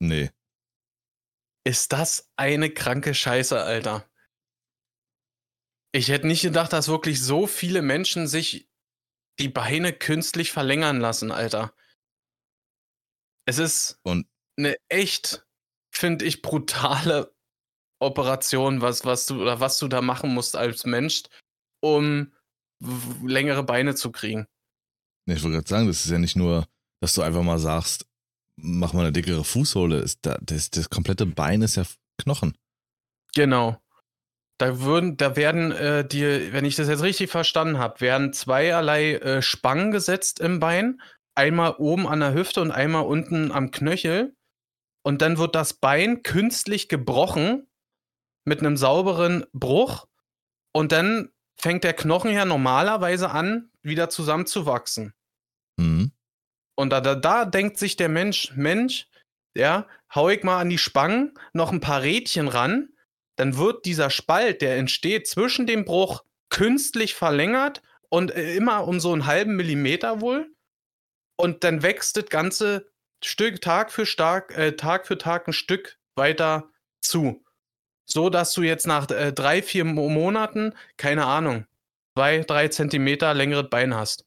Nee. 0.00 0.30
Ist 1.64 1.92
das 1.92 2.30
eine 2.36 2.70
kranke 2.70 3.14
Scheiße, 3.14 3.60
Alter? 3.60 4.08
Ich 5.92 6.08
hätte 6.08 6.26
nicht 6.26 6.42
gedacht, 6.42 6.72
dass 6.72 6.88
wirklich 6.88 7.22
so 7.22 7.46
viele 7.46 7.82
Menschen 7.82 8.26
sich 8.26 8.68
die 9.38 9.48
Beine 9.48 9.92
künstlich 9.92 10.52
verlängern 10.52 11.00
lassen, 11.00 11.30
Alter. 11.30 11.74
Es 13.46 13.58
ist 13.58 13.98
Und 14.02 14.28
eine 14.58 14.76
echt, 14.88 15.46
finde 15.94 16.24
ich, 16.24 16.42
brutale 16.42 17.34
Operation, 18.00 18.80
was, 18.80 19.04
was 19.04 19.26
du 19.26 19.40
oder 19.40 19.60
was 19.60 19.78
du 19.78 19.88
da 19.88 20.02
machen 20.02 20.34
musst 20.34 20.56
als 20.56 20.84
Mensch, 20.84 21.22
um 21.94 22.32
längere 23.24 23.62
Beine 23.62 23.94
zu 23.94 24.10
kriegen. 24.12 24.46
Ich 25.26 25.42
wollte 25.42 25.56
gerade 25.56 25.68
sagen, 25.68 25.86
das 25.86 26.04
ist 26.04 26.10
ja 26.10 26.18
nicht 26.18 26.36
nur, 26.36 26.66
dass 27.00 27.14
du 27.14 27.22
einfach 27.22 27.42
mal 27.42 27.58
sagst, 27.58 28.06
mach 28.56 28.92
mal 28.92 29.02
eine 29.02 29.12
dickere 29.12 29.44
Fußsohle. 29.44 30.00
Das, 30.00 30.18
das, 30.20 30.70
das 30.70 30.90
komplette 30.90 31.26
Bein 31.26 31.62
ist 31.62 31.76
ja 31.76 31.84
Knochen. 32.18 32.56
Genau. 33.34 33.80
Da 34.58 34.80
würden, 34.80 35.16
da 35.18 35.36
werden 35.36 35.72
äh, 35.72 36.06
dir, 36.06 36.52
wenn 36.52 36.64
ich 36.64 36.76
das 36.76 36.88
jetzt 36.88 37.02
richtig 37.02 37.30
verstanden 37.30 37.78
habe, 37.78 38.00
werden 38.00 38.32
zweierlei 38.32 39.14
äh, 39.16 39.42
Spangen 39.42 39.90
gesetzt 39.90 40.40
im 40.40 40.60
Bein. 40.60 41.00
Einmal 41.34 41.74
oben 41.76 42.06
an 42.06 42.20
der 42.20 42.32
Hüfte 42.32 42.62
und 42.62 42.70
einmal 42.70 43.04
unten 43.04 43.52
am 43.52 43.70
Knöchel. 43.70 44.34
Und 45.02 45.20
dann 45.20 45.36
wird 45.36 45.54
das 45.54 45.74
Bein 45.74 46.22
künstlich 46.22 46.88
gebrochen 46.88 47.68
mit 48.46 48.60
einem 48.60 48.78
sauberen 48.78 49.44
Bruch. 49.52 50.06
Und 50.72 50.92
dann 50.92 51.30
fängt 51.56 51.84
der 51.84 51.94
Knochen 51.94 52.32
ja 52.32 52.44
normalerweise 52.44 53.30
an, 53.30 53.70
wieder 53.82 54.08
zusammenzuwachsen. 54.08 55.14
Mhm. 55.76 56.12
Und 56.76 56.90
da, 56.90 57.00
da, 57.00 57.14
da 57.14 57.44
denkt 57.44 57.78
sich 57.78 57.96
der 57.96 58.08
Mensch, 58.08 58.52
Mensch, 58.54 59.08
ja, 59.56 59.86
hau 60.14 60.28
ich 60.28 60.42
mal 60.42 60.60
an 60.60 60.68
die 60.68 60.78
Spangen 60.78 61.32
noch 61.52 61.72
ein 61.72 61.80
paar 61.80 62.02
Rädchen 62.02 62.48
ran, 62.48 62.90
dann 63.36 63.56
wird 63.56 63.84
dieser 63.84 64.10
Spalt, 64.10 64.62
der 64.62 64.76
entsteht 64.76 65.26
zwischen 65.26 65.66
dem 65.66 65.84
Bruch, 65.84 66.24
künstlich 66.48 67.14
verlängert 67.14 67.82
und 68.08 68.30
äh, 68.30 68.54
immer 68.54 68.86
um 68.86 69.00
so 69.00 69.12
einen 69.12 69.26
halben 69.26 69.56
Millimeter 69.56 70.20
wohl. 70.20 70.54
Und 71.36 71.64
dann 71.64 71.82
wächst 71.82 72.16
das 72.16 72.26
ganze 72.26 72.90
Stück 73.22 73.60
Tag 73.60 73.90
für 73.92 74.04
Tag, 74.04 74.56
äh, 74.56 74.76
Tag 74.76 75.06
für 75.06 75.18
Tag 75.18 75.48
ein 75.48 75.52
Stück 75.52 75.98
weiter 76.14 76.70
zu. 77.00 77.44
So 78.06 78.30
dass 78.30 78.52
du 78.52 78.62
jetzt 78.62 78.86
nach 78.86 79.10
äh, 79.10 79.32
drei, 79.32 79.62
vier 79.62 79.84
Monaten, 79.84 80.72
keine 80.96 81.26
Ahnung, 81.26 81.66
zwei, 82.14 82.40
drei 82.40 82.68
Zentimeter 82.68 83.34
längeres 83.34 83.68
Bein 83.68 83.94
hast. 83.94 84.24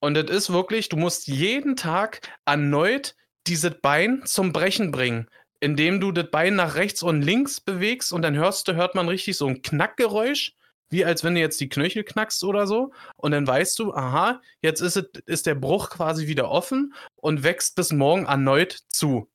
Und 0.00 0.14
das 0.14 0.30
ist 0.30 0.52
wirklich, 0.52 0.88
du 0.88 0.96
musst 0.96 1.26
jeden 1.26 1.76
Tag 1.76 2.20
erneut 2.44 3.16
dieses 3.46 3.72
Bein 3.82 4.22
zum 4.24 4.52
Brechen 4.52 4.92
bringen, 4.92 5.28
indem 5.60 6.00
du 6.00 6.12
das 6.12 6.30
Bein 6.30 6.54
nach 6.54 6.76
rechts 6.76 7.02
und 7.02 7.22
links 7.22 7.60
bewegst 7.60 8.12
und 8.12 8.22
dann 8.22 8.36
hörst 8.36 8.68
du, 8.68 8.74
hört 8.74 8.94
man 8.94 9.08
richtig 9.08 9.36
so 9.36 9.46
ein 9.46 9.62
Knackgeräusch, 9.62 10.54
wie 10.90 11.04
als 11.04 11.24
wenn 11.24 11.34
du 11.34 11.40
jetzt 11.40 11.60
die 11.60 11.68
Knöchel 11.68 12.04
knackst 12.04 12.44
oder 12.44 12.66
so. 12.66 12.92
Und 13.16 13.32
dann 13.32 13.46
weißt 13.46 13.78
du, 13.78 13.92
aha, 13.92 14.40
jetzt 14.62 14.80
ist, 14.80 14.96
es, 14.96 15.06
ist 15.26 15.46
der 15.46 15.54
Bruch 15.54 15.90
quasi 15.90 16.26
wieder 16.28 16.50
offen 16.50 16.94
und 17.16 17.42
wächst 17.42 17.74
bis 17.74 17.92
morgen 17.92 18.26
erneut 18.26 18.78
zu. 18.88 19.28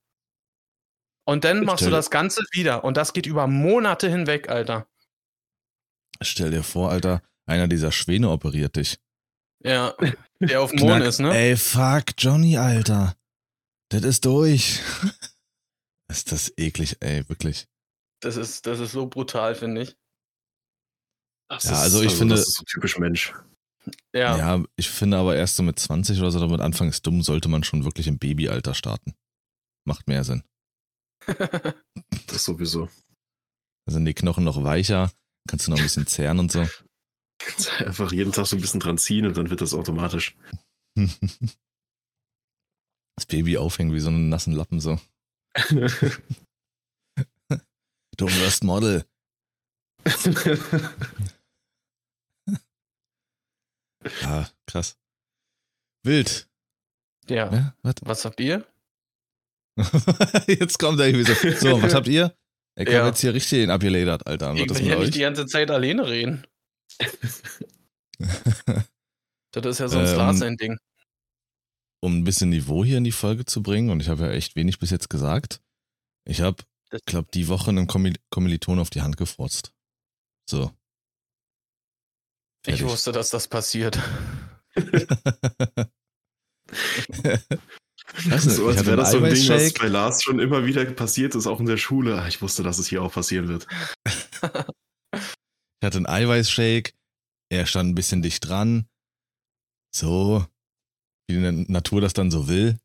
Und 1.25 1.43
dann 1.45 1.63
machst 1.63 1.85
du 1.85 1.89
das 1.89 2.09
Ganze 2.09 2.43
wieder. 2.51 2.83
Und 2.83 2.97
das 2.97 3.13
geht 3.13 3.25
über 3.25 3.47
Monate 3.47 4.09
hinweg, 4.09 4.49
Alter. 4.49 4.87
Stell 6.21 6.51
dir 6.51 6.63
vor, 6.63 6.91
Alter, 6.91 7.21
einer 7.45 7.67
dieser 7.67 7.91
Schwäne 7.91 8.29
operiert 8.29 8.75
dich. 8.75 8.99
Ja, 9.63 9.95
der 10.39 10.61
auf 10.61 10.71
dem 10.71 10.81
Mond 10.81 11.03
ist, 11.03 11.19
ne? 11.19 11.33
Ey, 11.35 11.55
fuck, 11.55 12.05
Johnny, 12.17 12.57
Alter. 12.57 13.15
Das 13.89 14.03
ist 14.03 14.25
durch. 14.25 14.81
ist 16.09 16.31
das 16.31 16.51
eklig, 16.57 16.97
ey, 16.99 17.27
wirklich. 17.29 17.67
Das 18.21 18.37
ist, 18.37 18.65
das 18.65 18.79
ist 18.79 18.91
so 18.91 19.07
brutal, 19.07 19.55
finde 19.55 19.83
ich. 19.83 19.95
Das 21.49 21.65
ja, 21.65 21.71
ist, 21.71 21.77
also 21.79 22.01
ich 22.01 22.07
also 22.07 22.17
finde. 22.17 22.35
Das 22.35 22.47
ist 22.47 22.55
so 22.55 22.63
typisch 22.65 22.97
Mensch. 22.97 23.33
Ja. 24.13 24.37
ja, 24.37 24.63
ich 24.77 24.89
finde 24.89 25.17
aber 25.17 25.35
erst 25.35 25.57
so 25.57 25.63
mit 25.63 25.77
20 25.77 26.19
oder 26.19 26.31
so, 26.31 26.39
damit 26.39 26.61
Anfang 26.61 26.87
ist 26.87 27.05
dumm, 27.05 27.21
sollte 27.21 27.49
man 27.49 27.65
schon 27.65 27.83
wirklich 27.83 28.07
im 28.07 28.17
Babyalter 28.17 28.73
starten. 28.73 29.13
Macht 29.85 30.07
mehr 30.07 30.23
Sinn. 30.23 30.43
Das 32.27 32.43
sowieso. 32.43 32.89
Da 33.85 33.93
sind 33.93 34.05
die 34.05 34.13
Knochen 34.13 34.43
noch 34.43 34.63
weicher, 34.63 35.11
kannst 35.47 35.67
du 35.67 35.71
noch 35.71 35.77
ein 35.77 35.83
bisschen 35.83 36.07
zehren 36.07 36.39
und 36.39 36.51
so. 36.51 36.67
Einfach 37.79 38.11
jeden 38.11 38.31
Tag 38.31 38.47
so 38.47 38.55
ein 38.55 38.61
bisschen 38.61 38.79
dran 38.79 38.97
ziehen 38.97 39.25
und 39.25 39.35
dann 39.37 39.49
wird 39.49 39.61
das 39.61 39.73
automatisch. 39.73 40.35
Das 43.15 43.27
Baby 43.27 43.57
aufhängen 43.57 43.93
wie 43.93 43.99
so 43.99 44.09
einen 44.09 44.29
nassen 44.29 44.53
Lappen 44.53 44.79
so. 44.79 44.99
du 48.17 48.27
wirst 48.27 48.63
Model. 48.63 49.05
ja, 54.21 54.49
krass. 54.65 54.97
Wild. 56.03 56.49
Ja. 57.29 57.53
ja 57.53 57.75
was? 57.83 57.95
was 58.01 58.25
habt 58.25 58.39
ihr? 58.39 58.65
jetzt 60.47 60.77
kommt 60.79 60.99
er 60.99 61.07
irgendwie 61.07 61.25
so. 61.25 61.33
So, 61.51 61.81
was 61.81 61.93
habt 61.95 62.07
ihr? 62.07 62.35
Ich 62.75 62.89
ja. 62.89 62.99
habe 62.99 63.09
jetzt 63.09 63.21
hier 63.21 63.33
richtig 63.33 63.59
den 63.59 63.69
abgeledert, 63.69 64.25
Alter. 64.27 64.53
Ich 64.53 64.69
will 64.69 64.87
ja 64.87 64.99
nicht 64.99 65.15
die 65.15 65.19
ganze 65.19 65.45
Zeit 65.45 65.69
alleine 65.71 66.07
reden. 66.07 66.45
das 69.51 69.65
ist 69.65 69.79
ja 69.79 69.87
sonst 69.87 70.11
ähm, 70.11 70.17
Lars 70.17 70.39
sein 70.39 70.57
Ding. 70.57 70.77
Um 72.01 72.19
ein 72.19 72.23
bisschen 72.23 72.49
Niveau 72.49 72.83
hier 72.83 72.97
in 72.97 73.03
die 73.03 73.11
Folge 73.11 73.45
zu 73.45 73.61
bringen, 73.63 73.89
und 73.89 73.99
ich 73.99 74.09
habe 74.09 74.23
ja 74.23 74.31
echt 74.31 74.55
wenig 74.55 74.79
bis 74.79 74.89
jetzt 74.89 75.09
gesagt, 75.09 75.61
ich 76.25 76.41
habe, 76.41 76.63
ich 76.91 77.05
glaube, 77.05 77.29
die 77.33 77.47
Woche 77.47 77.69
einen 77.69 77.87
Kommiliton 77.87 78.79
auf 78.79 78.89
die 78.89 79.01
Hand 79.01 79.17
gefurzt. 79.17 79.73
So. 80.49 80.71
Fertig. 82.63 82.81
Ich 82.81 82.87
wusste, 82.87 83.11
dass 83.11 83.29
das 83.29 83.47
passiert. 83.47 83.99
Weiß 88.13 88.45
nicht, 88.45 88.55
so, 88.55 88.67
als 88.67 88.85
wäre 88.85 88.97
das 88.97 89.11
so 89.11 89.17
ein 89.17 89.33
Ding, 89.33 89.49
was 89.49 89.73
bei 89.73 89.87
Lars 89.87 90.21
schon 90.21 90.39
immer 90.39 90.65
wieder 90.65 90.85
passiert 90.85 91.33
ist, 91.33 91.47
auch 91.47 91.59
in 91.59 91.65
der 91.65 91.77
Schule. 91.77 92.21
Ah, 92.21 92.27
ich 92.27 92.41
wusste, 92.41 92.61
dass 92.61 92.77
es 92.77 92.87
hier 92.87 93.01
auch 93.01 93.11
passieren 93.11 93.47
wird. 93.47 93.67
ich 94.05 95.83
hatte 95.83 95.97
einen 95.97 96.05
Eiweißshake, 96.05 96.93
er 97.49 97.65
stand 97.65 97.89
ein 97.89 97.95
bisschen 97.95 98.21
dicht 98.21 98.47
dran. 98.47 98.87
So, 99.95 100.45
wie 101.27 101.35
die 101.35 101.71
Natur 101.71 102.01
das 102.01 102.13
dann 102.13 102.29
so 102.29 102.47
will. 102.47 102.77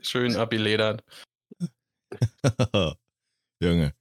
Schön 0.00 0.36
abgeledert. 0.36 1.02
Junge. 3.62 3.94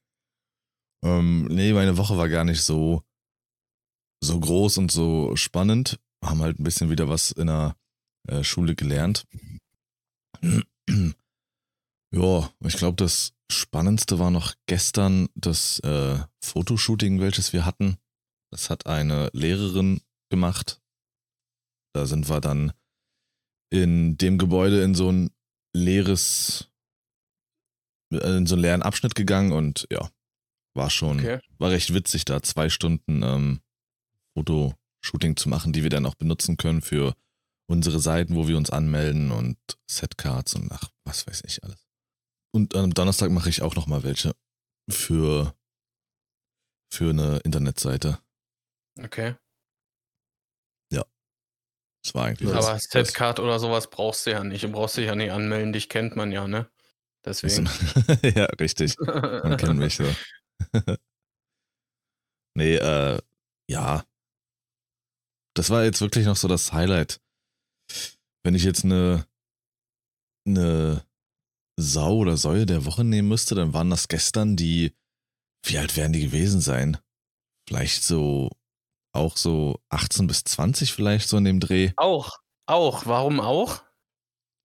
Ähm, 1.04 1.46
nee, 1.46 1.72
meine 1.74 1.98
Woche 1.98 2.18
war 2.18 2.28
gar 2.30 2.44
nicht 2.44 2.62
so, 2.62 3.04
so 4.22 4.40
groß 4.40 4.80
und 4.80 4.92
so 4.92 5.36
spannend. 5.36 6.00
Haben 6.24 6.42
halt 6.42 6.60
ein 6.60 6.64
bisschen 6.64 6.90
wieder 6.90 7.08
was 7.08 7.32
in 7.32 7.48
der 7.48 7.76
äh, 8.28 8.44
Schule 8.44 8.76
gelernt. 8.76 9.26
ja, 12.12 12.52
ich 12.66 12.78
glaube, 12.78 12.96
das 12.96 13.34
Spannendste 13.52 14.20
war 14.20 14.32
noch 14.32 14.56
gestern 14.66 15.30
das 15.36 15.80
äh, 15.80 16.18
Fotoshooting, 16.42 17.20
welches 17.20 17.54
wir 17.54 17.66
hatten. 17.66 17.98
Das 18.52 18.70
hat 18.70 18.86
eine 18.88 19.30
Lehrerin 19.34 20.02
gemacht. 20.30 20.82
Da 21.94 22.06
sind 22.06 22.30
wir 22.30 22.42
dann 22.42 22.74
in 23.70 24.18
dem 24.18 24.38
Gebäude 24.38 24.82
in 24.84 24.96
so 24.96 25.12
ein 25.12 25.30
leeres, 25.74 26.72
äh, 28.12 28.38
in 28.38 28.46
so 28.48 28.56
einen 28.56 28.62
leeren 28.62 28.82
Abschnitt 28.82 29.16
gegangen 29.16 29.52
und 29.52 29.88
ja, 29.92 30.10
war 30.74 30.90
schon, 30.90 31.20
okay. 31.20 31.40
war 31.58 31.72
recht 31.72 31.94
witzig, 31.94 32.26
da 32.26 32.42
zwei 32.42 32.70
Stunden 32.70 33.24
ähm, 33.24 33.62
Fotoshooting 34.34 35.36
zu 35.36 35.50
machen, 35.50 35.74
die 35.74 35.84
wir 35.84 35.90
dann 35.90 36.06
auch 36.06 36.16
benutzen 36.16 36.58
können 36.58 36.82
für 36.82 37.16
unsere 37.68 38.00
Seiten, 38.00 38.36
wo 38.36 38.48
wir 38.48 38.58
uns 38.58 38.70
anmelden 38.70 39.32
und 39.32 39.58
Setcards 39.90 40.56
und 40.56 40.72
ach, 40.72 40.90
was 41.04 41.28
weiß 41.28 41.44
ich 41.46 41.64
alles. 41.64 41.88
Und 42.54 42.76
am 42.76 42.94
Donnerstag 42.94 43.32
mache 43.32 43.50
ich 43.50 43.62
auch 43.62 43.76
nochmal 43.76 44.04
welche 44.04 44.36
für, 44.90 45.56
für 46.92 47.10
eine 47.10 47.40
Internetseite. 47.40 48.20
Okay. 48.98 49.36
Ja. 50.92 51.04
Das 52.04 52.16
war 52.16 52.26
eigentlich. 52.26 52.54
Aber 52.54 52.80
Setcard 52.80 53.40
oder 53.40 53.60
sowas 53.60 53.90
brauchst 53.90 54.26
du 54.26 54.32
ja 54.32 54.44
nicht. 54.44 54.64
Du 54.64 54.70
brauchst 54.70 54.98
dich 54.98 55.08
ja 55.08 55.16
nicht 55.16 55.32
anmelden, 55.32 55.74
dich 55.74 55.90
kennt 55.90 56.16
man 56.16 56.32
ja, 56.32 56.48
ne? 56.48 56.70
Deswegen. 57.26 57.66
ja, 58.36 58.46
richtig. 58.60 58.98
Man 59.00 59.58
kennt 59.58 59.80
mich 59.80 59.96
so. 59.96 60.06
nee, 62.56 62.76
äh, 62.76 63.20
ja. 63.68 64.06
Das 65.56 65.70
war 65.70 65.84
jetzt 65.84 66.02
wirklich 66.02 66.26
noch 66.26 66.36
so 66.36 66.48
das 66.48 66.72
Highlight. 66.72 67.20
Wenn 68.46 68.54
ich 68.54 68.64
jetzt 68.64 68.86
eine, 68.86 69.26
eine 70.48 71.04
Sau 71.80 72.18
oder 72.18 72.38
Säue 72.38 72.68
der 72.68 72.86
Woche 72.86 73.04
nehmen 73.04 73.28
müsste, 73.28 73.56
dann 73.56 73.74
waren 73.74 73.90
das 73.90 74.08
gestern 74.08 74.56
die, 74.56 74.96
wie 75.66 75.80
alt 75.80 75.98
werden 75.98 76.14
die 76.14 76.22
gewesen 76.22 76.62
sein? 76.62 77.00
Vielleicht 77.68 78.04
so, 78.04 78.52
auch 79.14 79.36
so 79.36 79.82
18 79.90 80.28
bis 80.28 80.44
20 80.44 80.94
vielleicht 80.94 81.28
so 81.28 81.38
in 81.38 81.44
dem 81.44 81.60
Dreh. 81.60 81.94
Auch, 81.96 82.38
auch. 82.68 83.08
Warum 83.08 83.40
auch? 83.40 83.82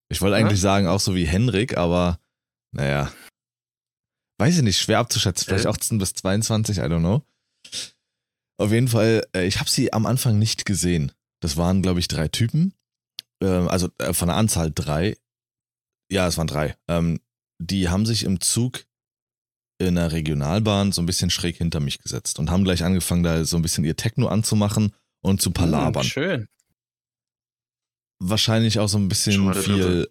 Ich 0.09 0.21
wollte 0.21 0.35
eigentlich 0.35 0.59
ja? 0.59 0.69
sagen, 0.69 0.85
auch 0.85 0.99
so 0.99 1.15
wie 1.15 1.25
Henrik, 1.25 1.75
aber 1.75 2.19
naja. 2.75 3.11
Weiß 4.37 4.57
ich 4.57 4.61
nicht, 4.61 4.77
schwer 4.77 4.99
abzuschätzen. 4.99 5.45
Vielleicht 5.45 5.65
18 5.65 5.97
bis 5.97 6.13
22, 6.13 6.77
I 6.77 6.81
don't 6.81 6.99
know. 6.99 7.23
Auf 8.59 8.71
jeden 8.71 8.89
Fall, 8.89 9.27
äh, 9.35 9.47
ich 9.47 9.59
habe 9.59 9.71
sie 9.71 9.91
am 9.91 10.05
Anfang 10.05 10.37
nicht 10.37 10.65
gesehen. 10.65 11.11
Das 11.39 11.57
waren, 11.57 11.81
glaube 11.81 11.99
ich, 11.99 12.07
drei 12.07 12.27
Typen. 12.27 12.75
Ähm, 13.41 13.67
also 13.67 13.89
äh, 13.97 14.13
von 14.13 14.27
der 14.27 14.37
Anzahl 14.37 14.71
drei. 14.71 15.17
Ja, 16.11 16.27
es 16.27 16.37
waren 16.37 16.47
drei. 16.47 16.75
Ähm, 16.87 17.19
die 17.59 17.89
haben 17.89 18.05
sich 18.05 18.23
im 18.23 18.41
Zug 18.41 18.85
in 19.79 19.95
der 19.95 20.11
Regionalbahn 20.11 20.91
so 20.91 21.01
ein 21.01 21.05
bisschen 21.05 21.29
schräg 21.29 21.57
hinter 21.57 21.79
mich 21.79 21.99
gesetzt 21.99 22.37
und 22.37 22.51
haben 22.51 22.63
gleich 22.63 22.83
angefangen, 22.83 23.23
da 23.23 23.43
so 23.45 23.57
ein 23.57 23.61
bisschen 23.61 23.83
ihr 23.83 23.95
Techno 23.95 24.27
anzumachen 24.27 24.93
und 25.21 25.41
zu 25.41 25.51
palabern. 25.51 26.03
Hm, 26.03 26.09
schön. 26.09 26.47
Wahrscheinlich 28.19 28.77
auch 28.77 28.87
so 28.87 28.99
ein 28.99 29.09
bisschen 29.09 29.53
viel 29.53 30.07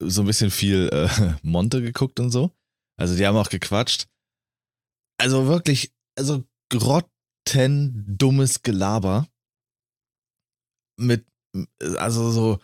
so 0.00 0.22
ein 0.22 0.26
bisschen 0.26 0.50
viel 0.50 0.88
äh, 0.92 1.08
Monte 1.42 1.82
geguckt 1.82 2.20
und 2.20 2.30
so. 2.30 2.50
Also 2.96 3.16
die 3.16 3.26
haben 3.26 3.36
auch 3.36 3.48
gequatscht. 3.48 4.06
Also 5.18 5.46
wirklich, 5.46 5.92
also 6.16 6.44
grottendummes 6.70 8.62
Gelaber. 8.62 9.28
Mit, 10.96 11.26
also 11.98 12.30
so, 12.30 12.58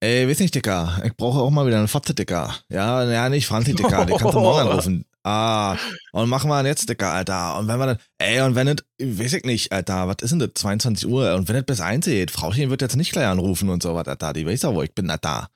ey, 0.00 0.28
weiß 0.28 0.40
nicht, 0.40 0.54
Dicker, 0.54 1.00
ich 1.04 1.16
brauche 1.16 1.40
auch 1.40 1.50
mal 1.50 1.66
wieder 1.66 1.78
eine 1.78 1.88
Fotze, 1.88 2.14
Dicker. 2.14 2.54
Ja, 2.68 3.04
ja, 3.10 3.28
nicht 3.28 3.46
Franzi, 3.46 3.74
Dicker, 3.74 4.04
die 4.06 4.12
kannst 4.12 4.34
du 4.34 4.40
morgen 4.40 4.60
anrufen. 4.68 5.04
Ah, 5.26 5.78
und 6.12 6.28
machen 6.28 6.50
wir 6.50 6.66
jetzt, 6.66 6.88
Dicker, 6.88 7.10
Alter. 7.10 7.58
Und 7.58 7.66
wenn 7.66 7.78
wir 7.78 7.86
dann, 7.86 7.98
ey, 8.18 8.42
und 8.42 8.54
wenn 8.56 8.68
es, 8.68 8.84
weiß 9.00 9.32
ich 9.32 9.44
nicht, 9.44 9.72
Alter, 9.72 10.06
was 10.06 10.16
ist 10.20 10.30
denn 10.30 10.38
das, 10.38 10.50
22 10.54 11.08
Uhr? 11.08 11.34
Und 11.34 11.48
wenn 11.48 11.56
es 11.56 11.64
bis 11.64 11.80
1 11.80 12.04
geht, 12.04 12.30
Frauchen 12.30 12.68
wird 12.68 12.82
jetzt 12.82 12.96
nicht 12.96 13.12
gleich 13.12 13.26
anrufen 13.26 13.70
und 13.70 13.82
so 13.82 13.94
was, 13.94 14.06
Alter, 14.06 14.34
die 14.34 14.46
weiß 14.46 14.62
ja, 14.62 14.74
wo 14.74 14.82
ich 14.82 14.94
bin, 14.94 15.08
Alter. 15.08 15.48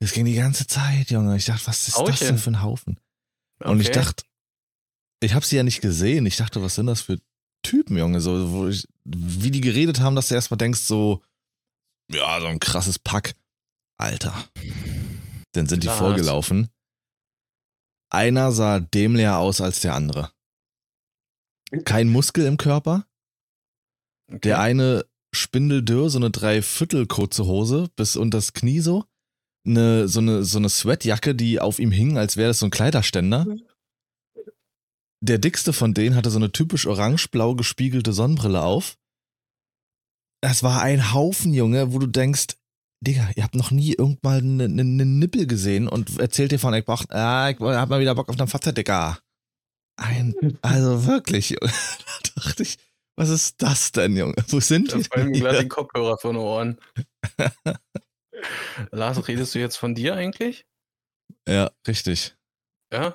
Das 0.00 0.12
ging 0.12 0.24
die 0.24 0.34
ganze 0.34 0.66
Zeit, 0.66 1.10
Junge. 1.10 1.36
Ich 1.36 1.46
dachte, 1.46 1.66
was 1.66 1.86
ist 1.86 1.96
Auchen. 1.96 2.10
das 2.10 2.18
denn 2.20 2.38
für 2.38 2.50
ein 2.50 2.62
Haufen? 2.62 2.98
Okay. 3.60 3.70
Und 3.70 3.80
ich 3.80 3.90
dachte, 3.90 4.24
ich 5.20 5.34
habe 5.34 5.46
sie 5.46 5.56
ja 5.56 5.62
nicht 5.62 5.80
gesehen. 5.80 6.26
Ich 6.26 6.36
dachte, 6.36 6.62
was 6.62 6.74
sind 6.74 6.86
das 6.86 7.00
für 7.00 7.18
Typen, 7.62 7.96
Junge? 7.96 8.20
So, 8.20 8.50
wo 8.52 8.68
ich, 8.68 8.86
wie 9.04 9.50
die 9.50 9.60
geredet 9.60 10.00
haben, 10.00 10.16
dass 10.16 10.28
du 10.28 10.34
erstmal 10.34 10.58
denkst, 10.58 10.80
so, 10.80 11.22
ja, 12.10 12.40
so 12.40 12.46
ein 12.46 12.60
krasses 12.60 12.98
Pack. 12.98 13.34
Alter. 14.00 14.48
Dann 15.52 15.66
sind 15.66 15.82
die 15.82 15.88
vorgelaufen. 15.88 16.68
Einer 18.10 18.52
sah 18.52 18.80
dämlicher 18.80 19.38
aus 19.38 19.60
als 19.60 19.80
der 19.80 19.94
andere. 19.94 20.30
Kein 21.84 22.08
Muskel 22.08 22.46
im 22.46 22.56
Körper. 22.56 23.06
Okay. 24.28 24.40
Der 24.40 24.60
eine 24.60 25.04
spindeldürr, 25.34 26.10
so 26.10 26.18
eine 26.18 26.30
dreiviertel 26.30 27.06
kurze 27.06 27.46
Hose 27.46 27.90
bis 27.96 28.16
unter 28.16 28.38
das 28.38 28.52
Knie 28.52 28.80
so 28.80 29.04
eine, 29.66 30.08
so 30.08 30.20
eine, 30.20 30.44
so 30.44 30.58
eine 30.58 30.68
Sweatjacke, 30.68 31.34
die 31.34 31.60
auf 31.60 31.78
ihm 31.78 31.90
hing, 31.90 32.16
als 32.16 32.36
wäre 32.36 32.48
das 32.48 32.60
so 32.60 32.66
ein 32.66 32.70
Kleiderständer. 32.70 33.44
Mhm. 33.44 33.62
Der 35.20 35.38
dickste 35.38 35.72
von 35.72 35.94
denen 35.94 36.14
hatte 36.14 36.30
so 36.30 36.38
eine 36.38 36.52
typisch 36.52 36.86
orange-blau 36.86 37.54
gespiegelte 37.54 38.12
Sonnenbrille 38.12 38.62
auf. 38.62 38.96
Das 40.40 40.62
war 40.62 40.82
ein 40.82 41.12
Haufen, 41.12 41.52
Junge, 41.52 41.92
wo 41.92 41.98
du 41.98 42.06
denkst, 42.06 42.56
Digga, 43.00 43.30
ihr 43.36 43.44
habt 43.44 43.54
noch 43.54 43.70
nie 43.70 43.94
irgendwann 43.94 44.60
eine, 44.60 44.64
eine, 44.64 44.82
eine 44.82 45.06
Nippel 45.06 45.46
gesehen 45.46 45.88
und 45.88 46.18
erzählt 46.18 46.52
dir 46.52 46.58
von, 46.58 46.74
ich 46.74 46.84
brauch, 46.84 47.04
ah, 47.10 47.50
ich 47.50 47.58
hab 47.60 47.88
mal 47.88 48.00
wieder 48.00 48.14
Bock 48.14 48.28
auf 48.28 48.38
einen 48.38 48.48
Fatzer, 48.48 48.72
Digga. 48.72 49.18
Ein, 49.96 50.34
also 50.62 51.06
wirklich, 51.06 51.50
Junge. 51.50 51.72
da 52.34 52.42
dachte 52.42 52.62
ich, 52.62 52.76
was 53.16 53.30
ist 53.30 53.62
das 53.62 53.92
denn, 53.92 54.16
Junge? 54.16 54.34
Wo 54.48 54.60
sind 54.60 54.92
wir? 54.92 55.04
Vor 55.04 55.16
allem 55.16 55.32
gerade 55.32 55.58
den 55.58 55.68
Kopfhörer 55.68 56.18
von 56.18 56.34
den 56.34 56.42
Ohren. 56.42 56.78
Lars, 58.92 59.26
redest 59.26 59.54
du 59.54 59.58
jetzt 59.58 59.76
von 59.76 59.94
dir 59.94 60.14
eigentlich? 60.14 60.66
Ja, 61.48 61.70
richtig. 61.86 62.36
Ja? 62.92 63.14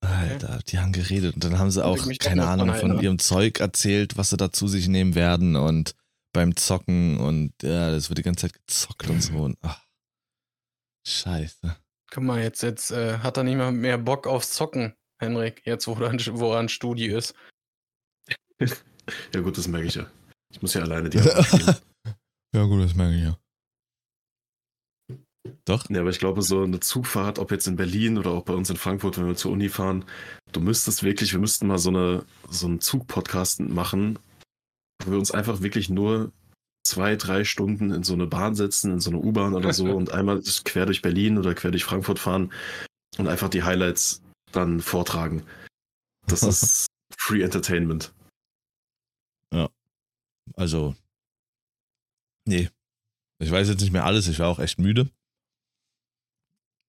Alter, 0.00 0.60
die 0.66 0.78
haben 0.78 0.92
geredet 0.92 1.34
und 1.34 1.44
dann 1.44 1.58
haben 1.58 1.70
sie 1.70 1.84
auch, 1.84 1.98
keine 2.18 2.46
Ahnung, 2.46 2.74
von 2.74 2.98
ihrem 3.00 3.18
Zeug 3.18 3.60
erzählt, 3.60 4.16
was 4.16 4.30
sie 4.30 4.38
da 4.38 4.50
zu 4.50 4.66
sich 4.66 4.88
nehmen 4.88 5.14
werden 5.14 5.56
und 5.56 5.94
beim 6.32 6.56
Zocken 6.56 7.18
und 7.18 7.52
ja, 7.62 7.90
das 7.90 8.08
wird 8.08 8.18
die 8.18 8.22
ganze 8.22 8.48
Zeit 8.48 8.54
gezockt 8.54 9.08
und 9.08 9.22
so 9.22 9.38
und 9.38 9.58
ach, 9.62 9.84
scheiße. 11.06 11.76
Guck 12.10 12.24
mal, 12.24 12.40
jetzt, 12.40 12.62
jetzt 12.62 12.90
äh, 12.90 13.18
hat 13.18 13.36
er 13.36 13.44
nicht 13.44 13.56
mal 13.56 13.72
mehr 13.72 13.98
Bock 13.98 14.26
aufs 14.26 14.52
Zocken, 14.52 14.94
Henrik, 15.18 15.62
jetzt 15.64 15.86
wo 15.86 15.94
er, 15.94 16.12
wo 16.38 16.52
er 16.52 16.60
ein 16.60 16.68
Studi 16.68 17.06
ist. 17.06 17.34
ja 18.60 19.40
gut, 19.40 19.56
das 19.56 19.68
merke 19.68 19.86
ich 19.86 19.94
ja. 19.94 20.06
Ich 20.52 20.60
muss 20.60 20.74
ja 20.74 20.82
alleine 20.82 21.08
die 21.08 21.18
Ja 22.52 22.64
gut, 22.64 22.82
das 22.82 22.94
merke 22.94 23.14
ich 23.14 23.22
ja. 23.22 23.38
Doch? 25.64 25.88
Ja, 25.88 26.00
aber 26.00 26.10
ich 26.10 26.18
glaube, 26.18 26.42
so 26.42 26.62
eine 26.62 26.80
Zugfahrt, 26.80 27.38
ob 27.38 27.50
jetzt 27.50 27.66
in 27.66 27.76
Berlin 27.76 28.18
oder 28.18 28.30
auch 28.32 28.44
bei 28.44 28.52
uns 28.52 28.70
in 28.70 28.76
Frankfurt, 28.76 29.18
wenn 29.18 29.26
wir 29.26 29.36
zur 29.36 29.52
Uni 29.52 29.68
fahren, 29.68 30.04
du 30.52 30.60
müsstest 30.60 31.02
wirklich, 31.02 31.32
wir 31.32 31.40
müssten 31.40 31.66
mal 31.66 31.78
so, 31.78 31.90
eine, 31.90 32.24
so 32.48 32.66
einen 32.66 32.80
Zug-Podcast 32.80 33.60
machen, 33.60 34.18
wo 35.04 35.12
wir 35.12 35.18
uns 35.18 35.30
einfach 35.30 35.62
wirklich 35.62 35.88
nur 35.88 36.32
zwei, 36.86 37.16
drei 37.16 37.44
Stunden 37.44 37.92
in 37.92 38.02
so 38.02 38.14
eine 38.14 38.26
Bahn 38.26 38.54
setzen, 38.54 38.92
in 38.92 39.00
so 39.00 39.10
eine 39.10 39.18
U-Bahn 39.18 39.54
oder 39.54 39.72
so 39.72 39.84
und 39.96 40.12
einmal 40.12 40.42
quer 40.64 40.86
durch 40.86 41.02
Berlin 41.02 41.38
oder 41.38 41.54
quer 41.54 41.70
durch 41.70 41.84
Frankfurt 41.84 42.18
fahren 42.18 42.52
und 43.18 43.28
einfach 43.28 43.48
die 43.48 43.62
Highlights 43.62 44.22
dann 44.52 44.80
vortragen. 44.80 45.44
Das 46.26 46.42
ist 46.42 46.86
Free 47.16 47.42
Entertainment. 47.42 48.12
Ja. 49.52 49.68
Also, 50.56 50.94
nee. 52.46 52.70
Ich 53.42 53.50
weiß 53.50 53.68
jetzt 53.68 53.80
nicht 53.80 53.92
mehr 53.92 54.04
alles, 54.04 54.28
ich 54.28 54.38
war 54.38 54.48
auch 54.48 54.58
echt 54.58 54.78
müde. 54.78 55.10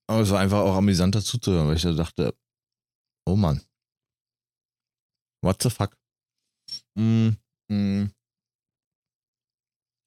Aber 0.08 0.22
es 0.22 0.30
war 0.30 0.40
einfach 0.40 0.60
auch 0.60 0.76
amüsant 0.76 1.16
dazu 1.16 1.38
zu 1.38 1.52
hören, 1.52 1.68
weil 1.68 1.78
ich 1.78 1.84
da 1.84 1.94
dachte, 1.94 2.36
oh 3.26 3.36
Mann. 3.36 3.62
What 5.42 5.64
the 5.64 5.70
fuck? 5.70 5.96
Mm, 6.96 7.30
mm. 7.72 8.12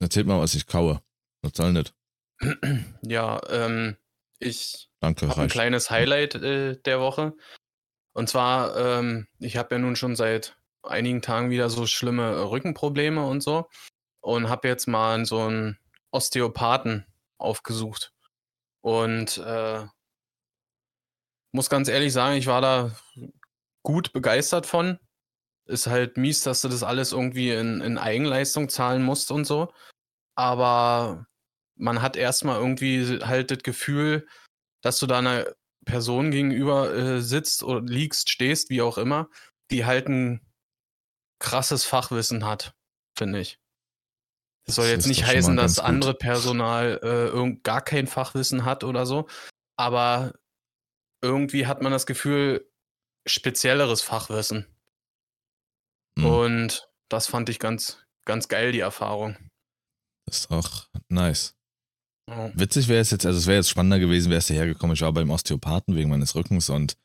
Erzählt 0.01 0.27
mal, 0.27 0.41
was 0.41 0.55
ich 0.55 0.67
kaue. 0.67 1.03
Soll 1.55 1.73
nicht? 1.73 1.95
Ja, 3.03 3.41
ähm, 3.49 3.97
ich 4.39 4.91
habe 5.03 5.43
ein 5.43 5.49
kleines 5.49 5.91
Highlight 5.91 6.35
äh, 6.35 6.81
der 6.83 7.01
Woche. 7.01 7.35
Und 8.13 8.29
zwar, 8.29 8.77
ähm, 8.77 9.27
ich 9.39 9.57
habe 9.57 9.75
ja 9.75 9.79
nun 9.79 9.97
schon 9.97 10.17
seit 10.17 10.57
einigen 10.83 11.23
Tagen 11.23 11.51
wieder 11.51 11.71
so 11.71 11.87
schlimme 11.87 12.51
Rückenprobleme 12.51 13.25
und 13.25 13.43
so. 13.43 13.69
Und 14.21 14.49
habe 14.49 14.69
jetzt 14.69 14.87
mal 14.87 15.25
so 15.27 15.41
einen 15.41 15.79
Osteopathen 16.11 17.07
aufgesucht. 17.39 18.13
Und 18.81 19.39
äh, 19.39 19.87
muss 21.53 21.71
ganz 21.71 21.89
ehrlich 21.89 22.13
sagen, 22.13 22.37
ich 22.37 22.47
war 22.47 22.61
da 22.61 22.95
gut 23.83 24.13
begeistert 24.13 24.67
von. 24.67 24.99
Ist 25.67 25.87
halt 25.87 26.17
mies, 26.17 26.43
dass 26.43 26.61
du 26.61 26.69
das 26.69 26.83
alles 26.83 27.13
irgendwie 27.13 27.51
in, 27.51 27.81
in 27.81 27.99
Eigenleistung 27.99 28.69
zahlen 28.69 29.03
musst 29.03 29.31
und 29.31 29.47
so. 29.47 29.73
Aber 30.35 31.27
man 31.77 32.03
hat 32.03 32.17
erstmal 32.17 32.61
irgendwie 32.61 33.21
halt 33.23 33.51
das 33.51 33.59
Gefühl, 33.59 34.27
dass 34.83 34.99
du 34.99 35.07
da 35.07 35.19
einer 35.19 35.47
Person 35.85 36.31
gegenüber 36.31 36.95
äh, 36.95 37.21
sitzt 37.21 37.63
oder 37.63 37.81
liegst, 37.81 38.29
stehst, 38.29 38.71
wie 38.71 38.83
auch 38.83 38.99
immer, 38.99 39.29
die 39.71 39.85
halt 39.85 40.09
ein 40.09 40.41
krasses 41.39 41.85
Fachwissen 41.85 42.45
hat, 42.45 42.75
finde 43.17 43.41
ich. 43.41 43.59
Das 44.67 44.77
soll 44.77 44.87
das 44.87 44.93
jetzt 44.93 45.07
nicht 45.07 45.27
heißen, 45.27 45.57
dass 45.57 45.79
andere 45.79 46.15
Personal 46.15 47.01
äh, 47.03 47.53
gar 47.63 47.83
kein 47.83 48.07
Fachwissen 48.07 48.65
hat 48.65 48.83
oder 48.83 49.05
so. 49.05 49.29
Aber 49.77 50.33
irgendwie 51.23 51.67
hat 51.67 51.83
man 51.83 51.93
das 51.93 52.07
Gefühl, 52.07 52.71
spezielleres 53.27 54.01
Fachwissen. 54.01 54.67
Mhm. 56.17 56.27
Und 56.27 56.89
das 57.09 57.27
fand 57.27 57.49
ich 57.49 57.59
ganz, 57.59 57.99
ganz 58.25 58.49
geil, 58.49 58.73
die 58.73 58.81
Erfahrung. 58.81 59.37
Das 60.27 60.41
ist 60.41 60.51
auch 60.51 60.87
nice. 61.09 61.55
Oh. 62.31 62.51
Witzig 62.55 62.89
wäre 62.89 63.01
es 63.01 63.11
jetzt, 63.11 63.27
also 63.27 63.39
es 63.39 63.47
wäre 63.47 63.59
jetzt 63.59 63.69
spannender 63.69 63.99
gewesen, 63.99 64.31
wäre 64.31 64.39
es 64.39 64.49
hergekommen. 64.49 64.95
Ich 64.95 65.03
war 65.03 65.13
beim 65.13 65.31
Osteopathen 65.31 65.95
wegen 65.95 66.09
meines 66.09 66.35
Rückens 66.35 66.71
und 66.71 66.97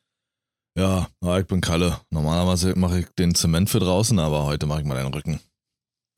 ja, 0.78 1.10
ich 1.38 1.48
bin 1.48 1.60
Kalle. 1.60 2.00
Normalerweise 2.10 2.74
mache 2.78 3.00
ich 3.00 3.08
den 3.17 3.36
Zement 3.36 3.69
für 3.69 3.80
draußen, 3.80 4.17
aber 4.17 4.45
heute 4.45 4.65
mache 4.65 4.80
ich 4.80 4.86
mal 4.86 4.95
den 4.95 5.13
Rücken. 5.13 5.41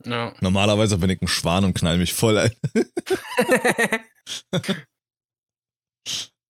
Ja. 0.05 0.33
Normalerweise 0.39 0.99
bin 0.99 1.09
ich 1.09 1.21
ein 1.21 1.27
Schwan 1.27 1.65
und 1.65 1.73
knall 1.73 1.97
mich 1.97 2.13
voll 2.13 2.37
ein. 2.37 2.55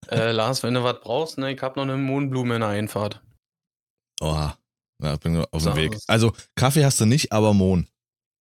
äh, 0.07 0.31
Lars, 0.31 0.63
wenn 0.63 0.73
du 0.73 0.83
was 0.83 0.99
brauchst, 0.99 1.37
ne, 1.37 1.53
ich 1.53 1.61
hab 1.61 1.77
noch 1.77 1.83
eine 1.83 1.95
Mohnblume 1.97 2.55
in 2.55 2.61
der 2.61 2.69
Einfahrt. 2.69 3.21
Oha. 4.21 4.57
Ja, 5.01 5.15
bin 5.17 5.37
auf 5.51 5.63
dem 5.63 5.75
Weg. 5.75 5.97
Also, 6.07 6.33
Kaffee 6.55 6.85
hast 6.85 6.99
du 6.99 7.05
nicht, 7.05 7.31
aber 7.31 7.53
Mohn. 7.53 7.87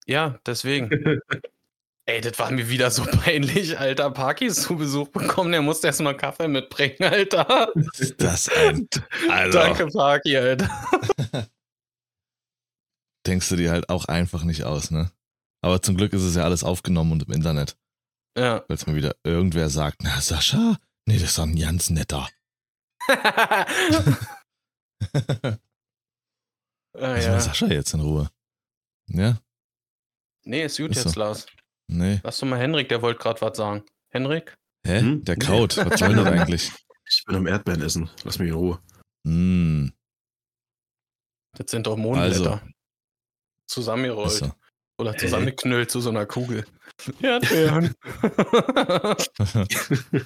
Ja, 0.06 0.39
deswegen. 0.45 0.89
Ey, 2.10 2.22
das 2.22 2.39
war 2.39 2.50
mir 2.50 2.69
wieder 2.69 2.89
so 2.89 3.04
peinlich, 3.06 3.78
Alter. 3.78 4.10
Parkis 4.10 4.63
zu 4.63 4.76
Besuch 4.76 5.10
bekommen, 5.10 5.52
der 5.52 5.62
musste 5.62 5.86
erstmal 5.88 6.17
Kaffee 6.17 6.48
mitbringen, 6.48 7.04
Alter. 7.04 7.72
Ist 8.00 8.19
das 8.19 8.50
ein. 8.50 8.88
Also. 9.30 9.60
Danke, 9.60 9.86
Parky, 9.88 10.36
Alter. 10.36 10.69
Denkst 13.28 13.48
du 13.50 13.58
dir 13.58 13.69
halt 13.69 13.89
auch 13.89 14.06
einfach 14.06 14.43
nicht 14.43 14.63
aus, 14.63 14.89
ne? 14.89 15.12
Aber 15.62 15.84
zum 15.84 15.98
Glück 15.98 16.13
ist 16.13 16.24
es 16.24 16.36
ja 16.36 16.43
alles 16.43 16.63
aufgenommen 16.63 17.12
und 17.12 17.28
im 17.28 17.34
Internet. 17.34 17.78
Ja. 18.36 18.63
Falls 18.65 18.88
mir 18.88 18.95
wieder 18.95 19.15
irgendwer 19.24 19.69
sagt, 19.69 20.02
na, 20.02 20.19
Sascha, 20.19 20.78
nee, 21.06 21.19
das 21.19 21.32
ist 21.32 21.39
ein 21.39 21.56
ganz 21.56 21.91
netter. 21.91 22.28
Ah, 26.93 27.13
Lass 27.13 27.25
ja. 27.25 27.32
mal 27.32 27.41
Sascha 27.41 27.67
jetzt 27.67 27.93
in 27.93 28.02
Ruhe. 28.02 28.30
Ja? 29.08 29.39
Nee, 30.43 30.65
ist 30.65 30.78
gut 30.78 30.91
ist 30.91 31.04
jetzt, 31.04 31.13
so. 31.13 31.19
Lars. 31.19 31.45
Nee. 31.88 32.19
Lass 32.23 32.38
doch 32.38 32.47
mal 32.47 32.60
Henrik, 32.60 32.89
der 32.89 33.02
wollte 33.02 33.19
gerade 33.19 33.41
was 33.41 33.58
sagen. 33.58 33.84
Henrik? 34.10 34.56
Hä? 34.86 34.99
Hm? 34.99 35.23
Der 35.23 35.36
Kraut. 35.36 35.78
Was 35.78 35.99
soll 35.99 36.15
das 36.15 36.25
eigentlich? 36.25 36.71
Ich 37.10 37.23
bin 37.25 37.36
am 37.36 37.47
Erdbeeren 37.47 37.82
essen. 37.82 38.10
Lass 38.23 38.39
mich 38.39 38.49
in 38.49 38.56
Ruhe. 38.56 38.80
Mm. 39.23 39.88
Das 41.58 41.71
sind 41.71 41.88
doch 41.88 41.97
Mondblätter. 41.97 42.54
Also. 42.54 42.62
Zusammengerollt. 43.65 44.32
So. 44.32 44.52
Oder 44.99 45.17
zusammengeknüllt 45.17 45.89
zu 45.89 46.02
so 46.02 46.10
einer 46.10 46.25
Kugel. 46.25 46.65
Erdbeeren. 47.21 47.95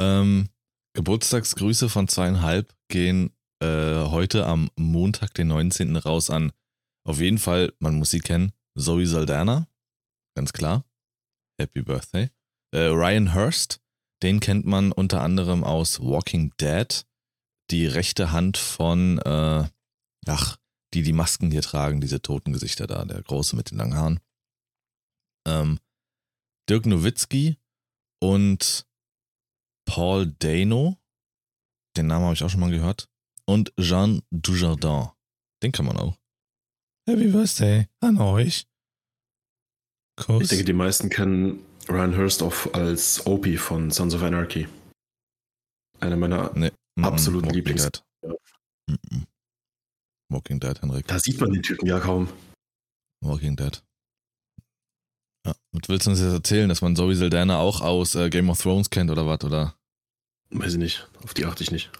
ähm, 0.00 0.48
Geburtstagsgrüße 0.94 1.88
von 1.88 2.08
zweieinhalb 2.08 2.72
gehen 2.88 3.36
äh, 3.60 4.04
heute 4.10 4.46
am 4.46 4.70
Montag, 4.76 5.34
den 5.34 5.48
19. 5.48 5.96
raus 5.96 6.30
an. 6.30 6.52
Auf 7.04 7.20
jeden 7.20 7.38
Fall, 7.38 7.72
man 7.78 7.96
muss 7.96 8.10
sie 8.10 8.20
kennen, 8.20 8.52
Zoe 8.76 9.06
Saldana, 9.06 9.68
ganz 10.36 10.52
klar. 10.52 10.84
Happy 11.60 11.82
Birthday. 11.82 12.30
Äh, 12.72 12.86
Ryan 12.86 13.34
Hurst, 13.34 13.80
den 14.22 14.40
kennt 14.40 14.66
man 14.66 14.92
unter 14.92 15.22
anderem 15.22 15.64
aus 15.64 16.00
Walking 16.00 16.52
Dead. 16.60 17.04
Die 17.70 17.86
rechte 17.86 18.32
Hand 18.32 18.56
von, 18.56 19.18
äh, 19.18 19.68
ach, 20.26 20.58
die 20.94 21.02
die 21.02 21.12
Masken 21.12 21.50
hier 21.50 21.62
tragen, 21.62 22.00
diese 22.00 22.22
toten 22.22 22.52
Gesichter 22.52 22.86
da, 22.86 23.04
der 23.04 23.22
Große 23.22 23.56
mit 23.56 23.70
den 23.70 23.78
langen 23.78 23.94
Haaren. 23.94 24.20
Ähm, 25.46 25.78
Dirk 26.68 26.86
Nowitzki 26.86 27.58
und 28.20 28.86
Paul 29.86 30.26
Dano, 30.38 30.98
den 31.96 32.06
Namen 32.06 32.26
habe 32.26 32.34
ich 32.34 32.42
auch 32.42 32.50
schon 32.50 32.60
mal 32.60 32.70
gehört, 32.70 33.08
und 33.48 33.72
Jean 33.80 34.22
Dujardin, 34.30 35.08
den 35.62 35.72
kann 35.72 35.86
man 35.86 35.96
auch. 35.96 36.16
Happy 37.08 37.28
Birthday 37.28 37.88
an 38.00 38.18
euch. 38.18 38.66
Kuss. 40.16 40.42
Ich 40.42 40.48
denke, 40.48 40.64
die 40.64 40.74
meisten 40.74 41.08
kennen 41.08 41.64
Ryan 41.88 42.16
Hurst 42.16 42.42
auch 42.42 42.74
als 42.74 43.26
Opie 43.26 43.56
von 43.56 43.90
Sons 43.90 44.14
of 44.14 44.22
Anarchy. 44.22 44.68
Einer 46.00 46.16
meiner 46.16 46.52
nee, 46.54 46.70
absoluten 47.00 47.48
Lieblings. 47.50 47.88
Ja. 48.22 48.34
Walking 50.30 50.60
Dead, 50.60 50.82
Henrik. 50.82 51.06
Da 51.06 51.18
sieht 51.18 51.40
man 51.40 51.52
den 51.52 51.62
Typen 51.62 51.86
ja 51.86 51.98
kaum. 52.00 52.28
Walking 53.22 53.56
Dead. 53.56 53.82
Ja. 55.46 55.54
Und 55.72 55.88
willst 55.88 56.06
du 56.06 56.10
uns 56.10 56.20
jetzt 56.20 56.32
erzählen, 56.32 56.68
dass 56.68 56.82
man 56.82 56.94
Zoe 56.94 57.14
Saldana 57.14 57.58
auch 57.58 57.80
aus 57.80 58.14
äh, 58.14 58.28
Game 58.28 58.50
of 58.50 58.60
Thrones 58.60 58.90
kennt 58.90 59.10
oder 59.10 59.26
was, 59.26 59.42
oder? 59.42 59.74
Weiß 60.50 60.72
ich 60.72 60.78
nicht. 60.78 61.08
Auf 61.22 61.32
die 61.32 61.46
achte 61.46 61.62
ich 61.62 61.70
nicht. 61.70 61.90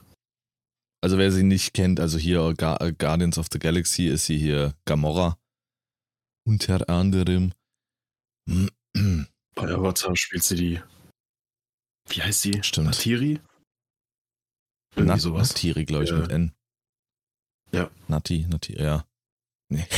Also 1.01 1.17
wer 1.17 1.31
sie 1.31 1.45
nicht 1.45 1.75
kennt, 1.75 2.01
also 2.01 2.19
hier 2.19 2.41
äh, 2.41 2.93
Guardians 2.93 3.39
of 3.39 3.47
the 3.53 3.59
Galaxy 3.59 4.07
ist 4.07 4.27
sie 4.27 4.39
hier 4.39 4.75
Gamora. 4.85 5.39
Unter 6.45 6.89
anderem. 6.89 7.53
Bei 8.47 9.69
Avatar 9.69 10.17
spielt 10.17 10.43
sie 10.43 10.57
die. 10.57 10.83
Wie 12.09 12.23
heißt 12.23 12.43
sie? 12.43 12.63
Stimmt. 12.63 12.87
Natiri? 12.87 13.41
Irgendwie 14.97 15.13
Na, 15.13 15.19
sowas. 15.19 15.51
Natiri, 15.51 15.85
glaube 15.85 16.05
ich, 16.05 16.11
ja. 16.11 16.17
mit 16.17 16.31
N. 16.31 16.53
Ja. 17.73 17.91
Nati, 18.09 18.47
Nati, 18.49 18.81
ja. 18.81 19.05
Nee. 19.69 19.87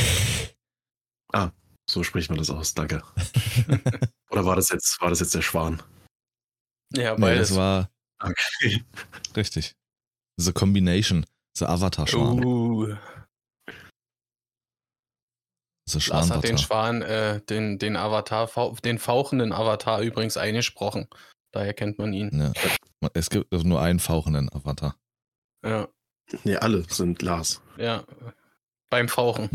Ah, 1.33 1.53
so 1.89 2.03
spricht 2.03 2.29
man 2.29 2.39
das 2.39 2.49
aus, 2.49 2.73
danke. 2.73 3.01
Oder 4.31 4.45
war 4.45 4.57
das 4.57 4.67
jetzt, 4.67 4.99
war 4.99 5.09
das 5.09 5.21
jetzt 5.21 5.33
der 5.33 5.41
Schwan? 5.41 5.81
Ja, 6.91 7.15
beides. 7.15 7.21
Nee, 7.21 7.37
das 7.37 7.55
war. 7.55 7.89
Okay. 8.19 8.83
Richtig. 9.33 9.73
The 10.41 10.53
Combination. 10.53 11.25
The 11.57 11.65
Avatar-Schwan. 11.65 12.43
Uh. 12.43 12.95
The 15.89 16.09
Lars 16.09 16.31
hat 16.31 16.43
den 16.43 16.57
Schwan, 16.57 17.01
äh, 17.01 17.41
den, 17.41 17.77
den 17.77 17.97
Avatar, 17.97 18.49
den 18.83 18.97
fauchenden 18.97 19.51
Avatar 19.51 20.01
übrigens 20.01 20.37
eingesprochen. 20.37 21.07
Daher 21.51 21.73
kennt 21.73 21.97
man 21.99 22.13
ihn. 22.13 22.29
Ja. 22.31 22.53
Es 23.13 23.29
gibt 23.29 23.51
nur 23.51 23.81
einen 23.81 23.99
fauchenden 23.99 24.49
Avatar. 24.53 24.95
Ja. 25.65 25.89
Nee, 26.43 26.55
alle 26.55 26.83
sind 26.89 27.21
Lars. 27.21 27.61
Ja. 27.77 28.05
Beim 28.89 29.09
Fauchen. 29.09 29.49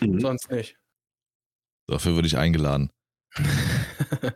Mhm. 0.00 0.08
Mhm. 0.08 0.20
Sonst 0.20 0.50
nicht. 0.50 0.76
Dafür 1.88 2.14
würde 2.14 2.28
ich 2.28 2.36
eingeladen. 2.36 2.92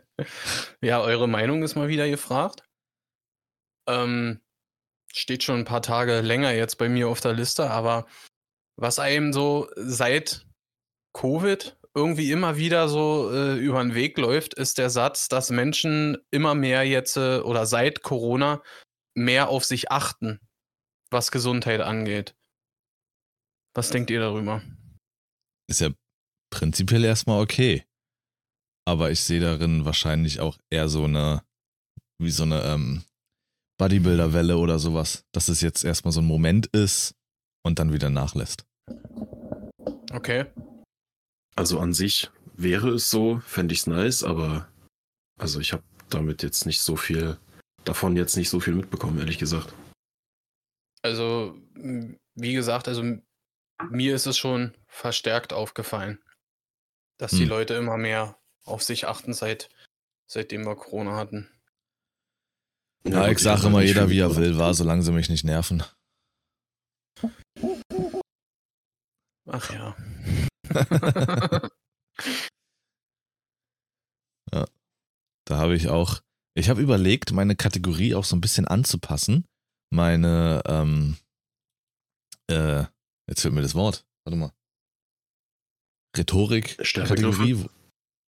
ja, 0.81 0.99
eure 1.01 1.29
Meinung 1.29 1.63
ist 1.63 1.75
mal 1.75 1.87
wieder 1.87 2.09
gefragt. 2.09 2.63
Ähm, 3.87 4.41
steht 5.15 5.43
schon 5.43 5.59
ein 5.59 5.65
paar 5.65 5.81
Tage 5.81 6.21
länger 6.21 6.51
jetzt 6.51 6.77
bei 6.77 6.89
mir 6.89 7.07
auf 7.09 7.21
der 7.21 7.33
Liste, 7.33 7.69
aber 7.69 8.05
was 8.75 8.99
einem 8.99 9.33
so 9.33 9.69
seit 9.75 10.45
Covid 11.15 11.77
irgendwie 11.95 12.31
immer 12.31 12.57
wieder 12.57 12.89
so 12.89 13.31
äh, 13.31 13.55
über 13.55 13.83
den 13.83 13.93
Weg 13.93 14.17
läuft, 14.17 14.55
ist 14.55 14.79
der 14.79 14.89
Satz, 14.89 15.27
dass 15.27 15.51
Menschen 15.51 16.17
immer 16.31 16.55
mehr 16.55 16.83
jetzt 16.83 17.17
äh, 17.17 17.37
oder 17.37 17.67
seit 17.67 18.01
Corona 18.01 18.63
mehr 19.15 19.49
auf 19.49 19.63
sich 19.63 19.91
achten 19.91 20.39
was 21.13 21.31
Gesundheit 21.31 21.79
angeht. 21.79 22.35
Was 23.73 23.91
denkt 23.91 24.09
ihr 24.09 24.19
darüber? 24.19 24.61
Ist 25.69 25.79
ja 25.79 25.89
prinzipiell 26.51 27.05
erstmal 27.05 27.41
okay. 27.41 27.85
Aber 28.85 29.11
ich 29.11 29.21
sehe 29.21 29.39
darin 29.39 29.85
wahrscheinlich 29.85 30.41
auch 30.41 30.57
eher 30.69 30.89
so 30.89 31.05
eine, 31.05 31.43
wie 32.19 32.31
so 32.31 32.43
eine 32.43 32.61
ähm, 32.63 33.03
Bodybuilder-Welle 33.77 34.57
oder 34.57 34.79
sowas, 34.79 35.25
dass 35.31 35.47
es 35.49 35.61
jetzt 35.61 35.83
erstmal 35.83 36.11
so 36.11 36.21
ein 36.21 36.27
Moment 36.27 36.67
ist 36.67 37.15
und 37.63 37.79
dann 37.79 37.93
wieder 37.93 38.09
nachlässt. 38.09 38.65
Okay. 40.11 40.45
Also 41.55 41.79
an 41.79 41.93
sich 41.93 42.29
wäre 42.55 42.89
es 42.89 43.09
so, 43.09 43.39
fände 43.45 43.73
ich 43.73 43.81
es 43.81 43.87
nice, 43.87 44.23
aber 44.23 44.67
also 45.39 45.59
ich 45.59 45.73
habe 45.73 45.83
damit 46.09 46.43
jetzt 46.43 46.65
nicht 46.65 46.81
so 46.81 46.95
viel, 46.95 47.37
davon 47.83 48.15
jetzt 48.15 48.37
nicht 48.37 48.49
so 48.49 48.59
viel 48.59 48.75
mitbekommen, 48.75 49.19
ehrlich 49.19 49.39
gesagt. 49.39 49.73
Also, 51.01 51.57
wie 51.75 52.53
gesagt, 52.53 52.87
also 52.87 53.03
mir 53.89 54.15
ist 54.15 54.25
es 54.25 54.37
schon 54.37 54.75
verstärkt 54.87 55.51
aufgefallen, 55.51 56.23
dass 57.17 57.31
hm. 57.31 57.39
die 57.39 57.45
Leute 57.45 57.73
immer 57.73 57.97
mehr 57.97 58.39
auf 58.63 58.83
sich 58.83 59.07
achten, 59.07 59.33
seit, 59.33 59.69
seitdem 60.27 60.65
wir 60.65 60.75
Corona 60.75 61.15
hatten. 61.15 61.49
Ja, 63.07 63.27
ich 63.29 63.39
sage 63.39 63.67
immer, 63.67 63.81
jeder 63.81 64.09
wie 64.09 64.19
er 64.19 64.35
will, 64.35 64.57
war, 64.57 64.73
solange 64.73 65.03
sie 65.03 65.11
mich 65.11 65.29
nicht 65.29 65.43
nerven. 65.43 65.83
Ach 69.49 69.73
ja. 69.73 69.95
ja. 74.53 74.65
Da 75.45 75.57
habe 75.57 75.75
ich 75.75 75.89
auch, 75.89 76.21
ich 76.55 76.69
habe 76.69 76.81
überlegt, 76.81 77.33
meine 77.33 77.55
Kategorie 77.55 78.15
auch 78.15 78.23
so 78.23 78.35
ein 78.35 78.41
bisschen 78.41 78.67
anzupassen 78.67 79.45
meine, 79.93 80.61
ähm, 80.65 81.17
äh, 82.49 82.83
jetzt 83.29 83.41
fehlt 83.41 83.53
mir 83.53 83.61
das 83.61 83.75
Wort, 83.75 84.05
warte 84.25 84.37
mal. 84.37 84.51
Rhetorik, 86.17 86.77
Kategorie. 86.77 87.65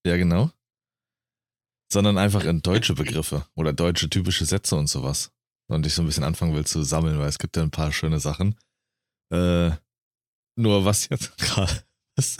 Ja, 0.05 0.17
genau. 0.17 0.51
Sondern 1.95 2.17
einfach 2.17 2.43
in 2.43 2.61
deutsche 2.61 2.93
Begriffe 2.93 3.45
oder 3.55 3.71
deutsche 3.71 4.09
typische 4.09 4.43
Sätze 4.43 4.75
und 4.75 4.87
sowas. 4.87 5.31
Und 5.69 5.85
ich 5.85 5.93
so 5.93 6.01
ein 6.01 6.05
bisschen 6.05 6.25
anfangen 6.25 6.53
will 6.53 6.65
zu 6.65 6.83
sammeln, 6.83 7.19
weil 7.19 7.29
es 7.29 7.39
gibt 7.39 7.55
ja 7.55 7.63
ein 7.63 7.71
paar 7.71 7.93
schöne 7.93 8.19
Sachen. 8.19 8.55
Äh, 9.31 9.71
nur 10.57 10.83
was 10.83 11.07
jetzt 11.07 11.37
gerade. 11.37 11.85
Das, 12.17 12.35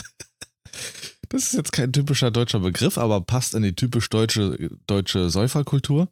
ist 1.31 1.53
jetzt 1.53 1.71
kein 1.71 1.93
typischer 1.93 2.31
deutscher 2.31 2.59
Begriff, 2.59 2.97
aber 2.97 3.21
passt 3.21 3.55
in 3.55 3.63
die 3.63 3.73
typisch 3.73 4.09
deutsche, 4.09 4.71
deutsche 4.87 5.29
Säuferkultur. 5.29 6.09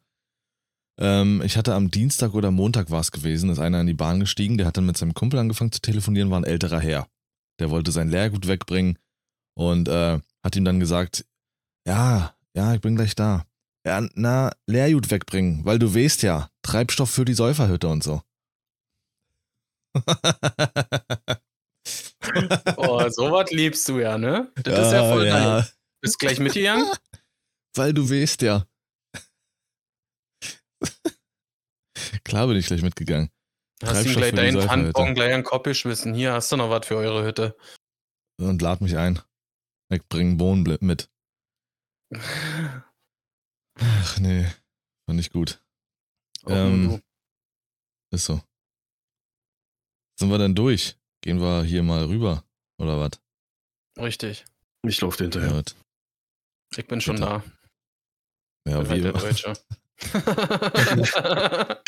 Ähm, 0.97 1.41
ich 1.43 1.57
hatte 1.57 1.75
am 1.75 1.91
Dienstag 1.91 2.35
oder 2.35 2.49
Montag 2.49 2.91
war 2.91 3.01
es 3.01 3.11
gewesen, 3.11 3.49
ist 3.49 3.59
einer 3.59 3.81
in 3.81 3.87
die 3.87 3.93
Bahn 3.93 4.21
gestiegen, 4.21 4.57
der 4.57 4.67
hat 4.67 4.77
dann 4.77 4.85
mit 4.85 4.95
seinem 4.95 5.13
Kumpel 5.13 5.37
angefangen 5.37 5.73
zu 5.73 5.81
telefonieren, 5.81 6.31
war 6.31 6.39
ein 6.39 6.45
älterer 6.45 6.79
Herr. 6.79 7.09
der 7.59 7.71
wollte 7.71 7.91
sein 7.91 8.07
Lehrgut 8.07 8.47
wegbringen 8.47 8.97
und 9.53 9.89
äh, 9.89 10.21
hat 10.41 10.55
ihm 10.55 10.63
dann 10.63 10.79
gesagt, 10.79 11.25
ja, 11.85 12.33
ja, 12.55 12.73
ich 12.73 12.81
bin 12.81 12.95
gleich 12.95 13.15
da. 13.15 13.45
Ja, 13.85 14.07
na, 14.15 14.51
Lehrgut 14.67 15.11
wegbringen, 15.11 15.65
weil 15.65 15.79
du 15.79 15.93
weißt 15.93 16.23
ja, 16.23 16.49
Treibstoff 16.61 17.09
für 17.09 17.25
die 17.25 17.33
Säuferhütte 17.33 17.87
und 17.87 18.03
so. 18.03 18.21
oh, 22.77 23.09
sowas 23.09 23.51
liebst 23.51 23.87
du 23.89 23.99
ja, 23.99 24.17
ne? 24.17 24.51
Das 24.55 24.73
ja, 24.73 24.85
ist 24.85 24.91
ja 24.93 25.09
voll 25.09 25.25
ja. 25.25 25.59
Geil. 25.59 25.67
Bist 26.01 26.19
gleich 26.19 26.39
mitgegangen? 26.39 26.91
Weil 27.75 27.93
du 27.93 28.09
weißt 28.09 28.41
ja. 28.41 28.65
Klar 32.23 32.47
bin 32.47 32.57
ich 32.57 32.67
gleich 32.67 32.81
mitgegangen. 32.81 33.29
Hast 33.83 34.05
ihm 34.05 34.13
gleich 34.13 34.33
deinen 34.33 34.61
Pfannbon 34.61 35.13
gleich 35.13 35.33
einen 35.33 35.43
Kopf 35.43 35.63
geschmissen. 35.63 36.13
Hier 36.13 36.33
hast 36.33 36.51
du 36.51 36.57
noch 36.57 36.69
was 36.69 36.87
für 36.87 36.95
eure 36.95 37.25
Hütte. 37.25 37.57
Und 38.39 38.61
lad 38.61 38.81
mich 38.81 38.97
ein. 38.97 39.19
Ich 39.89 40.03
bring 40.07 40.37
Bohnen 40.37 40.77
mit. 40.81 41.09
Ach 43.75 44.19
nee, 44.19 44.47
war 45.05 45.15
nicht 45.15 45.33
gut. 45.33 45.61
Ähm, 46.47 47.01
ist 48.11 48.25
so. 48.25 48.41
Sind 50.19 50.29
wir 50.29 50.37
denn 50.37 50.55
durch? 50.55 50.97
Gehen 51.21 51.39
wir 51.39 51.63
hier 51.63 51.83
mal 51.83 52.05
rüber, 52.05 52.43
oder 52.77 52.99
was? 52.99 53.11
Richtig. 53.97 54.45
Ich 54.85 54.99
laufe 55.01 55.23
hinterher. 55.23 55.51
Ja, 55.51 55.63
ich 56.75 56.87
bin 56.87 57.01
schon 57.01 57.15
Bitte. 57.15 57.27
da. 57.27 57.43
Ja, 58.69 58.89
wie 58.89 59.01
der 59.01 59.13
Deutsche. 59.13 59.53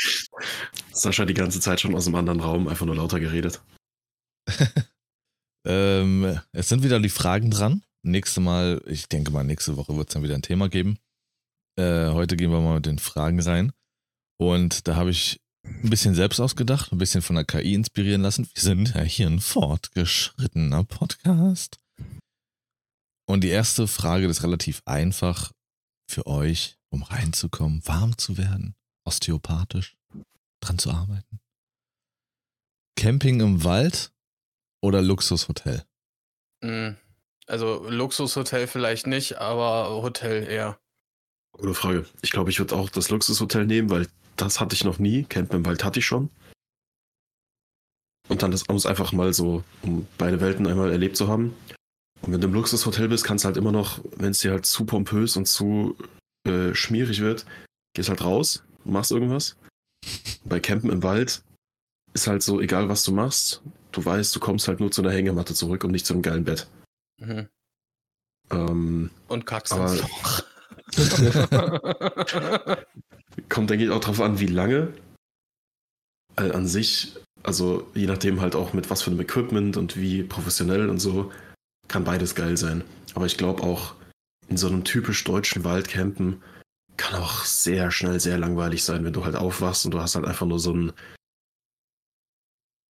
Sascha 0.92 1.26
die 1.26 1.34
ganze 1.34 1.60
Zeit 1.60 1.82
schon 1.82 1.96
aus 1.96 2.08
einem 2.08 2.16
anderen 2.16 2.40
Raum 2.40 2.68
einfach 2.68 2.86
nur 2.86 2.96
lauter 2.96 3.20
geredet. 3.20 3.62
ähm, 5.66 6.40
es 6.52 6.70
sind 6.70 6.84
wieder 6.84 7.00
die 7.00 7.10
Fragen 7.10 7.52
dran. 7.52 7.84
Nächste 8.06 8.40
Mal, 8.40 8.84
ich 8.86 9.08
denke 9.08 9.32
mal, 9.32 9.44
nächste 9.44 9.78
Woche 9.78 9.98
wird 9.98 10.10
es 10.10 10.14
dann 10.14 10.22
wieder 10.22 10.36
ein 10.36 10.44
Thema 10.44 10.70
geben. 10.70 11.00
Äh, 11.76 12.12
heute 12.12 12.38
gehen 12.38 12.52
wir 12.52 12.62
mal 12.62 12.76
mit 12.76 12.86
den 12.86 13.00
Fragen 13.00 13.40
rein. 13.40 13.72
Und 14.38 14.88
da 14.88 14.96
habe 14.96 15.10
ich 15.10 15.42
ein 15.64 15.90
bisschen 15.90 16.14
selbst 16.14 16.40
ausgedacht, 16.40 16.92
ein 16.92 17.00
bisschen 17.00 17.24
von 17.24 17.36
der 17.36 17.46
KI 17.46 17.74
inspirieren 17.74 18.22
lassen. 18.22 18.48
Wir 18.54 18.62
sind 18.62 18.94
ja 18.94 19.02
hier 19.02 19.26
ein 19.26 19.40
fortgeschrittener 19.40 20.84
Podcast. 20.84 21.80
Und 23.28 23.44
die 23.44 23.50
erste 23.50 23.88
Frage 23.88 24.28
ist 24.28 24.44
relativ 24.44 24.84
einfach 24.86 25.52
für 26.08 26.28
euch, 26.28 26.78
um 26.92 27.02
reinzukommen, 27.02 27.82
warm 27.88 28.20
zu 28.20 28.38
werden, 28.38 28.76
osteopathisch, 29.04 29.98
dran 30.60 30.78
zu 30.78 30.92
arbeiten. 30.92 31.40
Camping 32.96 33.40
im 33.40 33.64
Wald 33.64 34.14
oder 34.84 35.02
Luxushotel? 35.02 35.84
Hm, 36.64 36.98
also 37.48 37.86
Luxushotel 37.90 38.68
vielleicht 38.68 39.08
nicht, 39.08 39.38
aber 39.38 39.90
Hotel 40.02 40.44
eher. 40.44 40.80
Gute 41.58 41.74
Frage. 41.74 42.06
Ich 42.22 42.32
glaube, 42.32 42.50
ich 42.50 42.60
würde 42.60 42.76
auch 42.76 42.90
das 42.90 43.10
Luxushotel 43.10 43.66
nehmen, 43.66 43.90
weil 43.90 44.08
das 44.36 44.60
hatte 44.60 44.76
ich 44.76 44.84
noch 44.84 45.00
nie. 45.00 45.24
Campen 45.24 45.58
im 45.58 45.66
Wald 45.66 45.84
hatte 45.84 46.00
ich 46.00 46.06
schon. 46.06 46.30
Und 48.28 48.42
dann 48.42 48.52
das 48.52 48.64
uns 48.64 48.86
einfach 48.86 49.12
mal 49.14 49.34
so, 49.34 49.64
um 49.84 50.08
beide 50.18 50.42
Welten 50.42 50.68
einmal 50.68 50.92
erlebt 50.92 51.16
zu 51.16 51.28
haben. 51.28 51.56
Und 52.22 52.34
wenn 52.34 52.42
du 52.42 52.48
im 52.48 52.54
Luxushotel 52.54 53.08
bist, 53.08 53.24
kannst 53.24 53.44
du 53.44 53.48
halt 53.48 53.58
immer 53.58 53.72
noch, 53.72 54.00
wenn 54.18 54.32
es 54.32 54.40
dir 54.40 54.52
halt 54.52 54.66
zu 54.66 54.86
pompös 54.86 55.38
und 55.38 55.48
zu 55.48 55.96
äh, 56.48 56.74
schmierig 56.74 57.22
wird, 57.22 57.46
gehst 57.94 58.10
halt 58.10 58.24
raus, 58.24 58.64
machst 58.84 59.12
irgendwas. 59.12 59.56
Bei 60.44 60.60
Campen 60.60 60.90
im 60.90 61.04
Wald 61.04 61.44
ist 62.14 62.28
halt 62.28 62.42
so, 62.42 62.60
egal 62.60 62.90
was 62.90 63.04
du 63.04 63.12
machst, 63.12 63.62
du 63.92 64.04
weißt, 64.04 64.36
du 64.36 64.40
kommst 64.40 64.68
halt 64.68 64.80
nur 64.80 64.92
zu 64.92 65.02
einer 65.02 65.12
Hängematte 65.12 65.54
zurück 65.54 65.84
und 65.84 65.92
nicht 65.92 66.06
zu 66.06 66.14
einem 66.14 66.22
geilen 66.22 66.44
Bett. 66.44 66.68
Mhm. 67.18 67.50
Ähm, 68.52 69.10
und 69.28 69.46
kackst 69.46 69.74
aber, 69.74 69.96
Kommt, 73.50 73.70
denke 73.70 73.86
ich, 73.86 73.92
auch 73.92 74.00
drauf 74.00 74.22
an, 74.22 74.40
wie 74.40 74.48
lange. 74.48 74.94
Weil 76.36 76.54
an 76.54 76.68
sich, 76.68 77.16
also 77.44 77.90
je 77.94 78.08
nachdem 78.08 78.42
halt 78.42 78.56
auch 78.56 78.74
mit 78.74 78.90
was 78.90 79.02
für 79.02 79.12
einem 79.12 79.22
Equipment 79.22 79.78
und 79.78 79.98
wie 79.98 80.24
professionell 80.24 80.90
und 80.90 81.00
so, 81.00 81.32
kann 81.88 82.04
beides 82.04 82.36
geil 82.36 82.58
sein. 82.58 82.84
Aber 83.14 83.26
ich 83.26 83.38
glaube 83.38 83.64
auch, 83.64 83.96
in 84.48 84.58
so 84.58 84.68
einem 84.68 84.84
typisch 84.84 85.24
deutschen 85.24 85.64
Wald 85.64 85.88
campen 85.88 86.42
kann 86.98 87.20
auch 87.20 87.44
sehr 87.44 87.92
schnell 87.92 88.20
sehr 88.20 88.38
langweilig 88.38 88.84
sein, 88.84 89.04
wenn 89.04 89.14
du 89.14 89.26
halt 89.26 89.36
aufwachst 89.36 89.86
und 89.86 89.92
du 89.92 90.00
hast 90.00 90.16
halt 90.16 90.26
einfach 90.26 90.46
nur 90.46 90.60
so 90.60 90.74
ein 90.74 90.94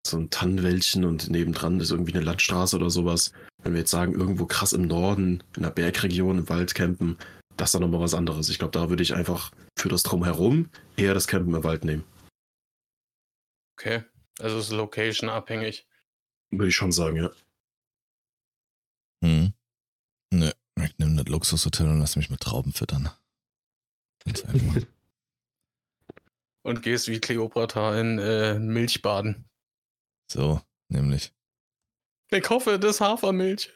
so 0.08 0.18
ein 0.18 0.30
Tannenwäldchen 0.30 1.06
und 1.06 1.30
nebendran 1.30 1.80
ist 1.80 1.92
irgendwie 1.92 2.14
eine 2.14 2.24
Landstraße 2.24 2.76
oder 2.76 2.90
sowas. 2.90 3.32
Wenn 3.64 3.74
wir 3.74 3.80
jetzt 3.80 3.92
sagen, 3.92 4.14
irgendwo 4.14 4.46
krass 4.46 4.74
im 4.74 4.88
Norden, 4.88 5.44
in 5.56 5.64
einer 5.64 5.74
Bergregion, 5.74 6.40
im 6.40 6.50
Wald 6.50 6.76
campen, 6.76 7.18
das 7.58 7.70
ist 7.70 7.74
dann 7.74 7.82
nochmal 7.82 8.02
was 8.02 8.14
anderes. 8.14 8.50
Ich 8.50 8.60
glaube, 8.60 8.72
da 8.72 8.90
würde 8.90 9.04
ich 9.04 9.16
einfach 9.16 9.52
für 9.78 9.90
das 9.90 10.04
Drumherum 10.04 10.70
eher 10.98 11.14
das 11.14 11.28
Campen 11.28 11.54
im 11.54 11.64
Wald 11.64 11.86
nehmen. 11.86 12.04
Okay, 13.78 14.04
also 14.40 14.60
ist 14.60 14.72
Location 14.72 15.30
abhängig. 15.30 15.88
Würde 16.52 16.68
ich 16.68 16.76
schon 16.76 16.92
sagen, 16.92 17.18
ja. 17.18 17.32
Hm. 19.24 19.54
Ne, 20.32 20.54
ich 20.82 20.98
nehme 20.98 21.16
das 21.16 21.28
Luxushotel 21.28 21.88
und 21.88 22.00
lass 22.00 22.16
mich 22.16 22.30
mit 22.30 22.42
Trauben 22.42 22.74
füttern. 22.74 23.10
und 26.64 26.82
gehst 26.82 27.08
wie 27.08 27.20
Cleopatra 27.20 28.00
in 28.00 28.18
äh, 28.20 28.58
Milch 28.60 29.02
baden. 29.02 29.46
So, 30.32 30.62
nämlich. 30.90 31.34
Ich 32.32 32.50
hoffe, 32.50 32.80
das 32.80 32.96
ist 32.96 33.02
Hafermilch. 33.02 33.72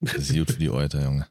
Das 0.00 0.14
ist 0.14 0.34
gut 0.34 0.52
für 0.52 0.58
die 0.58 0.70
Euter, 0.70 1.02
Junge. 1.02 1.28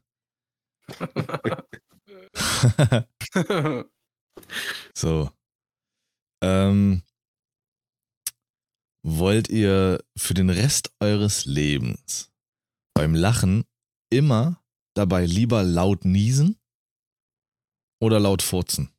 so. 4.94 5.32
Ähm, 6.44 7.04
wollt 9.04 9.50
ihr 9.50 10.04
für 10.18 10.34
den 10.34 10.50
Rest 10.50 10.92
eures 11.00 11.46
Lebens 11.46 12.32
beim 12.94 13.16
Lachen 13.16 13.64
immer 14.10 14.62
dabei 14.96 15.26
lieber 15.26 15.64
laut 15.64 16.04
niesen 16.04 16.60
oder 18.02 18.20
laut 18.20 18.42
furzen? 18.42 18.94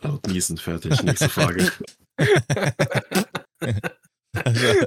Laut 0.00 0.26
niesen, 0.26 0.56
fertig. 0.56 1.02
Nächste 1.02 1.28
Frage. 1.28 1.70
also, 4.44 4.86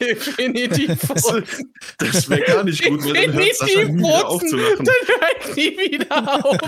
Definitiv. 0.00 0.98
Das, 1.08 1.24
das 1.98 2.28
wäre 2.30 2.42
gar 2.42 2.64
nicht 2.64 2.84
gut, 2.84 3.04
weil 3.04 3.26
dann 3.26 3.34
hört 3.34 3.56
Sascha 3.56 3.84
nie 3.84 3.98
wieder 3.98 4.28
auf 4.28 4.42
zu 4.42 4.56
lachen. 4.56 4.84
Dann 4.84 4.94
hört 5.08 5.56
nie 5.56 5.76
wieder 5.76 6.44
auf. 6.44 6.60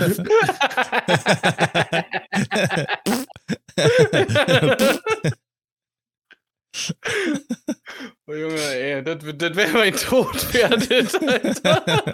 oh 8.27 8.33
Junge, 8.33 8.61
ey, 8.61 9.03
das, 9.03 9.17
das 9.37 9.55
wäre 9.55 9.71
mein 9.73 9.95
Tod 9.95 10.53
werdet, 10.53 11.15
Alter. 11.21 12.13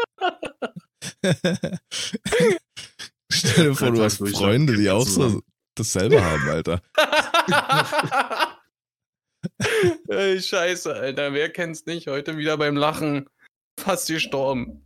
Stell 3.31 3.69
dir 3.69 3.75
vor, 3.75 3.91
du 3.91 4.03
hast 4.03 4.17
Freunde, 4.17 4.77
die 4.77 4.89
auch 4.89 5.05
so 5.05 5.41
dasselbe 5.75 6.23
haben, 6.23 6.49
Alter. 6.49 6.81
Ey, 10.07 10.41
scheiße, 10.41 10.93
Alter. 10.93 11.33
Wer 11.33 11.51
kennt's 11.51 11.85
nicht? 11.85 12.07
Heute 12.07 12.37
wieder 12.37 12.57
beim 12.57 12.75
Lachen. 12.75 13.29
Fast 13.79 14.07
gestorben. 14.07 14.83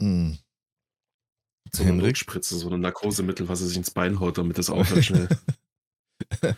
hm. 0.00 0.38
So 1.72 1.82
eine 1.82 2.04
Rückspritze, 2.04 2.56
so 2.56 2.70
ein 2.70 2.80
Narkosemittel, 2.80 3.48
was 3.48 3.60
er 3.60 3.66
sich 3.66 3.76
ins 3.76 3.90
Bein 3.90 4.20
haut, 4.20 4.38
damit 4.38 4.60
es 4.60 4.70
aufhört 4.70 5.04
schnell. 5.04 5.28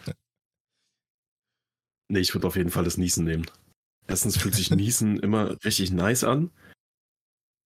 nee, 2.09 2.18
ich 2.18 2.35
würde 2.35 2.47
auf 2.47 2.57
jeden 2.57 2.68
Fall 2.68 2.85
das 2.85 2.99
Niesen 2.99 3.24
nehmen. 3.24 3.47
Erstens 4.07 4.37
fühlt 4.37 4.55
sich 4.55 4.70
Niesen 4.70 5.18
immer 5.18 5.57
richtig 5.64 5.91
nice 5.91 6.22
an. 6.22 6.51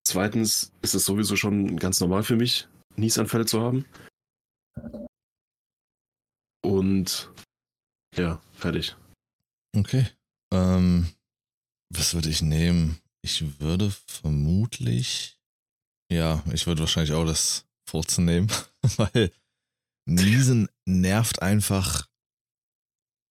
Zweitens 0.05 0.73
ist 0.83 0.95
es 0.95 1.05
sowieso 1.05 1.37
schon 1.37 1.77
ganz 1.77 2.01
normal 2.01 2.23
für 2.23 2.37
mich, 2.37 2.69
Niesanfälle 2.97 3.47
zu 3.47 3.61
haben. 3.61 3.85
Und 6.63 7.31
ja, 8.17 8.41
fertig. 8.53 8.97
Okay. 9.77 10.07
Ähm, 10.53 11.09
was 11.91 12.15
würde 12.15 12.29
ich 12.29 12.43
nehmen? 12.43 13.01
Ich 13.23 13.61
würde 13.61 13.91
vermutlich. 14.07 15.39
Ja, 16.11 16.43
ich 16.53 16.67
würde 16.67 16.81
wahrscheinlich 16.81 17.13
auch 17.13 17.25
das 17.25 17.67
Furzen 17.89 18.25
nehmen, 18.25 18.49
weil 18.97 19.33
Niesen 20.07 20.69
nervt 20.87 21.43
einfach 21.43 22.09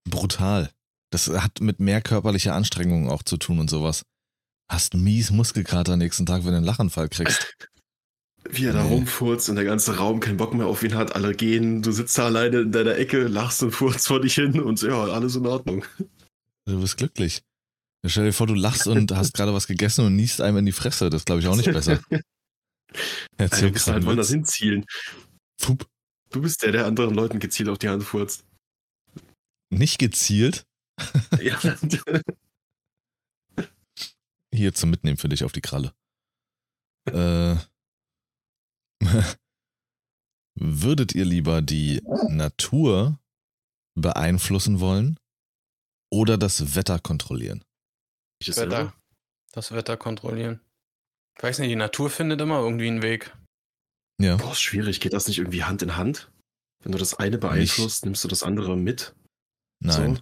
brutal. 0.10 0.72
Das 1.12 1.28
hat 1.28 1.60
mit 1.60 1.80
mehr 1.80 2.02
körperlicher 2.02 2.54
Anstrengung 2.54 3.10
auch 3.10 3.24
zu 3.24 3.38
tun 3.38 3.60
und 3.60 3.70
sowas. 3.70 4.06
Hast 4.70 4.94
mies 4.94 5.32
Muskelkater 5.32 5.98
nächsten 5.98 6.26
Tag, 6.26 6.44
wenn 6.44 6.52
du 6.52 6.58
einen 6.58 6.66
Lachanfall 6.66 7.10
kriegst. 7.10 7.56
Wie 8.50 8.66
er 8.66 8.74
da 8.74 8.84
nee. 8.84 8.90
rumfurzt 8.90 9.50
und 9.50 9.58
der 9.58 9.66
ganze 9.66 9.98
Raum 9.98 10.22
keinen 10.22 10.38
Bock 10.38 10.54
mehr 10.54 10.68
auf 10.68 10.82
ihn 10.82 10.96
hat, 10.96 11.14
alle 11.16 11.36
gehen, 11.36 11.82
du 11.82 11.92
sitzt 11.92 12.18
da 12.18 12.26
alleine 12.26 12.62
in 12.62 12.72
deiner 12.72 12.96
Ecke, 12.96 13.28
lachst 13.28 13.62
und 13.62 13.72
furzt 13.72 14.08
vor 14.08 14.22
dich 14.22 14.36
hin 14.36 14.60
und 14.62 14.82
ja, 14.82 15.04
alles 15.04 15.36
in 15.36 15.46
Ordnung. 15.46 15.84
Du 16.66 16.80
bist 16.80 16.98
glücklich. 16.98 17.42
Stell 18.06 18.26
dir 18.26 18.34
vor, 18.34 18.48
du 18.48 18.54
lachst 18.54 18.88
und 18.88 19.12
hast 19.16 19.34
gerade 19.34 19.54
was 19.54 19.68
gegessen 19.68 20.06
und 20.06 20.16
niest 20.16 20.42
einem 20.42 20.58
in 20.58 20.66
die 20.66 20.72
Fresse. 20.72 21.10
Das 21.10 21.26
glaube 21.26 21.42
ich 21.42 21.48
auch 21.48 21.56
nicht 21.56 21.72
besser. 21.72 22.00
Erzähl 23.38 23.68
du 23.68 23.74
musst 23.74 23.88
halt 23.88 24.06
woanders 24.06 24.30
hinzielen. 24.30 24.86
Fup. 25.60 25.86
Du 26.32 26.42
bist 26.42 26.64
der, 26.64 26.72
der 26.72 26.86
anderen 26.86 27.14
Leuten 27.14 27.40
gezielt 27.40 27.70
auf 27.70 27.78
die 27.78 27.90
Hand 27.90 28.04
furzt. 28.04 28.46
Nicht 29.70 30.00
gezielt? 30.00 30.64
Ja. 31.42 31.58
Hier 34.54 34.74
zum 34.74 34.90
Mitnehmen 34.90 35.18
für 35.18 35.30
dich 35.30 35.44
auf 35.44 35.52
die 35.52 35.62
Kralle. 35.62 35.94
Äh, 37.08 37.56
würdet 40.56 41.16
ihr 41.16 41.26
lieber 41.26 41.62
die 41.62 42.02
Natur 42.30 43.20
beeinflussen 43.96 44.80
wollen 44.80 45.18
oder 46.12 46.38
das 46.38 46.76
Wetter 46.76 47.00
kontrollieren? 47.00 47.64
Das 48.46 48.58
Wetter. 48.58 48.94
Das 49.52 49.72
Wetter 49.72 49.98
kontrollieren. 49.98 50.62
Ich 51.38 51.44
weiß 51.44 51.60
nicht, 51.60 51.70
die 51.70 51.76
Natur 51.76 52.10
findet 52.10 52.42
immer 52.42 52.60
irgendwie 52.60 52.88
einen 52.88 53.02
Weg. 53.02 53.36
Ja. 54.22 54.36
Boah, 54.36 54.52
ist 54.52 54.62
schwierig. 54.62 55.00
Geht 55.00 55.14
das 55.14 55.28
nicht 55.28 55.38
irgendwie 55.38 55.64
Hand 55.64 55.82
in 55.82 55.96
Hand? 55.96 56.32
Wenn 56.84 56.92
du 56.92 56.98
das 56.98 57.14
eine 57.14 57.38
beeinflusst, 57.38 58.04
nicht. 58.04 58.06
nimmst 58.06 58.24
du 58.24 58.28
das 58.28 58.44
andere 58.44 58.78
mit? 58.78 59.16
Nein. 59.82 60.18
So? 60.18 60.22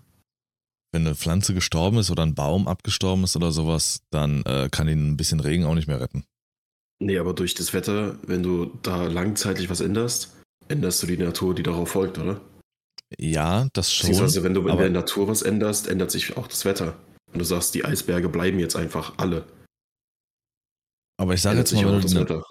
Wenn 0.91 1.05
eine 1.05 1.15
Pflanze 1.15 1.53
gestorben 1.53 1.97
ist 1.97 2.11
oder 2.11 2.23
ein 2.23 2.35
Baum 2.35 2.67
abgestorben 2.67 3.23
ist 3.23 3.35
oder 3.35 3.51
sowas, 3.51 4.01
dann 4.09 4.43
äh, 4.43 4.69
kann 4.71 4.87
ihn 4.87 5.11
ein 5.11 5.17
bisschen 5.17 5.39
Regen 5.39 5.65
auch 5.65 5.75
nicht 5.75 5.87
mehr 5.87 5.99
retten. 5.99 6.23
Nee, 6.99 7.19
aber 7.19 7.33
durch 7.33 7.53
das 7.53 7.73
Wetter, 7.73 8.17
wenn 8.23 8.41
du 8.41 8.71
da 8.81 9.03
langzeitlich 9.05 9.69
was 9.69 9.81
änderst, 9.81 10.35
änderst 10.67 11.03
du 11.03 11.07
die 11.07 11.17
Natur, 11.17 11.53
die 11.53 11.63
darauf 11.63 11.89
folgt, 11.89 12.17
oder? 12.17 12.41
Ja, 13.17 13.67
das 13.73 13.93
schon. 13.93 14.15
Also 14.15 14.43
wenn 14.43 14.53
du 14.53 14.67
in 14.67 14.77
der 14.77 14.89
Natur 14.89 15.27
was 15.27 15.41
änderst, 15.41 15.87
ändert 15.87 16.11
sich 16.11 16.35
auch 16.37 16.47
das 16.47 16.65
Wetter. 16.65 16.97
Und 17.31 17.39
du 17.39 17.45
sagst, 17.45 17.75
die 17.75 17.85
Eisberge 17.85 18.29
bleiben 18.29 18.59
jetzt 18.59 18.75
einfach 18.75 19.17
alle. 19.17 19.45
Aber 21.17 21.33
ich 21.33 21.41
sage 21.41 21.59
jetzt 21.59 21.73
mal, 21.73 21.85
wenn 21.85 22.01
du 22.01 22.25
die, 22.25 22.41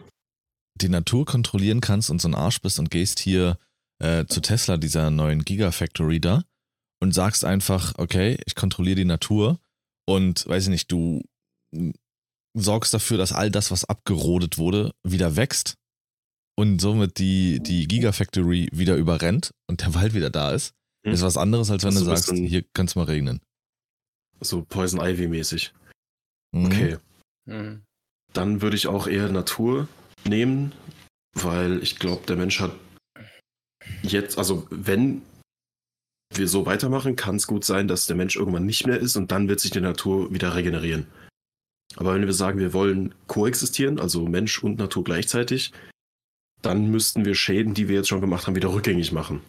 die, 0.80 0.88
Natur 0.88 1.24
kontrollieren 1.24 1.80
kannst 1.80 2.10
und 2.10 2.20
so 2.20 2.28
ein 2.28 2.34
Arsch 2.34 2.60
bist 2.60 2.78
und 2.78 2.90
gehst 2.90 3.18
hier 3.18 3.58
äh, 3.98 4.26
zu 4.26 4.40
Tesla, 4.40 4.76
dieser 4.76 5.10
neuen 5.10 5.44
Gigafactory 5.44 6.20
da, 6.20 6.42
und 7.00 7.12
sagst 7.12 7.44
einfach, 7.44 7.94
okay, 7.98 8.38
ich 8.46 8.54
kontrolliere 8.54 8.96
die 8.96 9.04
Natur 9.04 9.58
und 10.06 10.46
weiß 10.46 10.64
ich 10.64 10.70
nicht, 10.70 10.92
du 10.92 11.22
sorgst 12.54 12.94
dafür, 12.94 13.18
dass 13.18 13.32
all 13.32 13.50
das, 13.50 13.70
was 13.70 13.84
abgerodet 13.84 14.58
wurde, 14.58 14.92
wieder 15.02 15.36
wächst 15.36 15.74
und 16.56 16.80
somit 16.80 17.18
die, 17.18 17.60
die 17.60 17.86
Gigafactory 17.86 18.68
wieder 18.72 18.96
überrennt 18.96 19.52
und 19.68 19.82
der 19.82 19.94
Wald 19.94 20.14
wieder 20.14 20.30
da 20.30 20.52
ist, 20.52 20.72
hm. 21.04 21.12
ist 21.12 21.22
was 21.22 21.36
anderes, 21.36 21.70
als 21.70 21.82
wenn 21.82 21.90
also 21.90 22.04
du 22.04 22.16
sagst, 22.16 22.32
hier 22.32 22.64
kann 22.72 22.86
es 22.86 22.96
mal 22.96 23.04
regnen. 23.04 23.40
So 24.40 24.62
Poison 24.62 25.00
Ivy 25.00 25.28
mäßig. 25.28 25.72
Mhm. 26.52 26.66
Okay. 26.66 26.96
Mhm. 27.46 27.82
Dann 28.32 28.60
würde 28.60 28.76
ich 28.76 28.86
auch 28.86 29.06
eher 29.06 29.28
Natur 29.30 29.88
nehmen, 30.24 30.72
weil 31.34 31.82
ich 31.82 31.98
glaube, 31.98 32.26
der 32.26 32.36
Mensch 32.36 32.60
hat 32.60 32.72
jetzt, 34.02 34.38
also 34.38 34.66
wenn 34.70 35.22
wir 36.34 36.48
so 36.48 36.66
weitermachen, 36.66 37.16
kann 37.16 37.36
es 37.36 37.46
gut 37.46 37.64
sein, 37.64 37.88
dass 37.88 38.06
der 38.06 38.16
Mensch 38.16 38.36
irgendwann 38.36 38.66
nicht 38.66 38.86
mehr 38.86 38.98
ist 38.98 39.16
und 39.16 39.30
dann 39.30 39.48
wird 39.48 39.60
sich 39.60 39.70
die 39.70 39.80
Natur 39.80 40.32
wieder 40.32 40.54
regenerieren. 40.54 41.06
Aber 41.96 42.14
wenn 42.14 42.26
wir 42.26 42.32
sagen, 42.32 42.58
wir 42.58 42.72
wollen 42.72 43.14
koexistieren, 43.26 43.98
also 44.00 44.26
Mensch 44.26 44.62
und 44.62 44.78
Natur 44.78 45.04
gleichzeitig, 45.04 45.72
dann 46.62 46.90
müssten 46.90 47.24
wir 47.24 47.34
Schäden, 47.34 47.74
die 47.74 47.88
wir 47.88 47.96
jetzt 47.96 48.08
schon 48.08 48.20
gemacht 48.20 48.46
haben, 48.46 48.56
wieder 48.56 48.72
rückgängig 48.72 49.12
machen. 49.12 49.40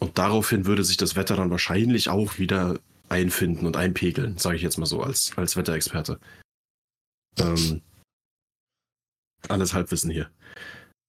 Und 0.00 0.18
daraufhin 0.18 0.66
würde 0.66 0.84
sich 0.84 0.96
das 0.96 1.16
Wetter 1.16 1.36
dann 1.36 1.50
wahrscheinlich 1.50 2.08
auch 2.08 2.38
wieder 2.38 2.80
einfinden 3.08 3.66
und 3.66 3.76
einpegeln, 3.76 4.36
sage 4.38 4.56
ich 4.56 4.62
jetzt 4.62 4.78
mal 4.78 4.86
so 4.86 5.02
als, 5.02 5.36
als 5.36 5.56
Wetterexperte. 5.56 6.18
Ähm, 7.38 7.82
alles 9.48 9.74
Halbwissen 9.74 10.10
hier. 10.10 10.30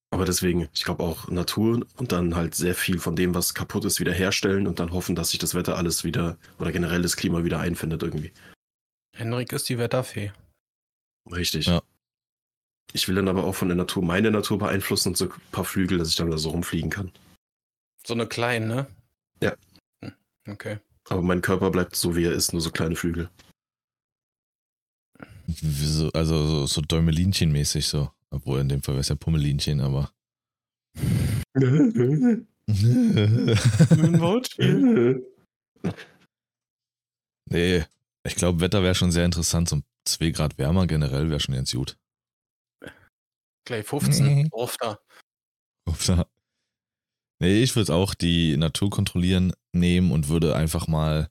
Aber 0.10 0.24
deswegen, 0.26 0.70
ich 0.74 0.84
glaube 0.84 1.04
auch 1.04 1.28
Natur 1.28 1.86
und 1.98 2.12
dann 2.12 2.36
halt 2.36 2.56
sehr 2.56 2.76
viel 2.76 3.00
von 3.00 3.16
dem, 3.16 3.36
was 3.36 3.54
kaputt 3.54 3.84
ist, 3.86 4.00
wieder 4.00 4.14
herstellen 4.14 4.66
und 4.66 4.80
dann 4.80 4.94
hoffen, 4.94 5.16
dass 5.16 5.32
sich 5.32 5.40
das 5.40 5.54
Wetter 5.54 5.76
alles 5.76 6.04
wieder 6.04 6.38
oder 6.60 6.72
generell 6.72 7.02
das 7.02 7.18
Klima 7.18 7.44
wieder 7.44 7.60
einfindet 7.60 8.04
irgendwie. 8.04 8.32
Henrik 9.16 9.52
ist 9.52 9.68
die 9.68 9.78
Wetterfee. 9.78 10.32
Richtig. 11.30 11.66
Ja. 11.66 11.82
Ich 12.94 13.08
will 13.08 13.16
dann 13.16 13.28
aber 13.28 13.44
auch 13.44 13.56
von 13.56 13.68
der 13.68 13.76
Natur 13.76 14.02
meine 14.02 14.32
Natur 14.32 14.58
beeinflussen 14.60 15.10
und 15.10 15.18
so 15.18 15.26
ein 15.26 15.32
paar 15.52 15.66
Flügel, 15.66 15.98
dass 15.98 16.10
ich 16.10 16.16
dann 16.16 16.32
da 16.32 16.38
so 16.38 16.52
rumfliegen 16.52 16.90
kann. 16.90 17.12
So 18.06 18.14
eine 18.14 18.28
kleine, 18.28 18.66
ne? 18.66 18.88
Ja. 19.42 19.56
Hm, 20.02 20.14
okay. 20.48 20.80
Aber 21.10 21.22
mein 21.22 21.42
Körper 21.42 21.70
bleibt 21.70 21.96
so, 21.96 22.16
wie 22.16 22.24
er 22.24 22.32
ist, 22.32 22.54
nur 22.54 22.62
so 22.62 22.72
kleine 22.72 22.96
Flügel. 22.96 23.30
So, 25.48 26.10
also 26.14 26.46
so, 26.48 26.66
so 26.66 26.82
Däumelinchen-mäßig 26.82 27.88
so. 27.88 28.12
Obwohl 28.30 28.60
in 28.60 28.70
dem 28.70 28.84
Fall 28.84 28.96
wäre 28.96 29.02
es 29.02 29.10
ja 29.10 29.16
Pummelinchen, 29.16 29.82
aber. 29.82 30.12
Ein 31.56 32.48
Wortspiel. 34.20 35.26
Nee, 37.50 37.86
ich 38.26 38.36
glaube, 38.36 38.60
Wetter 38.60 38.84
wäre 38.84 38.96
schon 38.96 39.12
sehr 39.12 39.24
interessant. 39.26 39.70
So 39.70 39.82
2 40.06 40.32
Grad 40.32 40.58
wärmer 40.58 40.86
generell 40.88 41.30
wäre 41.30 41.40
schon 41.40 41.56
ganz 41.56 41.72
gut. 41.72 41.98
Gleich 43.66 43.86
15, 43.86 44.50
Ruf 44.54 44.76
da. 44.78 45.00
Ruf 45.88 46.06
da. 46.06 46.28
Nee, 47.40 47.62
ich 47.62 47.76
würde 47.76 47.94
auch 47.94 48.16
die 48.16 48.58
Natur 48.58 48.90
kontrollieren 48.90 49.54
nehmen 49.72 50.12
und 50.12 50.28
würde 50.28 50.56
einfach 50.56 50.88
mal, 50.88 51.30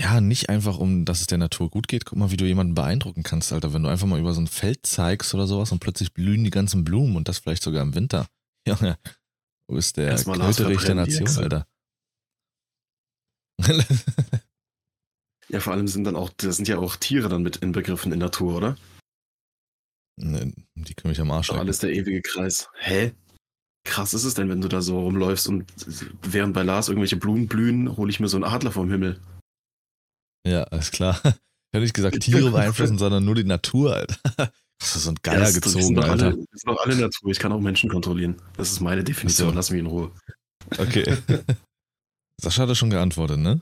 ja, 0.00 0.20
nicht 0.20 0.48
einfach 0.48 0.78
um, 0.78 1.04
dass 1.04 1.20
es 1.20 1.26
der 1.26 1.38
Natur 1.38 1.70
gut 1.70 1.88
geht. 1.88 2.04
Guck 2.04 2.18
mal, 2.18 2.30
wie 2.30 2.36
du 2.36 2.44
jemanden 2.44 2.74
beeindrucken 2.74 3.22
kannst, 3.22 3.52
Alter. 3.52 3.72
Wenn 3.72 3.82
du 3.82 3.88
einfach 3.88 4.06
mal 4.06 4.20
über 4.20 4.32
so 4.32 4.40
ein 4.40 4.46
Feld 4.46 4.86
zeigst 4.86 5.34
oder 5.34 5.46
sowas 5.46 5.72
und 5.72 5.80
plötzlich 5.80 6.12
blühen 6.12 6.44
die 6.44 6.50
ganzen 6.50 6.84
Blumen 6.84 7.16
und 7.16 7.28
das 7.28 7.38
vielleicht 7.38 7.62
sogar 7.62 7.82
im 7.82 7.94
Winter. 7.94 8.28
Junge, 8.68 8.98
du 9.68 9.74
bist 9.74 9.96
der 9.96 10.16
Kälterich 10.16 10.84
der 10.84 10.94
Nation, 10.94 11.28
Alter. 11.28 11.66
ja, 15.48 15.58
vor 15.60 15.72
allem 15.72 15.88
sind 15.88 16.04
dann 16.04 16.14
auch, 16.14 16.30
da 16.36 16.52
sind 16.52 16.68
ja 16.68 16.78
auch 16.78 16.94
Tiere 16.96 17.28
dann 17.28 17.42
mit 17.42 17.56
inbegriffen 17.56 18.12
in 18.12 18.20
Natur, 18.20 18.56
oder? 18.56 18.76
Ne, 20.20 20.52
die 20.74 20.94
können 20.94 21.10
mich 21.10 21.20
am 21.20 21.30
Arsch 21.30 21.50
Alles 21.50 21.80
der 21.80 21.92
ewige 21.92 22.22
Kreis. 22.22 22.68
Hä? 22.74 23.12
krass 23.88 24.14
ist 24.14 24.24
es 24.24 24.34
denn, 24.34 24.48
wenn 24.48 24.60
du 24.60 24.68
da 24.68 24.82
so 24.82 25.00
rumläufst 25.00 25.48
und 25.48 25.64
während 26.22 26.54
bei 26.54 26.62
Lars 26.62 26.88
irgendwelche 26.88 27.16
Blumen 27.16 27.48
blühen, 27.48 27.96
hole 27.96 28.10
ich 28.10 28.20
mir 28.20 28.28
so 28.28 28.36
einen 28.36 28.44
Adler 28.44 28.70
vom 28.70 28.90
Himmel. 28.90 29.18
Ja, 30.46 30.64
alles 30.64 30.90
klar. 30.90 31.20
Ich 31.70 31.76
habe 31.76 31.82
nicht 31.82 31.94
gesagt 31.94 32.20
Tiere 32.20 32.50
beeinflussen, 32.50 32.96
sondern 32.96 33.26
nur 33.26 33.34
die 33.34 33.44
Natur, 33.44 33.94
Alter. 33.94 34.18
Das 34.80 34.94
ist 34.94 35.02
so 35.02 35.10
ein 35.10 35.16
Geier 35.22 35.42
ja, 35.42 35.50
gezogen, 35.50 35.94
das 35.96 36.08
Alter. 36.08 36.26
Alle, 36.26 36.36
das 36.36 36.60
sind 36.60 36.70
doch 36.70 36.80
alle 36.82 36.96
Natur. 36.96 37.30
Ich 37.30 37.38
kann 37.38 37.52
auch 37.52 37.60
Menschen 37.60 37.90
kontrollieren. 37.90 38.40
Das 38.56 38.70
ist 38.70 38.80
meine 38.80 39.02
Definition. 39.02 39.50
So. 39.50 39.54
Lass 39.54 39.70
mich 39.70 39.80
in 39.80 39.86
Ruhe. 39.86 40.12
Okay. 40.78 41.18
Sascha 42.40 42.66
hat 42.66 42.76
schon 42.76 42.90
geantwortet, 42.90 43.40
ne? 43.40 43.60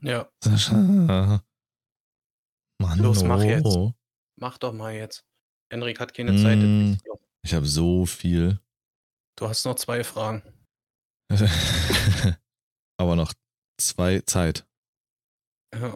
Ja. 0.00 0.30
Sascha. 0.42 1.42
Mann, 2.80 2.98
Los, 3.00 3.24
mach 3.24 3.42
jetzt. 3.42 3.76
Mach 4.36 4.58
doch 4.58 4.72
mal 4.72 4.94
jetzt. 4.94 5.24
Henrik 5.70 5.98
hat 5.98 6.14
keine 6.14 6.40
Zeit. 6.40 6.58
Mm, 6.58 6.94
ich 7.42 7.52
habe 7.52 7.66
so 7.66 8.06
viel. 8.06 8.60
Du 9.36 9.48
hast 9.48 9.64
noch 9.64 9.74
zwei 9.74 10.04
Fragen. 10.04 10.42
Aber 12.96 13.16
noch 13.16 13.32
zwei 13.80 14.20
Zeit. 14.20 14.67
Ja. 15.74 15.94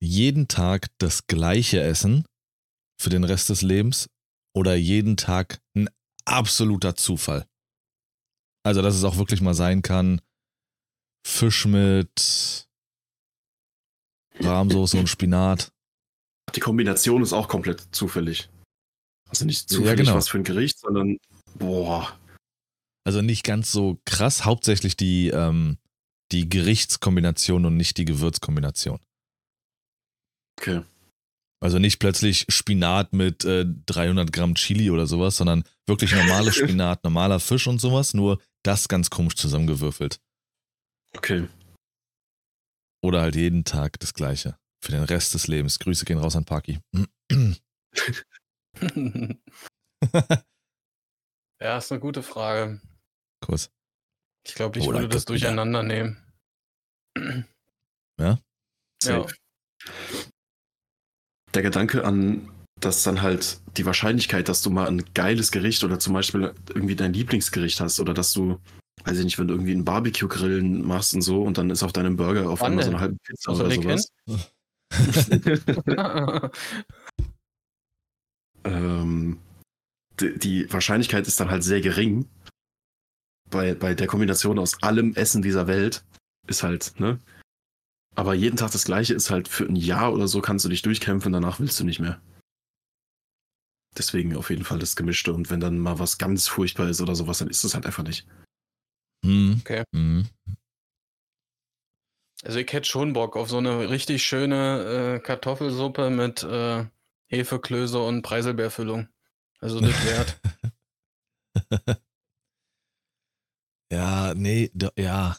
Jeden 0.00 0.48
Tag 0.48 0.88
das 0.98 1.26
gleiche 1.26 1.80
Essen 1.80 2.24
für 3.00 3.10
den 3.10 3.24
Rest 3.24 3.48
des 3.48 3.62
Lebens 3.62 4.08
oder 4.54 4.74
jeden 4.74 5.16
Tag 5.16 5.60
ein 5.74 5.88
absoluter 6.24 6.96
Zufall. 6.96 7.46
Also, 8.64 8.82
dass 8.82 8.94
es 8.94 9.04
auch 9.04 9.16
wirklich 9.16 9.40
mal 9.40 9.54
sein 9.54 9.82
kann, 9.82 10.20
Fisch 11.26 11.66
mit 11.66 12.68
Rahmsoße 14.40 14.98
und 14.98 15.08
Spinat. 15.08 15.72
Die 16.54 16.60
Kombination 16.60 17.22
ist 17.22 17.32
auch 17.32 17.48
komplett 17.48 17.94
zufällig. 17.94 18.48
Also 19.28 19.44
nicht 19.44 19.68
zufällig 19.68 19.88
ja, 19.88 20.04
genau. 20.04 20.14
was 20.14 20.28
für 20.28 20.38
ein 20.38 20.44
Gericht, 20.44 20.78
sondern 20.78 21.18
Boah. 21.58 22.18
Also 23.04 23.22
nicht 23.22 23.44
ganz 23.44 23.72
so 23.72 24.00
krass, 24.04 24.44
hauptsächlich 24.44 24.96
die, 24.96 25.28
ähm, 25.28 25.78
die 26.32 26.48
Gerichtskombination 26.48 27.64
und 27.64 27.76
nicht 27.76 27.96
die 27.98 28.04
Gewürzkombination. 28.04 29.00
Okay. 30.58 30.82
Also 31.60 31.78
nicht 31.78 31.98
plötzlich 31.98 32.46
Spinat 32.48 33.12
mit 33.12 33.44
äh, 33.44 33.64
300 33.86 34.32
Gramm 34.32 34.54
Chili 34.54 34.90
oder 34.90 35.06
sowas, 35.06 35.36
sondern 35.36 35.64
wirklich 35.86 36.14
normales 36.14 36.54
Spinat, 36.56 37.02
normaler 37.04 37.40
Fisch 37.40 37.66
und 37.66 37.80
sowas, 37.80 38.14
nur 38.14 38.40
das 38.62 38.88
ganz 38.88 39.10
komisch 39.10 39.36
zusammengewürfelt. 39.36 40.20
Okay. 41.16 41.48
Oder 43.02 43.22
halt 43.22 43.36
jeden 43.36 43.64
Tag 43.64 43.98
das 44.00 44.14
Gleiche. 44.14 44.58
Für 44.82 44.92
den 44.92 45.04
Rest 45.04 45.34
des 45.34 45.46
Lebens. 45.46 45.78
Grüße 45.78 46.04
gehen 46.04 46.18
raus 46.18 46.36
an 46.36 46.44
Parky. 46.44 46.78
ja, 51.60 51.78
ist 51.78 51.90
eine 51.90 52.00
gute 52.00 52.22
Frage. 52.22 52.80
Kuss. 53.40 53.70
Ich 54.46 54.54
glaube, 54.54 54.78
ich 54.78 54.86
Oder 54.86 55.00
würde 55.00 55.14
das 55.14 55.24
durcheinander 55.24 55.82
nehmen. 55.82 56.16
Ja? 58.18 58.38
Ja. 59.02 59.26
Der 61.52 61.62
Gedanke 61.62 62.04
an, 62.04 62.48
dass 62.80 63.02
dann 63.02 63.22
halt 63.22 63.60
die 63.76 63.86
Wahrscheinlichkeit, 63.86 64.48
dass 64.48 64.62
du 64.62 64.70
mal 64.70 64.86
ein 64.86 65.04
geiles 65.14 65.50
Gericht 65.50 65.82
oder 65.82 65.98
zum 65.98 66.12
Beispiel 66.12 66.54
irgendwie 66.68 66.94
dein 66.94 67.12
Lieblingsgericht 67.12 67.80
hast 67.80 67.98
oder 67.98 68.14
dass 68.14 68.32
du, 68.32 68.60
weiß 69.04 69.18
ich 69.18 69.24
nicht, 69.24 69.38
wenn 69.38 69.48
du 69.48 69.54
irgendwie 69.54 69.72
einen 69.72 69.84
Barbecue-Grillen 69.84 70.86
machst 70.86 71.14
und 71.14 71.22
so 71.22 71.42
und 71.42 71.58
dann 71.58 71.70
ist 71.70 71.82
auf 71.82 71.92
deinem 71.92 72.16
Burger 72.16 72.48
auf 72.48 72.62
einmal 72.62 72.84
so 72.84 72.90
eine 72.90 73.00
halbe 73.00 73.16
Pizza 73.24 73.52
oder 73.52 73.70
sowas. 73.70 74.08
ähm, 78.64 79.40
die, 80.20 80.38
die 80.38 80.72
Wahrscheinlichkeit 80.72 81.26
ist 81.26 81.40
dann 81.40 81.50
halt 81.50 81.64
sehr 81.64 81.80
gering. 81.80 82.28
Bei, 83.50 83.74
bei 83.74 83.94
der 83.94 84.06
Kombination 84.06 84.58
aus 84.58 84.82
allem 84.82 85.14
Essen 85.14 85.42
dieser 85.42 85.66
Welt 85.66 86.04
ist 86.46 86.62
halt, 86.62 86.98
ne? 86.98 87.20
Aber 88.14 88.34
jeden 88.34 88.56
Tag 88.56 88.70
das 88.70 88.86
gleiche 88.86 89.14
ist 89.14 89.30
halt 89.30 89.46
für 89.46 89.64
ein 89.66 89.76
Jahr 89.76 90.12
oder 90.12 90.26
so 90.26 90.40
kannst 90.40 90.64
du 90.64 90.70
dich 90.70 90.82
durchkämpfen, 90.82 91.32
danach 91.32 91.60
willst 91.60 91.78
du 91.78 91.84
nicht 91.84 92.00
mehr. 92.00 92.20
Deswegen 93.96 94.36
auf 94.36 94.50
jeden 94.50 94.64
Fall 94.64 94.78
das 94.78 94.96
Gemischte. 94.96 95.32
Und 95.32 95.50
wenn 95.50 95.60
dann 95.60 95.78
mal 95.78 95.98
was 95.98 96.18
ganz 96.18 96.48
furchtbar 96.48 96.88
ist 96.88 97.00
oder 97.00 97.14
sowas, 97.14 97.38
dann 97.38 97.48
ist 97.48 97.64
es 97.64 97.74
halt 97.74 97.86
einfach 97.86 98.04
nicht. 98.04 98.26
Hm. 99.24 99.60
Okay. 99.60 99.84
Hm. 99.94 100.26
Also 102.42 102.58
ich 102.58 102.72
hätte 102.72 102.88
schon 102.88 103.12
Bock 103.12 103.36
auf 103.36 103.48
so 103.48 103.58
eine 103.58 103.88
richtig 103.90 104.22
schöne 104.22 105.16
äh, 105.16 105.20
Kartoffelsuppe 105.20 106.10
mit 106.10 106.42
äh, 106.42 106.84
Hefeklöße 107.28 107.98
und 107.98 108.22
Preiselbeerfüllung. 108.22 109.08
Also 109.60 109.80
das 109.80 110.06
wert. 110.06 110.40
ja, 113.92 114.34
nee, 114.34 114.70
ja. 114.98 115.36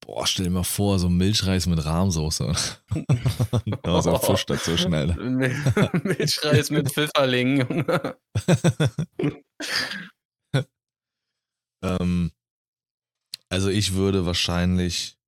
Boah, 0.00 0.26
stell 0.26 0.44
dir 0.44 0.50
mal 0.50 0.62
vor, 0.62 0.98
so 1.00 1.08
Milchreis 1.08 1.66
mit 1.66 1.84
Rahmsoße. 1.84 2.54
da 3.82 4.02
so 4.02 4.16
Fisch 4.18 4.46
dazu 4.46 4.76
schnell. 4.76 5.14
Milchreis 6.04 6.70
mit 6.70 6.92
Pfifferling. 6.92 7.84
ähm, 11.82 12.30
also 13.48 13.68
ich 13.68 13.94
würde 13.94 14.26
wahrscheinlich. 14.26 15.18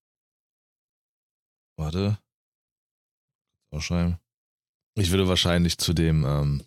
Warte. 1.77 2.19
Ausschreiben. 3.73 4.19
Ich 4.95 5.11
würde 5.11 5.27
wahrscheinlich 5.29 5.79
zu 5.79 5.93
dem 5.93 6.25
ähm, 6.25 6.65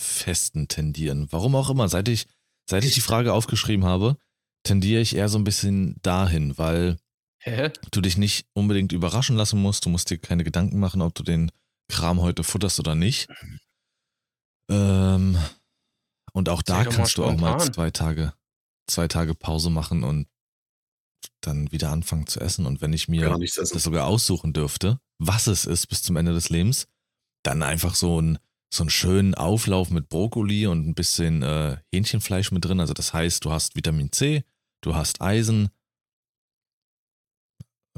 Festen 0.00 0.68
tendieren. 0.68 1.26
Warum 1.32 1.56
auch 1.56 1.68
immer. 1.70 1.88
Seit 1.88 2.08
ich, 2.08 2.26
seit 2.68 2.84
ich 2.84 2.94
die 2.94 3.00
Frage 3.00 3.32
aufgeschrieben 3.32 3.84
habe, 3.84 4.16
tendiere 4.62 5.00
ich 5.00 5.16
eher 5.16 5.28
so 5.28 5.38
ein 5.38 5.44
bisschen 5.44 5.96
dahin, 6.02 6.56
weil 6.58 6.98
Hä? 7.38 7.70
du 7.90 8.00
dich 8.00 8.16
nicht 8.16 8.46
unbedingt 8.52 8.92
überraschen 8.92 9.36
lassen 9.36 9.60
musst. 9.60 9.86
Du 9.86 9.90
musst 9.90 10.10
dir 10.10 10.18
keine 10.18 10.44
Gedanken 10.44 10.78
machen, 10.78 11.02
ob 11.02 11.14
du 11.14 11.22
den 11.22 11.50
Kram 11.88 12.20
heute 12.20 12.44
futterst 12.44 12.78
oder 12.78 12.94
nicht. 12.94 13.28
Ähm, 14.70 15.38
und 16.32 16.48
auch 16.48 16.62
da 16.62 16.84
kannst 16.84 17.18
du 17.18 17.24
auch 17.24 17.36
mal 17.36 17.58
zwei 17.72 17.90
Tage, 17.90 18.32
zwei 18.86 19.08
Tage 19.08 19.34
Pause 19.34 19.70
machen 19.70 20.04
und 20.04 20.28
dann 21.40 21.72
wieder 21.72 21.90
anfangen 21.90 22.26
zu 22.26 22.40
essen. 22.40 22.66
Und 22.66 22.80
wenn 22.80 22.92
ich 22.92 23.08
mir 23.08 23.28
das 23.30 23.54
sogar 23.54 24.06
aussuchen 24.06 24.52
dürfte, 24.52 25.00
was 25.18 25.46
es 25.46 25.64
ist 25.64 25.86
bis 25.88 26.02
zum 26.02 26.16
Ende 26.16 26.32
des 26.32 26.50
Lebens, 26.50 26.86
dann 27.42 27.62
einfach 27.62 27.94
so 27.94 28.20
ein 28.20 28.38
so 28.72 28.84
einen 28.84 28.90
schönen 28.90 29.34
Auflauf 29.34 29.90
mit 29.90 30.08
Brokkoli 30.08 30.66
und 30.66 30.86
ein 30.86 30.94
bisschen 30.94 31.42
äh, 31.42 31.78
Hähnchenfleisch 31.92 32.52
mit 32.52 32.64
drin. 32.64 32.78
Also 32.78 32.94
das 32.94 33.12
heißt, 33.12 33.44
du 33.44 33.50
hast 33.50 33.74
Vitamin 33.74 34.12
C, 34.12 34.44
du 34.80 34.94
hast 34.94 35.20
Eisen. 35.20 35.70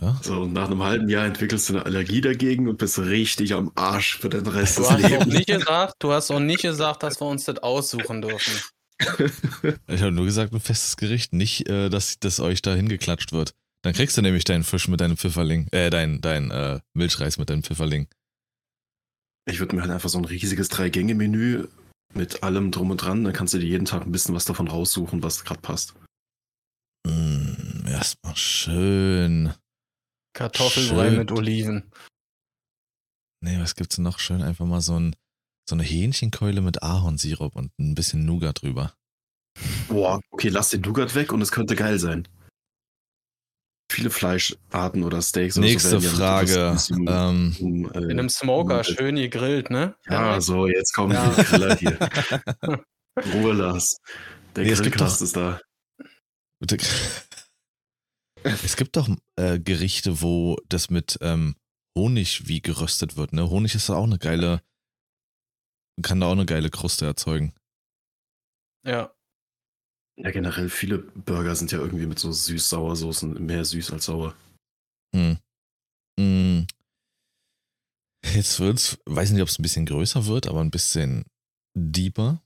Ja? 0.00 0.18
So, 0.22 0.42
und 0.42 0.52
nach 0.52 0.66
einem 0.66 0.82
halben 0.82 1.08
Jahr 1.08 1.26
entwickelst 1.26 1.68
du 1.68 1.74
eine 1.74 1.86
Allergie 1.86 2.20
dagegen 2.20 2.68
und 2.68 2.78
bist 2.78 2.98
richtig 2.98 3.54
am 3.54 3.70
Arsch 3.74 4.18
für 4.18 4.28
den 4.28 4.46
Rest 4.46 4.78
du 4.78 4.82
des 4.82 4.90
hast 4.90 5.02
Lebens. 5.02 5.22
Auch 5.22 5.26
nicht 5.26 5.46
gesagt, 5.46 5.94
du 6.00 6.12
hast 6.12 6.30
auch 6.30 6.40
nicht 6.40 6.62
gesagt, 6.62 7.02
dass 7.02 7.20
wir 7.20 7.26
uns 7.26 7.44
das 7.44 7.58
aussuchen 7.58 8.22
dürfen. 8.22 8.60
ich 9.86 10.02
habe 10.02 10.12
nur 10.12 10.24
gesagt, 10.24 10.52
ein 10.52 10.60
festes 10.60 10.96
Gericht, 10.96 11.32
nicht, 11.32 11.68
äh, 11.68 11.88
dass 11.88 12.18
das 12.18 12.40
euch 12.40 12.62
da 12.62 12.74
hingeklatscht 12.74 13.32
wird. 13.32 13.54
Dann 13.82 13.94
kriegst 13.94 14.16
du 14.16 14.22
nämlich 14.22 14.44
deinen 14.44 14.64
Fisch 14.64 14.88
mit 14.88 15.00
deinem 15.00 15.16
Pfifferling, 15.16 15.68
äh, 15.72 15.90
dein, 15.90 16.20
dein 16.20 16.50
äh, 16.50 16.80
Milchreis 16.94 17.38
mit 17.38 17.50
deinem 17.50 17.62
Pfifferling. 17.62 18.08
Ich 19.46 19.58
würde 19.58 19.74
mir 19.74 19.82
halt 19.82 19.90
einfach 19.90 20.08
so 20.08 20.18
ein 20.18 20.24
riesiges 20.24 20.68
Drei-Gänge-Menü 20.68 21.66
mit 22.14 22.42
allem 22.42 22.70
drum 22.70 22.90
und 22.90 22.98
dran, 22.98 23.24
dann 23.24 23.32
kannst 23.32 23.54
du 23.54 23.58
dir 23.58 23.66
jeden 23.66 23.86
Tag 23.86 24.02
ein 24.02 24.12
bisschen 24.12 24.34
was 24.34 24.44
davon 24.44 24.68
raussuchen, 24.68 25.22
was 25.22 25.44
gerade 25.44 25.60
passt. 25.60 25.94
Erstmal 27.92 28.34
schön. 28.36 29.52
Kartoffelbrei 30.32 31.10
schön. 31.10 31.18
mit 31.18 31.30
Oliven. 31.30 31.92
Nee, 33.44 33.60
was 33.60 33.74
gibt's 33.74 33.98
noch 33.98 34.18
schön? 34.18 34.42
Einfach 34.42 34.64
mal 34.64 34.80
so, 34.80 34.98
ein, 34.98 35.14
so 35.68 35.74
eine 35.74 35.82
Hähnchenkeule 35.82 36.62
mit 36.62 36.82
Ahornsirup 36.82 37.54
und 37.54 37.70
ein 37.78 37.94
bisschen 37.94 38.24
Nougat 38.24 38.62
drüber. 38.62 38.94
Boah, 39.88 40.22
okay, 40.30 40.48
lass 40.48 40.70
den 40.70 40.80
Nougat 40.80 41.14
weg 41.14 41.34
und 41.34 41.42
es 41.42 41.52
könnte 41.52 41.76
geil 41.76 41.98
sein. 41.98 42.26
Viele 43.90 44.08
Fleischarten 44.08 45.04
oder 45.04 45.20
Steaks. 45.20 45.56
Nächste 45.56 46.00
so 46.00 46.16
Frage. 46.16 46.70
Bisschen, 46.72 47.06
ähm, 47.10 47.56
um, 47.60 47.92
äh, 47.92 47.98
In 48.04 48.12
einem 48.12 48.30
Smoker, 48.30 48.78
um, 48.78 48.84
schön 48.84 49.16
gegrillt, 49.16 49.68
ne? 49.68 49.96
Ja, 50.08 50.40
so, 50.40 50.66
jetzt 50.66 50.94
kommen 50.94 51.12
ja. 51.12 51.28
die 51.28 51.42
Griller 51.42 51.76
hier. 51.76 51.98
Ruhe, 53.34 53.52
Lars. 53.52 53.98
Der 54.56 54.64
nee, 54.64 54.72
Grillcast 54.72 55.20
ist 55.20 55.36
da. 55.36 55.60
Es 58.44 58.76
gibt 58.76 58.96
doch 58.96 59.08
äh, 59.36 59.58
Gerichte, 59.58 60.20
wo 60.20 60.56
das 60.68 60.90
mit 60.90 61.18
ähm, 61.20 61.56
Honig 61.96 62.48
wie 62.48 62.60
geröstet 62.60 63.16
wird. 63.16 63.32
Ne? 63.32 63.48
Honig 63.48 63.74
ist 63.74 63.90
auch 63.90 64.04
eine 64.04 64.18
geile, 64.18 64.62
kann 66.02 66.20
da 66.20 66.26
auch 66.26 66.32
eine 66.32 66.46
geile 66.46 66.70
Kruste 66.70 67.04
erzeugen. 67.04 67.54
Ja. 68.84 69.14
Ja, 70.18 70.30
generell 70.30 70.68
viele 70.68 70.98
Burger 70.98 71.56
sind 71.56 71.72
ja 71.72 71.78
irgendwie 71.78 72.06
mit 72.06 72.18
so 72.18 72.32
süß-sauer-Soßen 72.32 73.44
mehr 73.44 73.64
süß 73.64 73.92
als 73.92 74.04
sauer. 74.04 74.36
Hm. 75.14 75.38
Hm. 76.18 76.66
Jetzt 78.34 78.60
wird's, 78.60 78.98
weiß 79.06 79.30
nicht, 79.30 79.42
ob 79.42 79.48
es 79.48 79.58
ein 79.58 79.62
bisschen 79.62 79.86
größer 79.86 80.26
wird, 80.26 80.46
aber 80.46 80.60
ein 80.60 80.70
bisschen 80.70 81.24
deeper. 81.74 82.42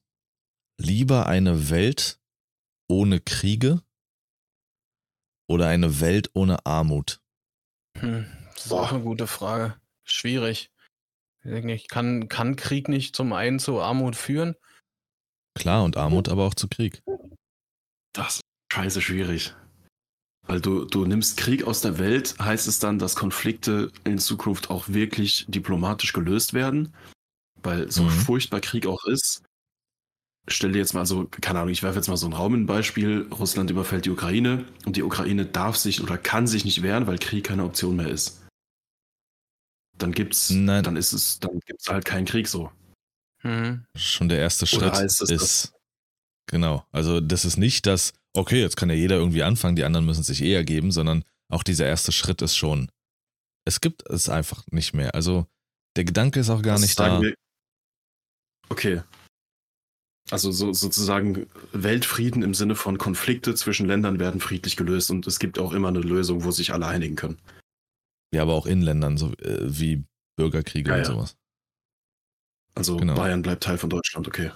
Lieber 0.79 1.27
eine 1.27 1.71
Welt 1.71 2.21
ohne 2.89 3.21
Kriege 3.21 3.83
oder 5.49 5.69
eine 5.69 6.01
Welt 6.01 6.31
ohne 6.35 6.65
Armut? 6.67 7.21
Hm, 7.99 8.27
das 8.55 8.65
ist 8.65 8.69
Boah. 8.71 8.83
auch 8.83 8.93
eine 8.93 9.03
gute 9.03 9.27
Frage. 9.27 9.77
Schwierig. 10.05 10.71
Ich 11.43 11.89
kann, 11.89 12.29
kann 12.29 12.57
Krieg 12.57 12.89
nicht 12.89 13.15
zum 13.15 13.33
einen 13.33 13.59
zu 13.59 13.81
Armut 13.81 14.17
führen? 14.17 14.57
Klar, 15.55 15.85
und 15.85 15.97
Armut 15.97 16.29
aber 16.29 16.45
auch 16.45 16.55
zu 16.55 16.69
Krieg. 16.69 17.03
Das 18.13 18.37
ist 18.37 18.43
scheiße 18.73 19.01
schwierig. 19.01 19.55
Weil 20.47 20.61
du, 20.61 20.85
du 20.85 21.05
nimmst 21.07 21.37
Krieg 21.39 21.65
aus 21.65 21.81
der 21.81 21.99
Welt, 21.99 22.37
heißt 22.39 22.69
es 22.69 22.79
dann, 22.79 22.99
dass 22.99 23.17
Konflikte 23.17 23.91
in 24.05 24.19
Zukunft 24.19 24.71
auch 24.71 24.89
wirklich 24.89 25.45
diplomatisch 25.49 26.13
gelöst 26.13 26.55
werden? 26.55 26.95
Weil 27.63 27.91
so 27.91 28.05
mhm. 28.05 28.11
furchtbar 28.11 28.61
Krieg 28.61 28.87
auch 28.87 29.05
ist, 29.07 29.43
stell 30.49 30.73
dir 30.73 30.79
jetzt 30.79 30.95
mal 30.95 31.07
so, 31.07 31.27
keine 31.27 31.61
Ahnung, 31.61 31.73
ich 31.73 31.83
werfe 31.83 31.99
jetzt 31.99 32.09
mal 32.09 32.17
so 32.17 32.27
ein 32.27 32.33
Raum 32.33 32.55
in 32.55 32.67
Beispiel. 32.67 33.29
Russland 33.33 33.71
überfällt 33.71 34.05
die 34.05 34.11
Ukraine 34.11 34.65
und 34.85 34.97
die 34.97 35.03
Ukraine 35.03 35.45
darf 35.47 35.77
sich 35.77 36.03
oder 36.03 36.19
kann 36.19 36.47
sich 36.47 36.65
nicht 36.65 36.83
wehren, 36.83 37.07
weil 37.07 37.19
Krieg 37.19 37.45
keine 37.45 37.65
Option 37.65 37.97
mehr 37.97 38.09
ist. 38.09 38.47
Dann 39.99 40.13
gibt's, 40.13 40.51
Nein. 40.51 40.85
dann 40.85 40.97
ist 40.97 41.13
es, 41.13 41.41
dann 41.41 41.59
gibt's 41.65 41.89
halt 41.89 42.05
keinen 42.05 42.27
Krieg 42.27 42.49
so. 42.49 42.71
Mhm. 43.43 43.85
Schon 43.97 44.29
der 44.29 44.39
erste 44.39 44.67
Schritt 44.67 44.99
ist, 44.99 45.21
das? 45.21 45.73
genau. 46.47 46.85
Also 46.93 47.21
das 47.21 47.45
ist 47.45 47.57
nicht 47.57 47.87
das, 47.87 48.13
okay, 48.35 48.61
jetzt 48.61 48.77
kann 48.77 48.91
ja 48.91 48.95
jeder 48.95 49.17
irgendwie 49.17 49.43
anfangen, 49.43 49.77
die 49.77 49.85
anderen 49.85 50.07
müssen 50.07 50.23
sich 50.23 50.43
eher 50.43 50.65
geben, 50.65 50.93
sondern 50.93 51.25
auch 51.49 51.63
dieser 51.63 51.87
erste 51.87 52.13
Schritt 52.13 52.43
ist 52.43 52.57
schon, 52.57 52.91
es 53.65 53.81
gibt 53.81 54.09
es 54.09 54.29
einfach 54.29 54.65
nicht 54.71 54.95
mehr. 54.95 55.15
Also 55.15 55.47
der 55.97 56.05
Gedanke 56.05 56.41
ist 56.41 56.51
auch 56.51 56.63
gar 56.63 56.75
das 56.75 56.83
nicht 56.83 56.99
da. 56.99 57.21
Wir, 57.21 57.35
okay, 58.69 59.03
also 60.31 60.51
so, 60.51 60.73
sozusagen 60.73 61.47
Weltfrieden 61.73 62.43
im 62.43 62.55
Sinne 62.55 62.75
von 62.75 62.99
Konflikte 62.99 63.55
zwischen 63.55 63.87
Ländern 63.87 64.19
werden 64.19 64.41
friedlich 64.41 64.77
gelöst 64.77 65.11
und 65.11 65.27
es 65.27 65.39
gibt 65.39 65.59
auch 65.59 65.73
immer 65.73 65.89
eine 65.89 66.01
Lösung, 66.01 66.45
wo 66.45 66.51
sich 66.51 66.73
alle 66.73 66.87
einigen 66.87 67.17
können. 67.17 67.39
Ja, 68.35 68.43
aber 68.43 68.55
auch 68.55 68.67
in 68.67 68.83
Ländern, 68.83 69.17
so 69.17 69.33
äh, 69.35 69.61
wie 69.63 70.05
Bürgerkriege 70.37 70.91
ja, 70.91 70.97
und 70.97 71.03
ja. 71.03 71.07
sowas. 71.07 71.37
Also 72.75 72.97
genau. 72.97 73.15
Bayern 73.15 73.43
bleibt 73.43 73.63
Teil 73.63 73.79
von 73.79 73.89
Deutschland, 73.89 74.27
okay. 74.27 74.51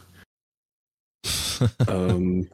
ähm, 1.88 2.50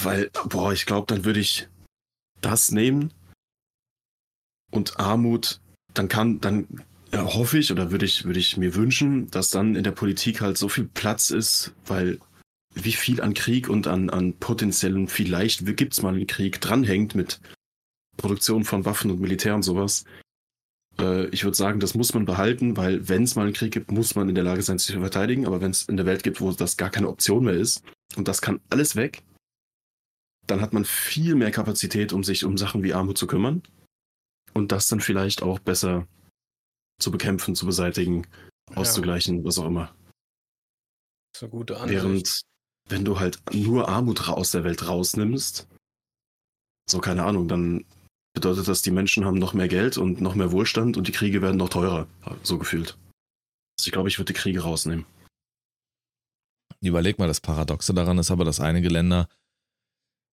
weil, 0.00 0.30
boah, 0.48 0.72
ich 0.72 0.86
glaube, 0.86 1.06
dann 1.12 1.24
würde 1.24 1.40
ich 1.40 1.68
das 2.40 2.70
nehmen 2.70 3.12
und 4.70 4.98
Armut, 4.98 5.60
dann 5.92 6.08
kann, 6.08 6.40
dann 6.40 6.84
hoffe 7.22 7.58
ich 7.58 7.70
oder 7.70 7.90
würde 7.90 8.06
ich, 8.06 8.24
würde 8.24 8.40
ich 8.40 8.56
mir 8.56 8.74
wünschen, 8.74 9.30
dass 9.30 9.50
dann 9.50 9.74
in 9.74 9.84
der 9.84 9.90
Politik 9.92 10.40
halt 10.40 10.58
so 10.58 10.68
viel 10.68 10.84
Platz 10.84 11.30
ist, 11.30 11.74
weil 11.86 12.18
wie 12.74 12.92
viel 12.92 13.20
an 13.20 13.34
Krieg 13.34 13.68
und 13.68 13.86
an, 13.86 14.10
an 14.10 14.34
potenziellen 14.34 15.08
vielleicht 15.08 15.64
gibt 15.76 15.92
es 15.92 16.02
mal 16.02 16.14
einen 16.14 16.26
Krieg 16.26 16.60
dranhängt 16.60 17.14
mit 17.14 17.40
Produktion 18.16 18.64
von 18.64 18.84
Waffen 18.84 19.10
und 19.10 19.20
Militär 19.20 19.54
und 19.54 19.62
sowas. 19.62 20.04
Äh, 20.98 21.26
ich 21.28 21.44
würde 21.44 21.56
sagen, 21.56 21.80
das 21.80 21.94
muss 21.94 22.14
man 22.14 22.24
behalten, 22.24 22.76
weil 22.76 23.08
wenn 23.08 23.24
es 23.24 23.36
mal 23.36 23.42
einen 23.42 23.52
Krieg 23.52 23.72
gibt, 23.72 23.90
muss 23.90 24.14
man 24.14 24.28
in 24.28 24.34
der 24.34 24.44
Lage 24.44 24.62
sein, 24.62 24.78
sich 24.78 24.94
zu 24.94 25.00
verteidigen. 25.00 25.46
Aber 25.46 25.60
wenn 25.60 25.70
es 25.70 25.84
in 25.84 25.96
der 25.96 26.06
Welt 26.06 26.22
gibt, 26.22 26.40
wo 26.40 26.50
das 26.52 26.76
gar 26.76 26.90
keine 26.90 27.08
Option 27.08 27.44
mehr 27.44 27.54
ist 27.54 27.82
und 28.16 28.28
das 28.28 28.42
kann 28.42 28.60
alles 28.70 28.96
weg, 28.96 29.22
dann 30.46 30.60
hat 30.60 30.72
man 30.72 30.84
viel 30.84 31.34
mehr 31.34 31.50
Kapazität, 31.50 32.12
um 32.12 32.24
sich 32.24 32.44
um 32.44 32.56
Sachen 32.56 32.82
wie 32.82 32.94
Armut 32.94 33.18
zu 33.18 33.26
kümmern 33.26 33.62
und 34.52 34.72
das 34.72 34.88
dann 34.88 35.00
vielleicht 35.00 35.42
auch 35.42 35.58
besser 35.58 36.06
zu 37.00 37.10
bekämpfen, 37.10 37.54
zu 37.54 37.66
beseitigen, 37.66 38.26
auszugleichen, 38.74 39.38
ja. 39.38 39.44
was 39.44 39.58
auch 39.58 39.66
immer. 39.66 39.94
Das 41.32 41.38
ist 41.38 41.42
eine 41.42 41.50
gute 41.50 41.80
Ansicht. 41.80 42.02
Während, 42.02 42.42
wenn 42.88 43.04
du 43.04 43.18
halt 43.18 43.40
nur 43.52 43.88
Armut 43.88 44.28
aus 44.28 44.50
der 44.50 44.64
Welt 44.64 44.86
rausnimmst, 44.86 45.66
so 46.88 47.00
keine 47.00 47.24
Ahnung, 47.24 47.48
dann 47.48 47.84
bedeutet 48.34 48.68
das, 48.68 48.82
die 48.82 48.90
Menschen 48.90 49.24
haben 49.24 49.38
noch 49.38 49.54
mehr 49.54 49.68
Geld 49.68 49.96
und 49.96 50.20
noch 50.20 50.34
mehr 50.34 50.52
Wohlstand 50.52 50.96
und 50.96 51.08
die 51.08 51.12
Kriege 51.12 51.40
werden 51.40 51.56
noch 51.56 51.68
teurer, 51.68 52.06
so 52.42 52.58
gefühlt. 52.58 52.98
Also 53.78 53.88
ich 53.88 53.92
glaube, 53.92 54.08
ich 54.08 54.18
würde 54.18 54.32
die 54.32 54.38
Kriege 54.38 54.60
rausnehmen. 54.60 55.06
Überleg 56.80 57.18
mal, 57.18 57.28
das 57.28 57.40
Paradoxe 57.40 57.94
daran 57.94 58.18
ist 58.18 58.30
aber, 58.30 58.44
dass 58.44 58.60
einige 58.60 58.88
Länder 58.88 59.28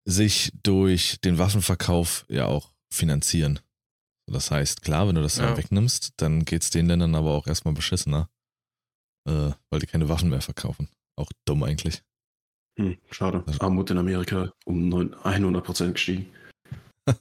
sich 0.06 0.52
durch 0.64 1.20
den 1.22 1.38
Waffenverkauf 1.38 2.26
ja 2.28 2.48
auch 2.48 2.74
finanzieren. 2.92 3.60
Das 4.32 4.52
heißt, 4.52 4.82
klar, 4.82 5.08
wenn 5.08 5.16
du 5.16 5.22
das 5.22 5.38
ja. 5.38 5.48
dann 5.48 5.58
wegnimmst, 5.58 6.14
dann 6.18 6.46
geht 6.46 6.64
es 6.64 6.70
den 6.70 6.88
Ländern 6.88 7.16
aber 7.16 7.32
auch 7.32 7.48
erstmal 7.48 7.74
beschissener, 7.74 8.30
äh, 9.28 9.52
weil 9.70 9.80
die 9.80 9.88
keine 9.88 10.10
Waffen 10.10 10.30
mehr 10.30 10.42
verkaufen. 10.42 10.90
Auch 11.16 11.30
dumm 11.46 11.64
eigentlich. 11.64 12.04
Hm, 12.80 12.98
schade. 13.12 13.44
Also, 13.46 13.60
Armut 13.62 13.90
in 13.92 13.98
Amerika 13.98 14.52
um 14.66 14.94
100% 14.94 15.92
gestiegen. 15.92 16.28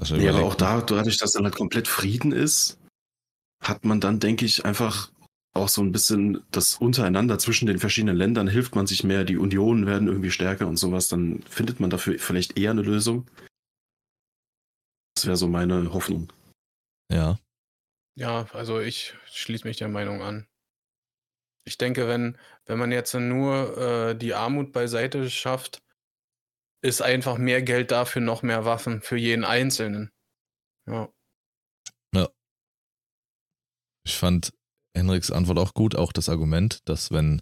ja, 0.00 0.30
aber 0.30 0.44
auch 0.44 0.54
da, 0.54 0.80
dadurch, 0.80 1.18
dass 1.18 1.32
dann 1.32 1.44
halt 1.44 1.56
komplett 1.56 1.88
Frieden 1.88 2.32
ist, 2.32 2.78
hat 3.62 3.84
man 3.84 4.00
dann, 4.00 4.20
denke 4.20 4.44
ich, 4.44 4.64
einfach 4.64 5.10
auch 5.54 5.68
so 5.68 5.82
ein 5.82 5.92
bisschen 5.92 6.42
das 6.50 6.76
untereinander 6.76 7.38
zwischen 7.38 7.66
den 7.66 7.78
verschiedenen 7.78 8.16
Ländern 8.16 8.48
hilft 8.48 8.74
man 8.74 8.86
sich 8.86 9.04
mehr, 9.04 9.24
die 9.24 9.36
Unionen 9.36 9.86
werden 9.86 10.08
irgendwie 10.08 10.32
stärker 10.32 10.66
und 10.66 10.76
sowas, 10.76 11.08
dann 11.08 11.42
findet 11.48 11.80
man 11.80 11.90
dafür 11.90 12.18
vielleicht 12.18 12.58
eher 12.58 12.72
eine 12.72 12.82
Lösung. 12.82 13.26
Das 15.14 15.26
wäre 15.26 15.36
so 15.36 15.48
meine 15.48 15.92
Hoffnung. 15.92 16.32
Ja. 17.10 17.38
Ja, 18.16 18.46
also 18.52 18.80
ich 18.80 19.14
schließe 19.26 19.66
mich 19.66 19.76
der 19.78 19.88
Meinung 19.88 20.22
an. 20.22 20.46
Ich 21.66 21.78
denke, 21.78 22.06
wenn, 22.08 22.38
wenn 22.66 22.78
man 22.78 22.92
jetzt 22.92 23.14
nur 23.14 23.78
äh, 23.78 24.14
die 24.14 24.34
Armut 24.34 24.72
beiseite 24.72 25.30
schafft, 25.30 25.82
ist 26.82 27.00
einfach 27.00 27.38
mehr 27.38 27.62
Geld 27.62 27.90
dafür 27.90 28.20
noch 28.20 28.42
mehr 28.42 28.64
Waffen 28.64 29.00
für 29.00 29.16
jeden 29.16 29.44
Einzelnen. 29.44 30.12
Ja. 30.86 31.08
Ja. 32.14 32.28
Ich 34.04 34.16
fand 34.16 34.52
Henriks 34.94 35.30
Antwort 35.30 35.58
auch 35.58 35.72
gut, 35.72 35.96
auch 35.96 36.12
das 36.12 36.28
Argument, 36.28 36.86
dass 36.88 37.10
wenn 37.10 37.40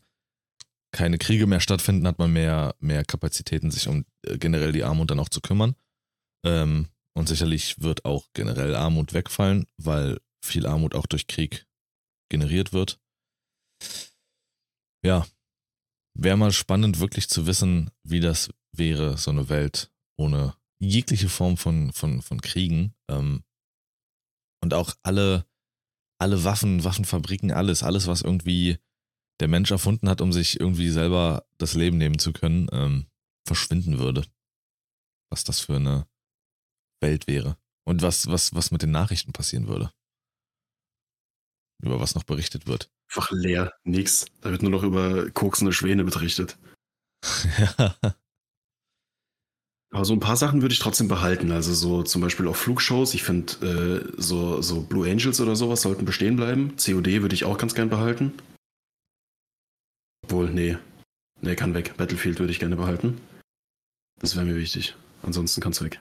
keine 0.93 1.19
Kriege 1.19 1.47
mehr 1.47 1.61
stattfinden, 1.61 2.07
hat 2.07 2.19
man 2.19 2.33
mehr, 2.33 2.77
mehr 2.79 3.05
Kapazitäten, 3.05 3.71
sich 3.71 3.89
um 3.89 4.05
äh, 4.25 4.39
generell 4.39 4.73
die 4.73 4.85
Armut 4.85 5.11
dann 5.11 5.19
auch 5.19 5.29
zu 5.29 5.41
kümmern. 5.41 5.75
Ähm, 6.45 6.89
und 7.15 7.29
sicherlich 7.29 7.81
wird 7.81 8.05
auch 8.05 8.29
generell 8.33 8.75
Armut 8.75 9.13
wegfallen, 9.13 9.67
weil 9.77 10.21
viel 10.45 10.67
Armut 10.67 10.95
auch 10.95 11.07
durch 11.07 11.27
Krieg 11.27 11.67
generiert 12.31 12.73
wird. 12.73 12.99
Ja, 15.05 15.27
wäre 16.15 16.37
mal 16.37 16.53
spannend, 16.53 17.01
wirklich 17.01 17.29
zu 17.29 17.47
wissen, 17.47 17.91
wie 18.03 18.21
das 18.21 18.51
wäre, 18.73 19.19
so 19.19 19.31
eine 19.31 19.49
Welt 19.49 19.91
ohne 20.17 20.57
jegliche 20.79 21.29
Form 21.29 21.57
von, 21.57 21.93
von, 21.93 22.23
von 22.23 22.41
Kriegen. 22.41 22.95
Ähm, 23.09 23.45
und 24.63 24.75
auch 24.75 24.95
alle, 25.03 25.47
alle 26.19 26.45
Waffen, 26.45 26.85
Waffenfabriken, 26.85 27.51
alles, 27.51 27.83
alles, 27.83 28.07
was 28.07 28.23
irgendwie 28.23 28.79
der 29.41 29.49
Mensch 29.49 29.71
erfunden 29.71 30.09
hat, 30.09 30.21
um 30.21 30.33
sich 30.33 30.61
irgendwie 30.61 30.89
selber 30.89 31.47
das 31.59 31.75
Leben 31.75 31.99
nehmen 31.99 32.19
zu 32.19 32.33
können, 32.33 32.69
ähm, 32.73 33.07
verschwinden 33.47 33.99
würde. 33.99 34.25
Was 35.31 35.45
das 35.45 35.61
für 35.61 35.77
eine 35.77 36.07
Welt 37.03 37.27
wäre. 37.27 37.57
Und 37.85 38.03
was, 38.03 38.29
was, 38.29 38.55
was 38.55 38.71
mit 38.71 38.83
den 38.83 38.93
Nachrichten 38.93 39.33
passieren 39.33 39.69
würde. 39.69 39.93
Über 41.83 42.01
was 42.01 42.15
noch 42.15 42.25
berichtet 42.25 42.67
wird. 42.67 42.91
Einfach 43.11 43.31
leer, 43.33 43.73
nix. 43.85 44.27
Da 44.41 44.51
wird 44.51 44.63
nur 44.63 44.71
noch 44.71 44.85
über 44.85 45.31
koksende 45.31 45.73
Schwäne 45.73 46.05
berichtet. 46.05 46.57
ja. 47.59 47.97
Aber 49.95 50.07
so 50.07 50.15
ein 50.15 50.21
paar 50.21 50.39
Sachen 50.39 50.63
würde 50.63 50.73
ich 50.73 50.79
trotzdem 50.79 51.07
behalten. 51.07 51.53
Also 51.53 51.75
so 51.75 52.03
zum 52.03 52.23
Beispiel 52.23 52.49
auch 52.49 52.57
Flugshows. 52.57 53.13
Ich 53.13 53.23
finde, 53.23 54.07
äh, 54.17 54.21
so, 54.21 54.63
so 54.63 54.81
Blue 54.81 55.09
Angels 55.09 55.39
oder 55.39 55.55
sowas 55.55 55.83
sollten 55.83 56.07
bestehen 56.07 56.37
bleiben. 56.37 56.77
COD 56.77 57.21
würde 57.21 57.35
ich 57.35 57.45
auch 57.45 57.59
ganz 57.59 57.75
gern 57.75 57.91
behalten. 57.91 58.33
Obwohl, 60.25 60.49
nee. 60.49 60.79
Nee, 61.43 61.57
kann 61.57 61.75
weg. 61.75 61.95
Battlefield 61.99 62.39
würde 62.39 62.53
ich 62.53 62.59
gerne 62.59 62.77
behalten. 62.77 63.21
Das 64.19 64.35
wäre 64.35 64.47
mir 64.47 64.57
wichtig. 64.57 64.95
Ansonsten 65.23 65.61
kann's 65.61 65.83
weg. 65.83 66.01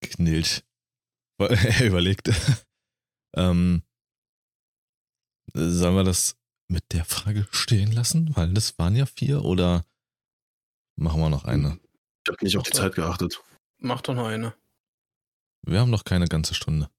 Knilch. 0.00 0.62
Er 1.38 1.86
überlegt. 1.86 2.30
ähm, 3.36 3.82
sollen 5.52 5.96
wir 5.96 6.04
das 6.04 6.36
mit 6.68 6.92
der 6.92 7.04
Frage 7.04 7.46
stehen 7.50 7.92
lassen? 7.92 8.34
Weil 8.34 8.52
das 8.54 8.78
waren 8.78 8.96
ja 8.96 9.06
vier 9.06 9.44
oder 9.44 9.84
machen 10.96 11.20
wir 11.20 11.28
noch 11.28 11.44
eine? 11.44 11.78
Ich 12.24 12.32
habe 12.32 12.44
nicht 12.44 12.56
auf 12.56 12.62
die 12.62 12.72
Zeit 12.72 12.94
geachtet. 12.94 13.42
Mach 13.78 14.00
doch 14.00 14.14
noch 14.14 14.26
eine. 14.26 14.54
Wir 15.62 15.80
haben 15.80 15.90
noch 15.90 16.04
keine 16.04 16.26
ganze 16.26 16.54
Stunde. 16.54 16.90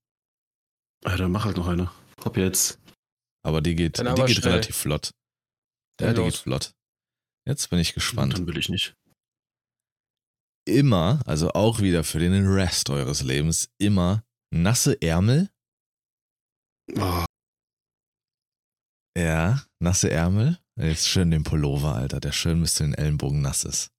Ja, 1.04 1.16
dann 1.16 1.32
mach 1.32 1.44
halt 1.44 1.56
noch 1.56 1.66
eine. 1.66 1.90
Hopp 2.24 2.36
jetzt. 2.36 2.78
Aber 3.42 3.60
die 3.60 3.74
geht, 3.74 3.98
die 3.98 4.04
geht 4.04 4.44
relativ 4.44 4.76
flott. 4.76 5.12
Ja, 6.00 6.12
die 6.12 6.22
geht 6.22 6.36
flott. 6.36 6.74
Jetzt 7.44 7.70
bin 7.70 7.78
ich 7.78 7.94
gespannt. 7.94 8.34
Dann 8.34 8.46
will 8.46 8.58
ich 8.58 8.68
nicht 8.68 8.97
immer, 10.68 11.20
also 11.26 11.50
auch 11.52 11.80
wieder 11.80 12.04
für 12.04 12.18
den 12.18 12.46
Rest 12.46 12.90
eures 12.90 13.22
Lebens, 13.22 13.70
immer 13.78 14.24
nasse 14.50 15.00
Ärmel. 15.00 15.50
Oh. 16.96 17.24
Ja, 19.16 19.64
nasse 19.80 20.10
Ärmel. 20.10 20.58
Jetzt 20.76 21.08
schön 21.08 21.30
den 21.30 21.42
Pullover, 21.42 21.96
Alter, 21.96 22.20
der 22.20 22.32
schön 22.32 22.60
bis 22.60 22.74
zu 22.74 22.84
den 22.84 22.94
Ellenbogen 22.94 23.42
nass 23.42 23.64
ist. 23.64 23.90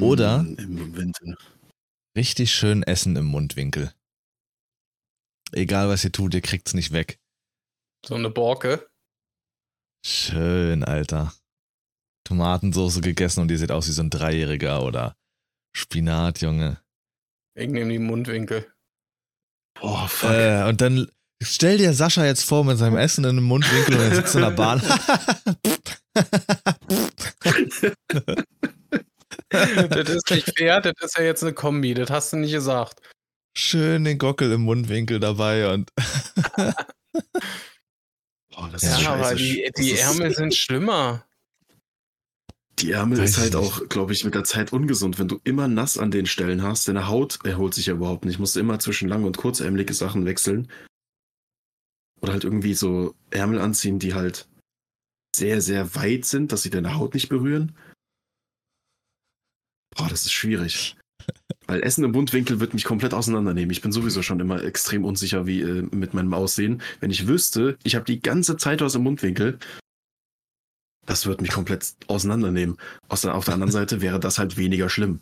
Oder 0.00 0.42
mm, 0.42 1.24
richtig 2.16 2.52
schön 2.52 2.82
Essen 2.82 3.14
im 3.16 3.26
Mundwinkel. 3.26 3.92
Egal 5.52 5.88
was 5.88 6.04
ihr 6.04 6.12
tut, 6.12 6.34
ihr 6.34 6.40
kriegt's 6.40 6.74
nicht 6.74 6.92
weg. 6.92 7.20
So 8.04 8.16
eine 8.16 8.30
Borke. 8.30 8.90
Schön, 10.04 10.84
Alter. 10.84 11.32
Tomatensoße 12.24 13.00
gegessen 13.00 13.40
und 13.40 13.50
ihr 13.50 13.58
seht 13.58 13.72
aus 13.72 13.88
wie 13.88 13.92
so 13.92 14.02
ein 14.02 14.10
Dreijähriger 14.10 14.82
oder 14.82 15.16
Spinat, 15.78 16.40
Junge. 16.40 16.80
Nehme 17.54 17.88
die 17.88 18.00
Mundwinkel. 18.00 18.66
Boah, 19.80 20.08
fuck. 20.08 20.30
Äh, 20.30 20.64
und 20.68 20.80
dann 20.80 21.08
stell 21.40 21.78
dir 21.78 21.92
Sascha 21.92 22.24
jetzt 22.24 22.42
vor 22.44 22.64
mit 22.64 22.78
seinem 22.78 22.96
Essen 22.96 23.22
in 23.22 23.30
einem 23.30 23.44
Mundwinkel 23.44 23.94
und 23.94 24.00
er 24.00 24.16
sitzt 24.16 24.34
in 24.34 24.40
der 24.40 24.50
Bahn. 24.50 24.82
das 29.50 30.08
ist 30.08 30.30
nicht 30.30 30.52
fair, 30.58 30.80
das 30.80 30.94
ist 31.00 31.16
ja 31.16 31.22
jetzt 31.22 31.44
eine 31.44 31.52
Kombi, 31.52 31.94
das 31.94 32.10
hast 32.10 32.32
du 32.32 32.38
nicht 32.38 32.52
gesagt. 32.52 33.00
Schön 33.56 34.04
den 34.04 34.18
Gockel 34.18 34.50
im 34.50 34.62
Mundwinkel 34.62 35.20
dabei 35.20 35.72
und. 35.72 35.92
Boah, 38.50 38.68
das 38.72 38.82
ja, 38.82 38.90
ist 38.90 39.02
scheiße. 39.02 39.08
aber 39.10 39.34
die, 39.36 39.70
die 39.78 39.92
Ärmel 39.96 40.34
sind 40.34 40.56
schlimmer. 40.56 41.27
Die 42.80 42.92
Ärmel 42.92 43.18
Weiß 43.18 43.30
ist 43.30 43.38
halt 43.38 43.56
auch, 43.56 43.88
glaube 43.88 44.12
ich, 44.12 44.24
mit 44.24 44.34
der 44.34 44.44
Zeit 44.44 44.72
ungesund. 44.72 45.18
Wenn 45.18 45.28
du 45.28 45.40
immer 45.42 45.66
nass 45.66 45.98
an 45.98 46.10
den 46.10 46.26
Stellen 46.26 46.62
hast, 46.62 46.86
deine 46.86 47.08
Haut 47.08 47.38
erholt 47.44 47.74
sich 47.74 47.86
ja 47.86 47.94
überhaupt 47.94 48.24
nicht. 48.24 48.38
Musst 48.38 48.54
du 48.54 48.60
immer 48.60 48.78
zwischen 48.78 49.08
lang 49.08 49.24
und 49.24 49.36
kurzärmelige 49.36 49.94
Sachen 49.94 50.26
wechseln. 50.26 50.68
Oder 52.20 52.32
halt 52.32 52.44
irgendwie 52.44 52.74
so 52.74 53.14
Ärmel 53.30 53.60
anziehen, 53.60 53.98
die 53.98 54.14
halt 54.14 54.48
sehr, 55.34 55.60
sehr 55.60 55.94
weit 55.94 56.24
sind, 56.24 56.52
dass 56.52 56.62
sie 56.62 56.70
deine 56.70 56.94
Haut 56.94 57.14
nicht 57.14 57.28
berühren. 57.28 57.76
Boah, 59.96 60.08
das 60.08 60.22
ist 60.24 60.32
schwierig. 60.32 60.96
Weil 61.66 61.82
Essen 61.82 62.04
im 62.04 62.12
Mundwinkel 62.12 62.60
wird 62.60 62.74
mich 62.74 62.84
komplett 62.84 63.12
auseinandernehmen. 63.12 63.70
Ich 63.70 63.82
bin 63.82 63.92
sowieso 63.92 64.22
schon 64.22 64.40
immer 64.40 64.62
extrem 64.62 65.04
unsicher 65.04 65.46
wie 65.46 65.60
äh, 65.60 65.82
mit 65.90 66.14
meinem 66.14 66.32
Aussehen. 66.32 66.80
Wenn 67.00 67.10
ich 67.10 67.26
wüsste, 67.26 67.76
ich 67.82 67.94
habe 67.94 68.04
die 68.04 68.20
ganze 68.20 68.56
Zeit 68.56 68.80
was 68.80 68.94
im 68.94 69.02
Mundwinkel, 69.02 69.58
das 71.08 71.24
wird 71.24 71.40
mich 71.40 71.50
komplett 71.50 71.94
auseinandernehmen. 72.06 72.76
Auf 73.08 73.22
der, 73.22 73.34
auf 73.34 73.46
der 73.46 73.54
anderen 73.54 73.72
Seite 73.72 74.02
wäre 74.02 74.20
das 74.20 74.38
halt 74.38 74.58
weniger 74.58 74.90
schlimm. 74.90 75.20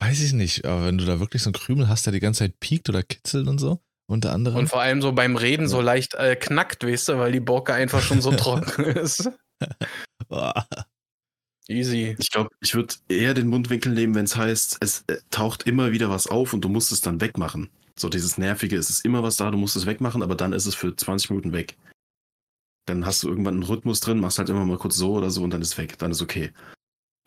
Weiß 0.00 0.20
ich 0.22 0.32
nicht, 0.32 0.64
aber 0.64 0.86
wenn 0.86 0.96
du 0.98 1.04
da 1.04 1.20
wirklich 1.20 1.42
so 1.42 1.48
einen 1.48 1.54
Krümel 1.54 1.88
hast, 1.88 2.06
der 2.06 2.12
die 2.12 2.20
ganze 2.20 2.38
Zeit 2.40 2.58
piekt 2.58 2.88
oder 2.88 3.02
kitzelt 3.02 3.46
und 3.48 3.58
so, 3.58 3.80
unter 4.06 4.32
anderem. 4.32 4.60
Und 4.60 4.68
vor 4.68 4.80
allem 4.80 5.02
so 5.02 5.12
beim 5.12 5.36
Reden 5.36 5.68
so 5.68 5.82
leicht 5.82 6.14
äh, 6.14 6.36
knackt, 6.36 6.84
weißt 6.84 7.10
du, 7.10 7.18
weil 7.18 7.32
die 7.32 7.40
Borke 7.40 7.74
einfach 7.74 8.00
schon 8.00 8.22
so 8.22 8.32
trocken 8.36 8.84
ist. 8.84 9.30
Easy. 11.68 12.16
Ich 12.18 12.30
glaube, 12.30 12.48
ich 12.60 12.74
würde 12.74 12.94
eher 13.08 13.34
den 13.34 13.48
Mundwinkel 13.48 13.92
nehmen, 13.92 14.14
wenn 14.14 14.24
es 14.24 14.36
heißt, 14.36 14.78
es 14.80 15.04
äh, 15.06 15.18
taucht 15.30 15.64
immer 15.64 15.92
wieder 15.92 16.08
was 16.08 16.26
auf 16.26 16.54
und 16.54 16.62
du 16.62 16.70
musst 16.70 16.92
es 16.92 17.02
dann 17.02 17.20
wegmachen. 17.20 17.68
So 17.98 18.08
dieses 18.08 18.38
Nervige, 18.38 18.76
es 18.76 18.88
ist 18.88 19.04
immer 19.04 19.22
was 19.22 19.36
da, 19.36 19.50
du 19.50 19.58
musst 19.58 19.76
es 19.76 19.84
wegmachen, 19.84 20.22
aber 20.22 20.34
dann 20.34 20.54
ist 20.54 20.66
es 20.66 20.74
für 20.74 20.96
20 20.96 21.30
Minuten 21.30 21.52
weg. 21.52 21.76
Dann 22.86 23.06
hast 23.06 23.22
du 23.22 23.28
irgendwann 23.28 23.54
einen 23.54 23.62
Rhythmus 23.62 24.00
drin, 24.00 24.20
machst 24.20 24.38
halt 24.38 24.48
immer 24.48 24.64
mal 24.64 24.78
kurz 24.78 24.96
so 24.96 25.14
oder 25.14 25.30
so 25.30 25.42
und 25.42 25.50
dann 25.50 25.62
ist 25.62 25.78
weg, 25.78 25.98
dann 25.98 26.10
ist 26.10 26.22
okay. 26.22 26.52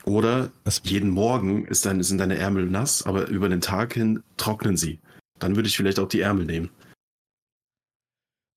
Oder 0.04 0.52
das 0.64 0.82
jeden 0.86 1.10
Morgen 1.10 1.66
ist 1.66 1.86
dein, 1.86 2.02
sind 2.04 2.20
deine 2.20 2.38
Ärmel 2.38 2.68
nass, 2.68 3.04
aber 3.04 3.28
über 3.28 3.50
den 3.50 3.62
Tag 3.62 3.94
hin 3.94 4.24
trocknen 4.38 4.78
sie. 4.78 5.00
Dann 5.40 5.56
würde 5.56 5.68
ich 5.68 5.76
vielleicht 5.76 6.00
auch 6.00 6.08
die 6.08 6.22
Ärmel 6.22 6.46
nehmen. 6.46 6.70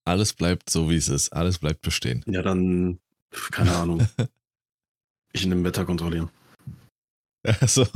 Alles 0.04 0.32
bleibt 0.32 0.70
so, 0.70 0.90
wie 0.90 0.96
es 0.96 1.08
ist. 1.08 1.32
Alles 1.32 1.58
bleibt 1.58 1.82
bestehen. 1.82 2.22
Ja, 2.26 2.42
dann, 2.42 3.00
keine 3.50 3.74
Ahnung. 3.76 4.06
ich 5.32 5.46
nehme 5.46 5.64
Wetter 5.64 5.84
kontrollieren. 5.84 6.30
Also, 7.42 7.86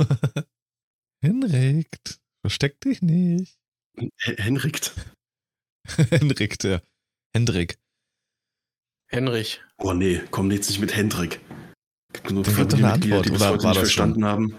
Henrik, 1.21 1.99
versteck 2.41 2.79
dich 2.81 3.01
nicht. 3.01 3.57
Henrik. 4.17 4.91
Henrik, 6.09 6.63
ja. 6.63 6.81
Hendrik. 7.33 7.77
Henrich. 9.07 9.61
Oh 9.77 9.93
nee, 9.93 10.21
komm 10.31 10.51
jetzt 10.51 10.69
nicht 10.69 10.79
mit 10.79 10.95
Hendrik. 10.95 11.41
Nur 12.29 12.43
das 12.43 12.55
wird 12.55 12.73
doch 12.73 12.77
eine 12.77 12.93
Antwort, 12.93 13.25
die 13.25 13.31
oder 13.31 13.39
war 13.39 13.57
das 13.57 13.77
verstanden 13.77 14.21
schon? 14.21 14.25
haben. 14.25 14.55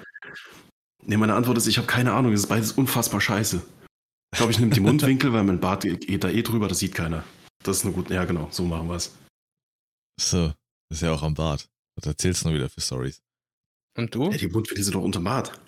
Nee, 1.05 1.17
meine 1.17 1.35
Antwort 1.35 1.57
ist, 1.59 1.67
ich 1.67 1.79
habe 1.79 1.87
keine 1.87 2.13
Ahnung. 2.13 2.33
Es 2.33 2.41
ist 2.41 2.49
beides 2.49 2.73
unfassbar 2.73 3.21
scheiße. 3.21 3.63
Ich 4.33 4.39
glaube, 4.39 4.53
ich 4.53 4.59
nehme 4.59 4.73
die 4.73 4.81
Mundwinkel, 4.81 5.33
weil 5.33 5.45
mein 5.45 5.61
Bart 5.61 5.83
geht 5.83 6.25
da 6.25 6.29
eh 6.29 6.43
drüber, 6.43 6.69
das 6.69 6.81
sieht 6.81 6.95
keiner. 6.95 7.25
Das 7.63 7.79
ist 7.79 7.85
eine 7.85 7.95
gute. 7.95 8.13
Ja, 8.13 8.25
genau, 8.25 8.49
so 8.51 8.65
machen 8.65 8.89
wir 8.89 8.97
es. 8.97 9.15
So, 10.21 10.53
ist 10.91 11.03
ja 11.03 11.13
auch 11.13 11.23
am 11.23 11.35
Bart. 11.35 11.69
Was 11.97 12.07
erzählst 12.07 12.45
du 12.45 12.49
noch 12.49 12.55
wieder 12.55 12.69
für 12.69 12.81
Stories? 12.81 13.23
Und 13.97 14.15
du? 14.15 14.31
Ja, 14.31 14.37
die 14.37 14.49
Mundwinkel 14.49 14.85
sind 14.85 14.95
doch 14.95 15.03
unter 15.03 15.21
Bart. 15.21 15.59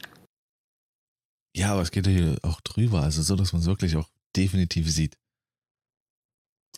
Ja, 1.57 1.73
aber 1.73 1.83
es 1.83 1.91
geht 1.91 2.07
ja 2.07 2.13
hier 2.13 2.39
auch 2.43 2.61
drüber, 2.61 3.03
also 3.03 3.23
so, 3.23 3.35
dass 3.35 3.53
man 3.53 3.63
es 3.63 3.67
wirklich 3.67 3.97
auch 3.97 4.09
definitiv 4.37 4.91
sieht. 4.91 5.17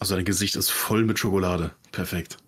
Also 0.00 0.16
dein 0.16 0.24
Gesicht 0.24 0.56
ist 0.56 0.70
voll 0.70 1.04
mit 1.04 1.18
Schokolade. 1.18 1.72
Perfekt. 1.92 2.38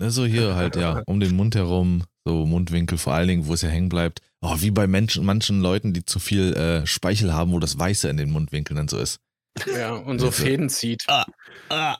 So 0.00 0.24
hier 0.24 0.54
halt, 0.54 0.76
ja, 0.76 1.02
um 1.06 1.20
den 1.20 1.36
Mund 1.36 1.54
herum, 1.54 2.04
so 2.24 2.46
Mundwinkel 2.46 2.98
vor 2.98 3.14
allen 3.14 3.28
Dingen, 3.28 3.46
wo 3.46 3.54
es 3.54 3.62
ja 3.62 3.68
hängen 3.68 3.88
bleibt. 3.88 4.20
Oh, 4.40 4.56
wie 4.60 4.70
bei 4.70 4.86
Menschen, 4.86 5.24
manchen 5.24 5.60
Leuten, 5.60 5.92
die 5.92 6.04
zu 6.04 6.18
viel 6.18 6.54
äh, 6.54 6.86
Speichel 6.86 7.32
haben, 7.32 7.52
wo 7.52 7.58
das 7.58 7.78
Weiße 7.78 8.08
in 8.08 8.16
den 8.16 8.30
Mundwinkeln 8.30 8.76
dann 8.76 8.88
so 8.88 8.98
ist. 8.98 9.20
Ja, 9.66 9.92
und 9.94 10.18
so 10.18 10.30
Fäden 10.30 10.68
zieht. 10.68 11.04
Ah, 11.08 11.26
ah. 11.68 11.98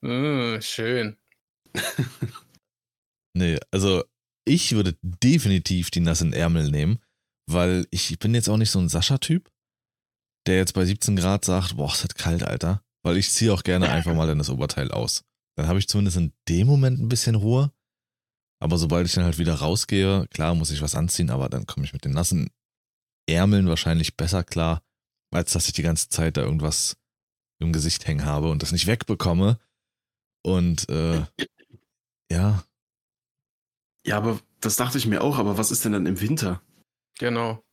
Mm, 0.00 0.60
schön. 0.60 1.16
nee, 3.34 3.58
also 3.70 4.04
ich 4.46 4.72
würde 4.72 4.96
definitiv 5.02 5.90
die 5.90 6.00
nassen 6.00 6.32
Ärmel 6.32 6.70
nehmen, 6.70 7.00
weil 7.46 7.86
ich 7.90 8.18
bin 8.18 8.34
jetzt 8.34 8.48
auch 8.48 8.56
nicht 8.56 8.70
so 8.70 8.78
ein 8.78 8.88
Sascha-Typ, 8.88 9.50
der 10.46 10.56
jetzt 10.56 10.72
bei 10.72 10.84
17 10.84 11.16
Grad 11.16 11.44
sagt, 11.44 11.76
boah, 11.76 11.92
ist 11.92 12.04
das 12.04 12.14
kalt, 12.14 12.42
Alter. 12.42 12.82
Weil 13.08 13.16
ich 13.16 13.30
ziehe 13.30 13.54
auch 13.54 13.62
gerne 13.62 13.88
einfach 13.88 14.14
mal 14.14 14.26
dann 14.26 14.36
das 14.36 14.50
Oberteil 14.50 14.90
aus. 14.90 15.24
Dann 15.56 15.66
habe 15.66 15.78
ich 15.78 15.88
zumindest 15.88 16.18
in 16.18 16.34
dem 16.46 16.66
Moment 16.66 17.00
ein 17.00 17.08
bisschen 17.08 17.36
Ruhe. 17.36 17.72
Aber 18.62 18.76
sobald 18.76 19.06
ich 19.06 19.14
dann 19.14 19.24
halt 19.24 19.38
wieder 19.38 19.54
rausgehe, 19.54 20.26
klar 20.28 20.54
muss 20.54 20.70
ich 20.70 20.82
was 20.82 20.94
anziehen, 20.94 21.30
aber 21.30 21.48
dann 21.48 21.64
komme 21.64 21.86
ich 21.86 21.94
mit 21.94 22.04
den 22.04 22.12
nassen 22.12 22.50
Ärmeln 23.26 23.66
wahrscheinlich 23.66 24.18
besser 24.18 24.44
klar, 24.44 24.82
als 25.30 25.54
dass 25.54 25.68
ich 25.68 25.72
die 25.72 25.80
ganze 25.80 26.10
Zeit 26.10 26.36
da 26.36 26.42
irgendwas 26.42 26.98
im 27.62 27.72
Gesicht 27.72 28.06
hängen 28.06 28.26
habe 28.26 28.50
und 28.50 28.62
das 28.62 28.72
nicht 28.72 28.86
wegbekomme. 28.86 29.58
Und 30.44 30.86
äh, 30.90 31.24
ja. 32.30 32.62
Ja, 34.04 34.18
aber 34.18 34.38
das 34.60 34.76
dachte 34.76 34.98
ich 34.98 35.06
mir 35.06 35.22
auch, 35.22 35.38
aber 35.38 35.56
was 35.56 35.70
ist 35.70 35.82
denn 35.82 35.92
dann 35.92 36.04
im 36.04 36.20
Winter? 36.20 36.60
Genau. 37.18 37.64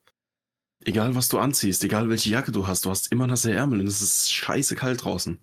Egal, 0.86 1.15
was 1.15 1.29
du 1.29 1.39
anziehst, 1.39 1.83
egal 1.83 2.09
welche 2.09 2.29
Jacke 2.29 2.51
du 2.51 2.67
hast, 2.67 2.86
du 2.86 2.91
hast 2.91 3.11
immer 3.11 3.25
nasse 3.25 3.51
Ärmel 3.51 3.79
und 3.79 3.88
es 3.88 4.03
ist 4.03 4.31
scheiße 4.31 4.75
kalt 4.75 5.03
draußen. 5.03 5.39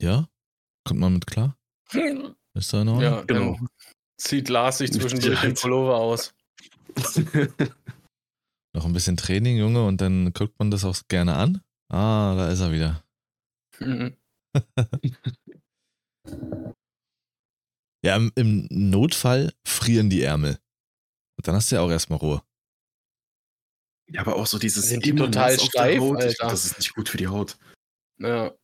Ja? 0.00 0.28
Kommt 0.84 1.00
man 1.00 1.14
mit 1.14 1.26
klar? 1.26 1.56
Ist 2.54 2.72
da 2.72 2.84
noch? 2.84 3.00
Ja, 3.00 3.22
genau. 3.22 3.58
Zieht 4.20 4.48
Lars 4.48 4.78
sich 4.78 4.92
zwischendurch 4.92 5.40
den 5.40 5.54
Pullover 5.54 5.96
aus. 5.96 6.34
noch 8.74 8.84
ein 8.84 8.92
bisschen 8.92 9.16
Training, 9.16 9.58
Junge, 9.58 9.86
und 9.86 10.00
dann 10.00 10.32
guckt 10.32 10.58
man 10.58 10.72
das 10.72 10.84
auch 10.84 10.96
gerne 11.08 11.36
an. 11.36 11.62
Ah, 11.88 12.34
da 12.34 12.50
ist 12.50 12.60
er 12.60 12.72
wieder. 12.72 13.04
Mhm. 13.78 14.16
ja, 18.04 18.16
im, 18.16 18.32
im 18.34 18.66
Notfall 18.70 19.52
frieren 19.64 20.10
die 20.10 20.22
Ärmel. 20.22 20.58
Und 21.36 21.46
dann 21.46 21.54
hast 21.54 21.70
du 21.70 21.76
ja 21.76 21.82
auch 21.82 21.90
erstmal 21.90 22.18
Ruhe. 22.18 22.42
Ja, 24.10 24.22
aber 24.22 24.36
auch 24.36 24.46
so 24.46 24.58
dieses 24.58 24.88
Sind 24.88 25.04
die 25.04 25.14
total 25.14 25.58
steif, 25.58 26.00
Haut, 26.00 26.22
Alter. 26.22 26.48
das 26.48 26.64
ist 26.64 26.78
nicht 26.78 26.94
gut 26.94 27.08
für 27.08 27.18
die 27.18 27.28
Haut. 27.28 27.58
Ja. 28.18 28.54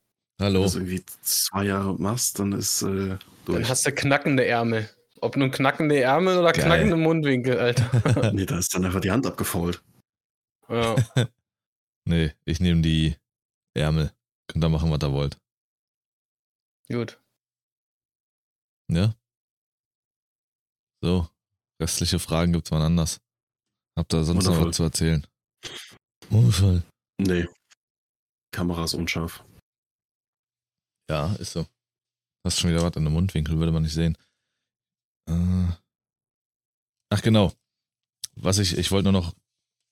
Hallo. 0.41 0.55
Wenn 0.55 0.55
du 0.55 0.63
das 0.63 0.75
irgendwie 0.75 1.05
zwei 1.21 1.65
Jahre 1.65 1.95
machst, 1.95 2.39
dann 2.39 2.53
ist 2.53 2.83
äh, 2.83 3.19
durch. 3.45 3.61
Dann 3.61 3.69
hast 3.69 3.87
du 3.87 3.93
knackende 3.93 4.47
Ärmel. 4.47 4.89
Ob 5.21 5.37
nun 5.37 5.51
knackende 5.51 6.01
Ärmel 6.01 6.39
oder 6.39 6.53
Geil. 6.53 6.65
knackende 6.65 6.97
Mundwinkel, 6.97 7.59
Alter. 7.59 8.33
nee, 8.33 8.47
da 8.47 8.59
ist 8.59 8.75
dann 8.75 8.85
einfach 8.85 9.01
die 9.01 9.11
Hand 9.11 9.27
abgefault. 9.27 9.83
Ja. 10.69 10.97
nee, 12.05 12.33
ich 12.45 12.61
nehme 12.61 12.83
die 12.83 13.17
Ärmel. 13.75 14.13
Könnt 14.49 14.65
ihr 14.65 14.69
machen, 14.69 14.91
was 14.91 15.03
ihr 15.03 15.13
wollt. 15.13 15.39
Gut. 16.91 17.21
Ja. 18.91 19.15
So. 21.01 21.29
Restliche 21.81 22.19
Fragen 22.19 22.53
gibt's 22.53 22.71
mal 22.71 22.83
anders. 22.83 23.21
Habt 23.97 24.13
ihr 24.15 24.25
sonst 24.25 24.45
Wundervoll. 24.47 24.61
noch 24.61 24.69
was 24.69 24.77
zu 24.77 24.83
erzählen? 24.85 25.27
Unfall. 26.31 26.83
Nee. 27.19 27.47
Kamera 28.53 28.85
ist 28.85 28.95
unscharf. 28.95 29.45
Ja, 31.09 31.35
ist 31.37 31.53
so. 31.53 31.67
Hast 32.45 32.61
schon 32.61 32.71
wieder 32.71 32.83
was 32.83 32.97
in 32.97 33.05
der 33.05 33.13
Mundwinkel, 33.13 33.59
würde 33.59 33.73
man 33.73 33.83
nicht 33.83 33.95
sehen. 33.95 34.17
Äh. 35.29 35.69
Ach 37.11 37.23
genau. 37.23 37.53
Was 38.37 38.59
ich, 38.59 38.77
ich 38.77 38.91
wollte 38.91 39.11
nur 39.11 39.21
noch 39.21 39.35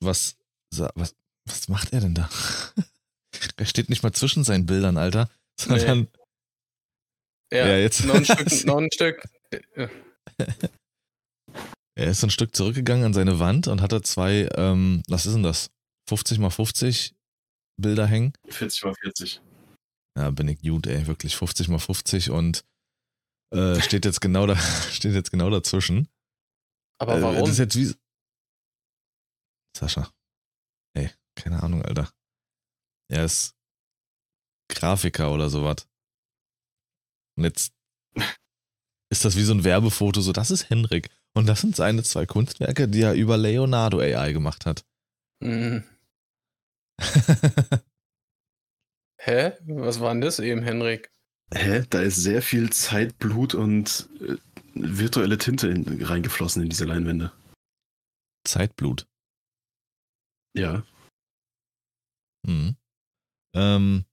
was, 0.01 0.37
was, 0.71 1.15
was 1.47 1.69
macht 1.69 1.93
er 1.93 2.01
denn 2.01 2.15
da? 2.15 2.29
er 3.57 3.67
steht 3.67 3.89
nicht 3.89 4.03
mal 4.03 4.13
zwischen 4.13 4.45
seinen 4.45 4.67
Bildern, 4.67 4.97
Alter, 4.97 5.31
sondern. 5.59 6.09
Nee. 7.51 7.59
Ja, 7.59 7.67
ja, 7.69 7.79
jetzt. 7.79 8.05
Noch 8.05 8.15
ein 8.15 8.25
Stück, 8.25 8.65
noch 8.65 8.79
ein 8.79 8.91
Stück. 8.93 9.23
Er 11.95 12.07
ist 12.11 12.25
ein 12.25 12.31
Stück 12.31 12.57
zurückgegangen 12.57 13.05
an 13.05 13.13
seine 13.13 13.39
Wand 13.39 13.69
und 13.69 13.83
hatte 13.83 14.01
zwei, 14.03 14.49
ähm, 14.55 15.03
was 15.09 15.27
ist 15.27 15.35
denn 15.35 15.43
das? 15.43 15.71
50 16.09 16.39
mal 16.39 16.51
50 16.51 17.15
Bilder 17.81 18.07
hängen? 18.07 18.33
40 18.49 18.85
mal 18.85 18.95
40. 18.95 19.43
Ja, 20.17 20.31
bin 20.31 20.49
ich 20.49 20.61
gut, 20.61 20.87
ey, 20.87 21.07
wirklich 21.07 21.37
50 21.37 21.69
mal 21.69 21.79
50 21.79 22.31
und 22.31 22.65
äh, 23.55 23.81
steht 23.81 24.05
jetzt 24.05 24.21
genau 24.21 24.47
da, 24.47 24.57
steht 24.91 25.15
jetzt 25.15 25.31
genau 25.31 25.51
dazwischen. 25.51 26.09
Aber 26.99 27.21
warum? 27.21 27.37
Äh, 27.37 27.41
das 27.41 27.51
ist 27.51 27.59
jetzt 27.59 27.77
wie. 27.77 27.95
Sascha. 29.77 30.11
Ey, 30.95 31.11
keine 31.35 31.63
Ahnung, 31.63 31.83
Alter. 31.83 32.11
Er 33.11 33.25
ist 33.25 33.55
Grafiker 34.71 35.33
oder 35.33 35.51
sowas. 35.51 35.89
Und 37.37 37.45
jetzt 37.45 37.75
ist 39.11 39.25
das 39.25 39.37
wie 39.37 39.45
so 39.45 39.53
ein 39.53 39.65
Werbefoto, 39.65 40.21
so 40.21 40.33
das 40.33 40.51
ist 40.51 40.71
Henrik. 40.71 41.11
Und 41.35 41.47
das 41.47 41.61
sind 41.61 41.77
seine 41.77 42.03
zwei 42.03 42.27
Kunstwerke, 42.27 42.89
die 42.89 43.03
er 43.03 43.15
über 43.15 43.39
Leonardo 43.39 44.01
AI 44.01 44.33
gemacht 44.33 44.67
hat. 44.67 44.85
Mhm. 45.41 45.85
Hä? 49.19 49.53
Was 49.67 50.01
war 50.01 50.13
denn 50.13 50.21
das 50.21 50.41
eben, 50.41 50.63
Henrik? 50.63 51.11
Hä? 51.55 51.85
Da 51.89 52.01
ist 52.03 52.17
sehr 52.17 52.43
viel 52.43 52.71
Zeit, 52.71 53.19
Blut 53.19 53.55
und 53.55 54.09
äh, 54.21 54.37
virtuelle 54.75 55.39
Tinte 55.39 55.69
in, 55.69 56.05
reingeflossen 56.05 56.63
in 56.63 56.69
diese 56.69 56.85
Leinwände. 56.85 57.33
Zeitblut. 58.45 59.07
Ja. 60.55 60.85
Mhm. 62.47 62.77
Ähm, 63.55 64.05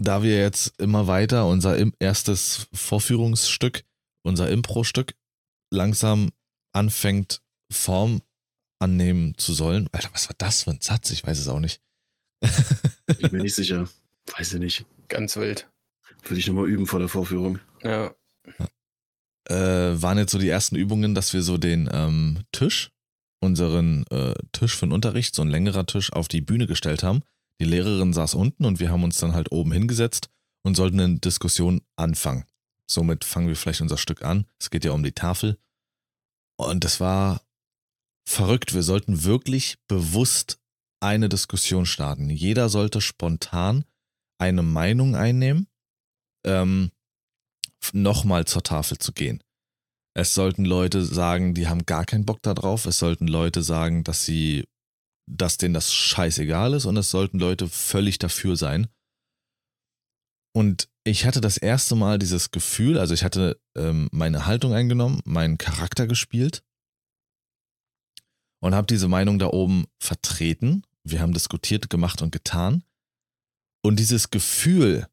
da 0.00 0.22
wir 0.22 0.38
jetzt 0.38 0.80
immer 0.80 1.06
weiter 1.06 1.46
unser 1.46 1.76
erstes 1.98 2.68
Vorführungsstück, 2.72 3.84
unser 4.22 4.48
Impro-Stück, 4.50 5.14
langsam 5.70 6.30
anfängt, 6.72 7.42
Form 7.70 8.22
annehmen 8.78 9.36
zu 9.36 9.52
sollen. 9.52 9.88
Alter, 9.92 10.10
was 10.12 10.28
war 10.28 10.36
das 10.38 10.62
für 10.62 10.70
ein 10.70 10.80
Satz? 10.80 11.10
Ich 11.10 11.26
weiß 11.26 11.38
es 11.38 11.48
auch 11.48 11.60
nicht. 11.60 11.80
ich 12.40 13.18
bin 13.18 13.32
mir 13.32 13.42
nicht 13.42 13.54
sicher. 13.54 13.88
Weiß 14.36 14.54
ich 14.54 14.60
nicht. 14.60 14.86
Ganz 15.08 15.36
wild. 15.36 15.68
Würde 16.22 16.38
ich 16.38 16.46
nochmal 16.46 16.68
üben 16.68 16.86
vor 16.86 17.00
der 17.00 17.08
Vorführung. 17.08 17.58
Ja. 17.82 18.14
Äh, 19.48 20.02
waren 20.02 20.18
jetzt 20.18 20.32
so 20.32 20.38
die 20.38 20.48
ersten 20.48 20.76
Übungen, 20.76 21.14
dass 21.14 21.32
wir 21.32 21.42
so 21.42 21.58
den 21.58 21.88
ähm, 21.92 22.44
Tisch, 22.52 22.90
unseren 23.40 24.04
äh, 24.10 24.34
Tisch 24.52 24.76
für 24.76 24.86
den 24.86 24.92
Unterricht, 24.92 25.34
so 25.34 25.42
ein 25.42 25.48
längerer 25.48 25.86
Tisch, 25.86 26.12
auf 26.12 26.28
die 26.28 26.42
Bühne 26.42 26.66
gestellt 26.66 27.02
haben. 27.02 27.22
Die 27.60 27.64
Lehrerin 27.64 28.12
saß 28.12 28.34
unten 28.34 28.64
und 28.64 28.78
wir 28.78 28.90
haben 28.90 29.04
uns 29.04 29.18
dann 29.18 29.32
halt 29.32 29.50
oben 29.50 29.72
hingesetzt 29.72 30.28
und 30.62 30.76
sollten 30.76 31.00
eine 31.00 31.18
Diskussion 31.18 31.80
anfangen. 31.96 32.44
Somit 32.90 33.24
fangen 33.24 33.48
wir 33.48 33.56
vielleicht 33.56 33.80
unser 33.80 33.98
Stück 33.98 34.22
an. 34.22 34.46
Es 34.58 34.70
geht 34.70 34.84
ja 34.84 34.92
um 34.92 35.02
die 35.02 35.12
Tafel. 35.12 35.58
Und 36.56 36.84
das 36.84 37.00
war 37.00 37.42
verrückt. 38.26 38.74
Wir 38.74 38.82
sollten 38.82 39.24
wirklich 39.24 39.78
bewusst 39.88 40.58
eine 41.00 41.28
Diskussion 41.28 41.86
starten. 41.86 42.30
Jeder 42.30 42.68
sollte 42.68 43.00
spontan 43.00 43.84
eine 44.40 44.62
Meinung 44.62 45.16
einnehmen, 45.16 45.68
ähm, 46.44 46.90
nochmal 47.92 48.46
zur 48.46 48.62
Tafel 48.62 48.98
zu 48.98 49.12
gehen. 49.12 49.42
Es 50.14 50.34
sollten 50.34 50.64
Leute 50.64 51.04
sagen, 51.04 51.54
die 51.54 51.68
haben 51.68 51.86
gar 51.86 52.04
keinen 52.04 52.24
Bock 52.24 52.42
darauf. 52.42 52.86
Es 52.86 52.98
sollten 52.98 53.28
Leute 53.28 53.62
sagen, 53.62 54.02
dass 54.02 54.24
sie, 54.24 54.64
dass 55.30 55.58
denen 55.58 55.74
das 55.74 55.92
scheißegal 55.92 56.74
ist 56.74 56.86
und 56.86 56.96
es 56.96 57.10
sollten 57.10 57.38
Leute 57.38 57.68
völlig 57.68 58.18
dafür 58.18 58.56
sein. 58.56 58.88
Und 60.58 60.88
ich 61.04 61.24
hatte 61.24 61.40
das 61.40 61.56
erste 61.56 61.94
Mal 61.94 62.18
dieses 62.18 62.50
Gefühl, 62.50 62.98
also 62.98 63.14
ich 63.14 63.22
hatte 63.22 63.60
ähm, 63.76 64.08
meine 64.10 64.44
Haltung 64.44 64.74
eingenommen, 64.74 65.20
meinen 65.24 65.56
Charakter 65.56 66.08
gespielt 66.08 66.64
und 68.60 68.74
habe 68.74 68.88
diese 68.88 69.06
Meinung 69.06 69.38
da 69.38 69.46
oben 69.46 69.84
vertreten. 70.02 70.82
Wir 71.04 71.20
haben 71.20 71.32
diskutiert, 71.32 71.90
gemacht 71.90 72.22
und 72.22 72.32
getan. 72.32 72.82
Und 73.84 74.00
dieses 74.00 74.30
Gefühl, 74.30 75.06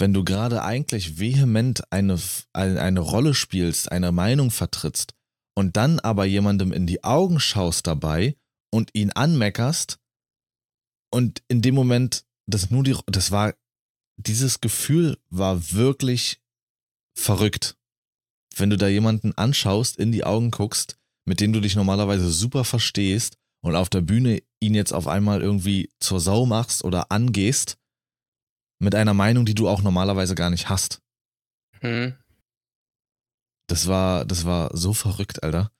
wenn 0.00 0.12
du 0.12 0.24
gerade 0.24 0.64
eigentlich 0.64 1.20
vehement 1.20 1.92
eine, 1.92 2.18
eine 2.52 2.98
Rolle 2.98 3.34
spielst, 3.34 3.92
eine 3.92 4.10
Meinung 4.10 4.50
vertrittst 4.50 5.14
und 5.56 5.76
dann 5.76 6.00
aber 6.00 6.24
jemandem 6.24 6.72
in 6.72 6.88
die 6.88 7.04
Augen 7.04 7.38
schaust 7.38 7.86
dabei 7.86 8.36
und 8.72 8.90
ihn 8.94 9.12
anmeckerst 9.12 10.00
und 11.12 11.44
in 11.46 11.62
dem 11.62 11.76
Moment, 11.76 12.26
das 12.46 12.72
nur 12.72 12.82
die, 12.82 12.96
das 13.06 13.30
war, 13.30 13.54
dieses 14.16 14.60
Gefühl 14.60 15.18
war 15.30 15.72
wirklich 15.72 16.40
verrückt. 17.16 17.76
Wenn 18.56 18.70
du 18.70 18.76
da 18.76 18.88
jemanden 18.88 19.36
anschaust, 19.36 19.96
in 19.96 20.12
die 20.12 20.24
Augen 20.24 20.50
guckst, 20.50 20.98
mit 21.24 21.40
dem 21.40 21.52
du 21.52 21.60
dich 21.60 21.76
normalerweise 21.76 22.30
super 22.30 22.64
verstehst 22.64 23.36
und 23.62 23.74
auf 23.74 23.88
der 23.88 24.00
Bühne 24.00 24.42
ihn 24.60 24.74
jetzt 24.74 24.92
auf 24.92 25.08
einmal 25.08 25.42
irgendwie 25.42 25.90
zur 25.98 26.20
Sau 26.20 26.46
machst 26.46 26.84
oder 26.84 27.10
angehst, 27.10 27.78
mit 28.78 28.94
einer 28.94 29.14
Meinung, 29.14 29.46
die 29.46 29.54
du 29.54 29.68
auch 29.68 29.82
normalerweise 29.82 30.34
gar 30.34 30.50
nicht 30.50 30.68
hast. 30.68 31.00
Hm. 31.80 32.16
Das 33.68 33.86
war, 33.86 34.24
das 34.24 34.44
war 34.44 34.76
so 34.76 34.92
verrückt, 34.92 35.42
Alter. 35.42 35.72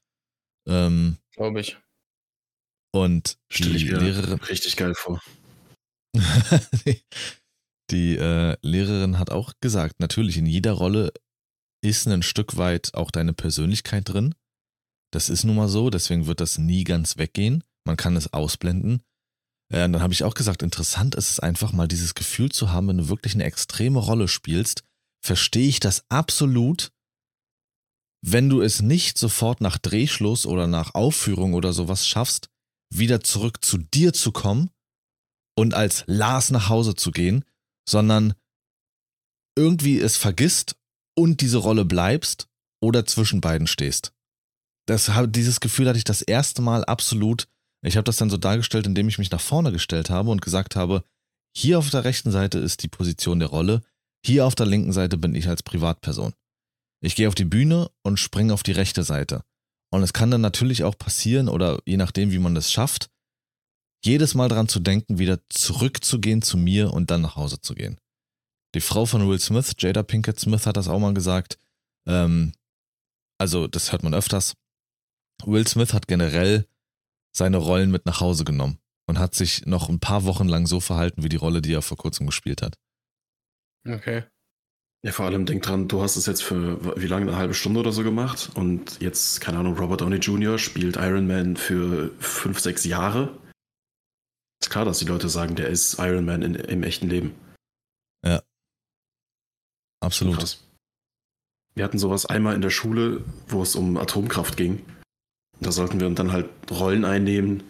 Ähm, 0.66 1.18
Glaube 1.32 1.60
ich. 1.60 1.76
Und 2.92 3.38
Stell 3.48 3.74
die 3.74 3.88
Lehrerin. 3.88 4.40
Richtig 4.40 4.76
geil 4.76 4.94
vor. 4.94 5.20
die 7.90 8.16
äh, 8.16 8.56
Lehrerin 8.62 9.18
hat 9.18 9.30
auch 9.30 9.52
gesagt, 9.60 10.00
natürlich 10.00 10.36
in 10.36 10.46
jeder 10.46 10.72
Rolle 10.72 11.12
ist 11.82 12.06
ein 12.08 12.22
Stück 12.22 12.56
weit 12.56 12.94
auch 12.94 13.10
deine 13.10 13.34
Persönlichkeit 13.34 14.08
drin. 14.08 14.34
Das 15.12 15.28
ist 15.28 15.44
nun 15.44 15.56
mal 15.56 15.68
so, 15.68 15.90
deswegen 15.90 16.26
wird 16.26 16.40
das 16.40 16.58
nie 16.58 16.84
ganz 16.84 17.18
weggehen. 17.18 17.62
Man 17.86 17.96
kann 17.96 18.16
es 18.16 18.32
ausblenden. 18.32 19.02
Und 19.72 19.92
dann 19.92 20.02
habe 20.02 20.12
ich 20.12 20.24
auch 20.24 20.34
gesagt, 20.34 20.62
interessant 20.62 21.14
ist 21.14 21.30
es 21.30 21.40
einfach 21.40 21.72
mal 21.72 21.88
dieses 21.88 22.14
Gefühl 22.14 22.50
zu 22.50 22.70
haben, 22.70 22.88
wenn 22.88 22.98
du 22.98 23.08
wirklich 23.08 23.34
eine 23.34 23.44
extreme 23.44 23.98
Rolle 23.98 24.28
spielst, 24.28 24.84
verstehe 25.22 25.68
ich 25.68 25.80
das 25.80 26.04
absolut, 26.08 26.90
wenn 28.22 28.48
du 28.48 28.62
es 28.62 28.80
nicht 28.80 29.18
sofort 29.18 29.60
nach 29.60 29.78
Drehschluss 29.78 30.46
oder 30.46 30.66
nach 30.66 30.94
Aufführung 30.94 31.54
oder 31.54 31.72
sowas 31.72 32.06
schaffst, 32.06 32.48
wieder 32.90 33.20
zurück 33.20 33.64
zu 33.64 33.78
dir 33.78 34.12
zu 34.12 34.32
kommen 34.32 34.70
und 35.56 35.74
als 35.74 36.04
Lars 36.06 36.50
nach 36.50 36.68
Hause 36.68 36.94
zu 36.94 37.10
gehen, 37.10 37.44
sondern 37.88 38.34
irgendwie 39.56 40.00
es 40.00 40.16
vergisst 40.16 40.76
und 41.16 41.40
diese 41.40 41.58
Rolle 41.58 41.84
bleibst 41.84 42.48
oder 42.80 43.06
zwischen 43.06 43.40
beiden 43.40 43.66
stehst 43.66 44.14
das, 44.86 45.10
dieses 45.28 45.60
Gefühl 45.60 45.88
hatte 45.88 45.98
ich 45.98 46.04
das 46.04 46.22
erste 46.22 46.62
Mal 46.62 46.84
absolut. 46.84 47.48
Ich 47.82 47.96
habe 47.96 48.04
das 48.04 48.16
dann 48.16 48.30
so 48.30 48.36
dargestellt, 48.36 48.86
indem 48.86 49.08
ich 49.08 49.18
mich 49.18 49.30
nach 49.30 49.40
vorne 49.40 49.72
gestellt 49.72 50.10
habe 50.10 50.30
und 50.30 50.42
gesagt 50.42 50.76
habe, 50.76 51.04
hier 51.56 51.78
auf 51.78 51.90
der 51.90 52.04
rechten 52.04 52.30
Seite 52.30 52.58
ist 52.58 52.82
die 52.82 52.88
Position 52.88 53.38
der 53.38 53.48
Rolle, 53.48 53.82
hier 54.24 54.46
auf 54.46 54.54
der 54.54 54.66
linken 54.66 54.92
Seite 54.92 55.16
bin 55.16 55.34
ich 55.34 55.48
als 55.48 55.62
Privatperson. 55.62 56.32
Ich 57.02 57.14
gehe 57.14 57.28
auf 57.28 57.34
die 57.34 57.44
Bühne 57.44 57.90
und 58.02 58.18
springe 58.18 58.54
auf 58.54 58.62
die 58.62 58.72
rechte 58.72 59.02
Seite. 59.02 59.42
Und 59.90 60.02
es 60.02 60.12
kann 60.12 60.30
dann 60.30 60.40
natürlich 60.40 60.82
auch 60.82 60.96
passieren, 60.96 61.48
oder 61.48 61.80
je 61.84 61.98
nachdem, 61.98 62.32
wie 62.32 62.38
man 62.38 62.54
das 62.54 62.72
schafft, 62.72 63.10
jedes 64.04 64.34
Mal 64.34 64.48
daran 64.48 64.68
zu 64.68 64.80
denken, 64.80 65.18
wieder 65.18 65.38
zurückzugehen 65.48 66.42
zu 66.42 66.56
mir 66.56 66.92
und 66.92 67.10
dann 67.10 67.22
nach 67.22 67.36
Hause 67.36 67.60
zu 67.60 67.74
gehen. 67.74 67.98
Die 68.74 68.80
Frau 68.80 69.06
von 69.06 69.28
Will 69.28 69.38
Smith, 69.38 69.74
Jada 69.78 70.02
Pinkett 70.02 70.38
Smith, 70.38 70.66
hat 70.66 70.76
das 70.76 70.88
auch 70.88 70.98
mal 70.98 71.14
gesagt. 71.14 71.58
Ähm, 72.06 72.52
also, 73.38 73.66
das 73.66 73.92
hört 73.92 74.02
man 74.02 74.14
öfters. 74.14 74.54
Will 75.44 75.66
Smith 75.66 75.92
hat 75.92 76.08
generell 76.08 76.66
seine 77.32 77.56
Rollen 77.56 77.90
mit 77.90 78.06
nach 78.06 78.20
Hause 78.20 78.44
genommen 78.44 78.78
und 79.06 79.18
hat 79.18 79.34
sich 79.34 79.66
noch 79.66 79.88
ein 79.88 80.00
paar 80.00 80.24
Wochen 80.24 80.48
lang 80.48 80.66
so 80.66 80.80
verhalten 80.80 81.22
wie 81.22 81.28
die 81.28 81.36
Rolle, 81.36 81.62
die 81.62 81.72
er 81.72 81.82
vor 81.82 81.96
kurzem 81.96 82.26
gespielt 82.26 82.62
hat. 82.62 82.76
Okay. 83.86 84.24
Ja, 85.04 85.12
vor 85.12 85.26
allem 85.26 85.44
denk 85.44 85.62
dran, 85.62 85.86
du 85.88 86.00
hast 86.00 86.16
es 86.16 86.24
jetzt 86.24 86.42
für 86.42 86.98
wie 86.98 87.06
lange, 87.06 87.26
eine 87.26 87.36
halbe 87.36 87.52
Stunde 87.52 87.80
oder 87.80 87.92
so 87.92 88.02
gemacht 88.02 88.50
und 88.54 89.02
jetzt, 89.02 89.40
keine 89.40 89.58
Ahnung, 89.58 89.76
Robert 89.76 90.00
Downey 90.00 90.16
Jr. 90.16 90.58
spielt 90.58 90.96
Iron 90.96 91.26
Man 91.26 91.56
für 91.56 92.10
fünf, 92.18 92.60
sechs 92.60 92.84
Jahre. 92.84 93.38
Ist 94.62 94.70
klar, 94.70 94.84
dass 94.84 94.98
die 94.98 95.04
Leute 95.04 95.28
sagen, 95.28 95.56
der 95.56 95.68
ist 95.68 95.98
Iron 95.98 96.24
Man 96.24 96.42
in, 96.42 96.54
im 96.54 96.82
echten 96.82 97.08
Leben. 97.08 97.34
Ja. 98.24 98.42
Absolut. 100.00 100.38
Krass. 100.38 100.64
Wir 101.74 101.84
hatten 101.84 101.98
sowas 101.98 102.26
einmal 102.26 102.54
in 102.54 102.62
der 102.62 102.70
Schule, 102.70 103.24
wo 103.48 103.62
es 103.62 103.74
um 103.74 103.96
Atomkraft 103.96 104.56
ging. 104.56 104.84
Da 105.60 105.72
sollten 105.72 106.00
wir 106.00 106.08
dann 106.10 106.32
halt 106.32 106.48
Rollen 106.70 107.04
einnehmen, 107.04 107.62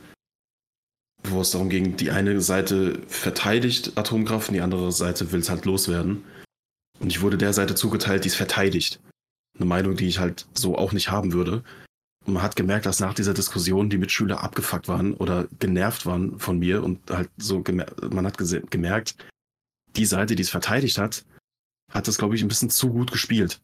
wo 1.22 1.40
es 1.40 1.50
darum 1.50 1.70
ging, 1.70 1.96
die 1.96 2.10
eine 2.10 2.40
Seite 2.40 3.00
verteidigt 3.08 3.96
Atomkraft 3.96 4.48
und 4.48 4.54
die 4.54 4.60
andere 4.60 4.92
Seite 4.92 5.32
will 5.32 5.40
es 5.40 5.48
halt 5.48 5.64
loswerden. 5.64 6.24
Und 7.00 7.08
ich 7.08 7.22
wurde 7.22 7.38
der 7.38 7.52
Seite 7.52 7.74
zugeteilt, 7.74 8.24
die 8.24 8.28
es 8.28 8.34
verteidigt. 8.34 9.00
Eine 9.56 9.66
Meinung, 9.66 9.96
die 9.96 10.06
ich 10.06 10.18
halt 10.18 10.46
so 10.54 10.76
auch 10.76 10.92
nicht 10.92 11.10
haben 11.10 11.32
würde. 11.32 11.64
Man 12.26 12.42
hat 12.42 12.56
gemerkt, 12.56 12.86
dass 12.86 13.00
nach 13.00 13.14
dieser 13.14 13.34
Diskussion 13.34 13.90
die 13.90 13.98
Mitschüler 13.98 14.42
abgefuckt 14.42 14.88
waren 14.88 15.14
oder 15.14 15.46
genervt 15.58 16.06
waren 16.06 16.38
von 16.38 16.58
mir 16.58 16.82
und 16.82 17.10
halt 17.10 17.30
so, 17.36 17.62
man 18.10 18.26
hat 18.26 18.38
gemerkt, 18.38 19.16
die 19.96 20.06
Seite, 20.06 20.34
die 20.34 20.42
es 20.42 20.50
verteidigt 20.50 20.98
hat, 20.98 21.24
hat 21.92 22.08
das, 22.08 22.18
glaube 22.18 22.34
ich, 22.34 22.42
ein 22.42 22.48
bisschen 22.48 22.70
zu 22.70 22.88
gut 22.90 23.12
gespielt 23.12 23.60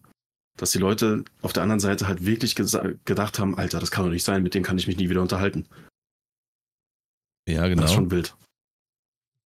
dass 0.61 0.73
die 0.73 0.79
Leute 0.79 1.25
auf 1.41 1.53
der 1.53 1.63
anderen 1.63 1.81
Seite 1.81 2.07
halt 2.07 2.27
wirklich 2.27 2.55
gedacht 2.55 3.39
haben, 3.39 3.57
Alter, 3.57 3.81
das 3.81 3.91
kann 3.91 4.05
doch 4.05 4.13
nicht 4.13 4.25
sein, 4.25 4.43
mit 4.43 4.55
dem 4.55 4.63
kann 4.63 4.77
ich 4.77 4.87
mich 4.87 4.97
nie 4.97 5.09
wieder 5.09 5.23
unterhalten. 5.23 5.67
Ja, 7.49 7.67
genau. 7.67 7.83
Das 7.83 7.91
ist 7.91 7.95
schon 7.95 8.11
wild. 8.11 8.37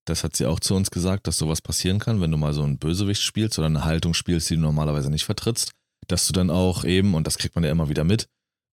Das 0.07 0.25
hat 0.25 0.37
sie 0.37 0.47
auch 0.47 0.61
zu 0.61 0.75
uns 0.75 0.91
gesagt, 0.91 1.27
dass 1.27 1.39
sowas 1.39 1.63
passieren 1.63 1.99
kann, 1.99 2.21
wenn 2.21 2.31
du 2.31 2.37
mal 2.37 2.53
so 2.53 2.63
einen 2.63 2.79
Bösewicht 2.79 3.23
spielst 3.23 3.59
oder 3.59 3.67
eine 3.67 3.85
Haltung 3.85 4.13
spielst, 4.13 4.51
die 4.51 4.57
du 4.57 4.61
normalerweise 4.61 5.09
nicht 5.09 5.25
vertrittst, 5.25 5.71
dass 6.09 6.27
du 6.27 6.33
dann 6.33 6.51
auch 6.51 6.85
eben, 6.85 7.15
und 7.15 7.27
das 7.27 7.39
kriegt 7.39 7.55
man 7.55 7.65
ja 7.65 7.71
immer 7.71 7.89
wieder 7.89 8.05
mit, 8.05 8.27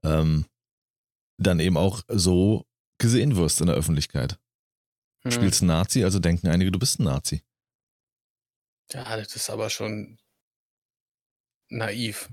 ähm, 0.04 0.46
dann 1.38 1.60
eben 1.60 1.78
auch 1.78 2.04
so 2.08 2.66
gesehen 2.98 3.36
wirst 3.36 3.62
in 3.62 3.68
der 3.68 3.76
Öffentlichkeit. 3.76 4.40
Hm. 5.24 5.32
Spielst 5.32 5.62
einen 5.62 5.70
Nazi, 5.70 6.04
also 6.04 6.20
denken 6.20 6.48
einige, 6.48 6.72
du 6.72 6.80
bist 6.80 7.00
ein 7.00 7.06
Nazi. 7.06 7.44
Ja, 8.92 9.16
das 9.16 9.36
ist 9.36 9.50
aber 9.50 9.70
schon 9.70 10.20
naiv. 11.70 12.30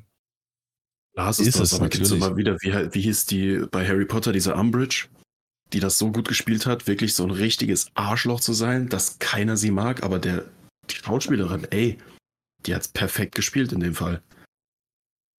Lars 1.15 1.39
ist, 1.39 1.49
ist 1.49 1.61
das, 1.61 1.73
es, 1.73 1.79
aber 1.79 1.89
gibt's 1.89 2.11
immer 2.11 2.37
wieder, 2.37 2.57
wie, 2.61 2.73
wie 2.73 3.01
hieß 3.01 3.27
die 3.27 3.67
bei 3.71 3.87
Harry 3.87 4.05
Potter, 4.05 4.33
diese 4.33 4.55
Umbridge, 4.55 5.09
die 5.73 5.81
das 5.81 5.99
so 5.99 6.13
gut 6.13 6.29
gespielt 6.29 6.67
hat, 6.67 6.87
wirklich 6.87 7.15
so 7.15 7.25
ein 7.25 7.31
richtiges 7.31 7.91
Arschloch 7.95 8.41
zu 8.41 8.53
sein, 8.53 8.89
dass 8.89 9.19
keiner 9.19 9.57
sie 9.57 9.71
mag, 9.71 10.03
aber 10.03 10.19
der, 10.19 10.45
die 10.91 10.97
Schauspielerin, 10.97 11.67
ey, 11.71 11.99
die 12.67 12.75
hat's 12.75 12.89
perfekt 12.89 13.35
gespielt 13.35 13.73
in 13.73 13.81
dem 13.81 13.95
Fall. 13.95 14.23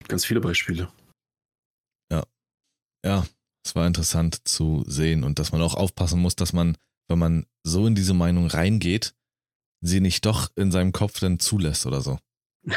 Ganz 0.08 0.24
viele 0.24 0.40
Beispiele. 0.40 0.90
Ja. 3.04 3.26
Es 3.64 3.74
war 3.74 3.86
interessant 3.86 4.48
zu 4.48 4.84
sehen 4.86 5.22
und 5.22 5.38
dass 5.38 5.52
man 5.52 5.60
auch 5.60 5.74
aufpassen 5.74 6.20
muss, 6.20 6.34
dass 6.34 6.52
man, 6.52 6.78
wenn 7.08 7.18
man 7.18 7.46
so 7.62 7.86
in 7.86 7.94
diese 7.94 8.14
Meinung 8.14 8.46
reingeht, 8.46 9.14
sie 9.82 10.00
nicht 10.00 10.24
doch 10.24 10.50
in 10.56 10.72
seinem 10.72 10.92
Kopf 10.92 11.20
dann 11.20 11.38
zulässt 11.38 11.86
oder 11.86 12.00
so. 12.00 12.18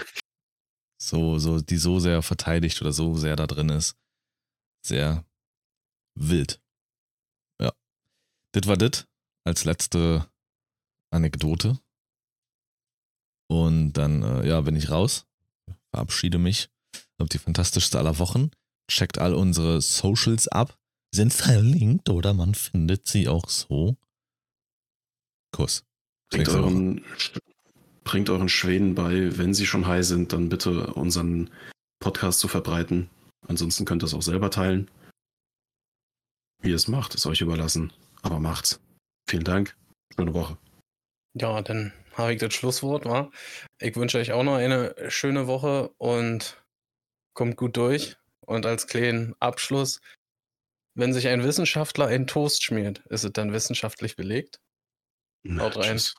so, 1.01 1.39
so, 1.39 1.61
die 1.61 1.77
so 1.77 1.99
sehr 1.99 2.21
verteidigt 2.21 2.81
oder 2.81 2.91
so 2.91 3.15
sehr 3.15 3.35
da 3.35 3.47
drin 3.47 3.69
ist. 3.69 3.95
Sehr 4.85 5.25
wild. 6.15 6.61
Ja. 7.61 7.71
Das 8.51 8.67
war 8.67 8.77
das 8.77 9.07
als 9.45 9.63
letzte 9.63 10.29
Anekdote. 11.11 11.79
Und 13.49 13.93
dann, 13.93 14.23
äh, 14.23 14.47
ja, 14.47 14.61
bin 14.61 14.75
ich 14.75 14.89
raus. 14.89 15.25
Verabschiede 15.91 16.39
mich. 16.39 16.69
Habt 17.19 17.33
die 17.33 17.39
fantastischste 17.39 17.99
aller 17.99 18.19
Wochen. 18.19 18.51
Checkt 18.93 19.17
all 19.17 19.33
unsere 19.33 19.81
Socials 19.81 20.47
ab. 20.47 20.77
Sind 21.11 21.33
verlinkt 21.33 22.09
oder 22.11 22.35
man 22.35 22.53
findet 22.53 23.07
sie 23.07 23.27
auch 23.27 23.49
so. 23.49 23.97
Kuss. 25.51 25.83
Bringt 26.29 26.49
euren, 26.49 27.03
bringt 28.03 28.29
euren 28.29 28.49
Schweden 28.49 28.93
bei, 28.93 29.35
wenn 29.35 29.55
sie 29.55 29.65
schon 29.65 29.87
high 29.87 30.05
sind, 30.05 30.31
dann 30.31 30.49
bitte 30.49 30.93
unseren 30.93 31.49
Podcast 31.99 32.39
zu 32.39 32.47
verbreiten. 32.47 33.09
Ansonsten 33.47 33.85
könnt 33.85 34.03
ihr 34.03 34.05
es 34.05 34.13
auch 34.13 34.21
selber 34.21 34.51
teilen. 34.51 34.91
Wie 36.61 36.69
ihr 36.69 36.75
es 36.75 36.87
macht, 36.87 37.15
ist 37.15 37.25
euch 37.25 37.41
überlassen. 37.41 37.91
Aber 38.21 38.39
macht's. 38.39 38.79
Vielen 39.27 39.43
Dank. 39.43 39.75
Schöne 40.15 40.35
Woche. 40.35 40.57
Ja, 41.33 41.63
dann 41.63 41.93
habe 42.13 42.33
ich 42.33 42.39
das 42.39 42.53
Schlusswort, 42.53 43.05
wa? 43.05 43.31
Ich 43.79 43.95
wünsche 43.95 44.19
euch 44.19 44.33
auch 44.33 44.43
noch 44.43 44.55
eine 44.55 44.93
schöne 45.09 45.47
Woche 45.47 45.89
und 45.97 46.63
kommt 47.33 47.57
gut 47.57 47.75
durch. 47.75 48.17
Und 48.45 48.65
als 48.65 48.87
kleinen 48.87 49.35
Abschluss, 49.39 50.01
wenn 50.95 51.13
sich 51.13 51.27
ein 51.27 51.43
Wissenschaftler 51.43 52.07
einen 52.07 52.27
Toast 52.27 52.63
schmiert, 52.63 52.99
ist 53.09 53.23
es 53.23 53.33
dann 53.33 53.53
wissenschaftlich 53.53 54.15
belegt? 54.15 54.59
Haut 55.57 55.77
rein. 55.77 55.97
Tschüss. 55.97 56.15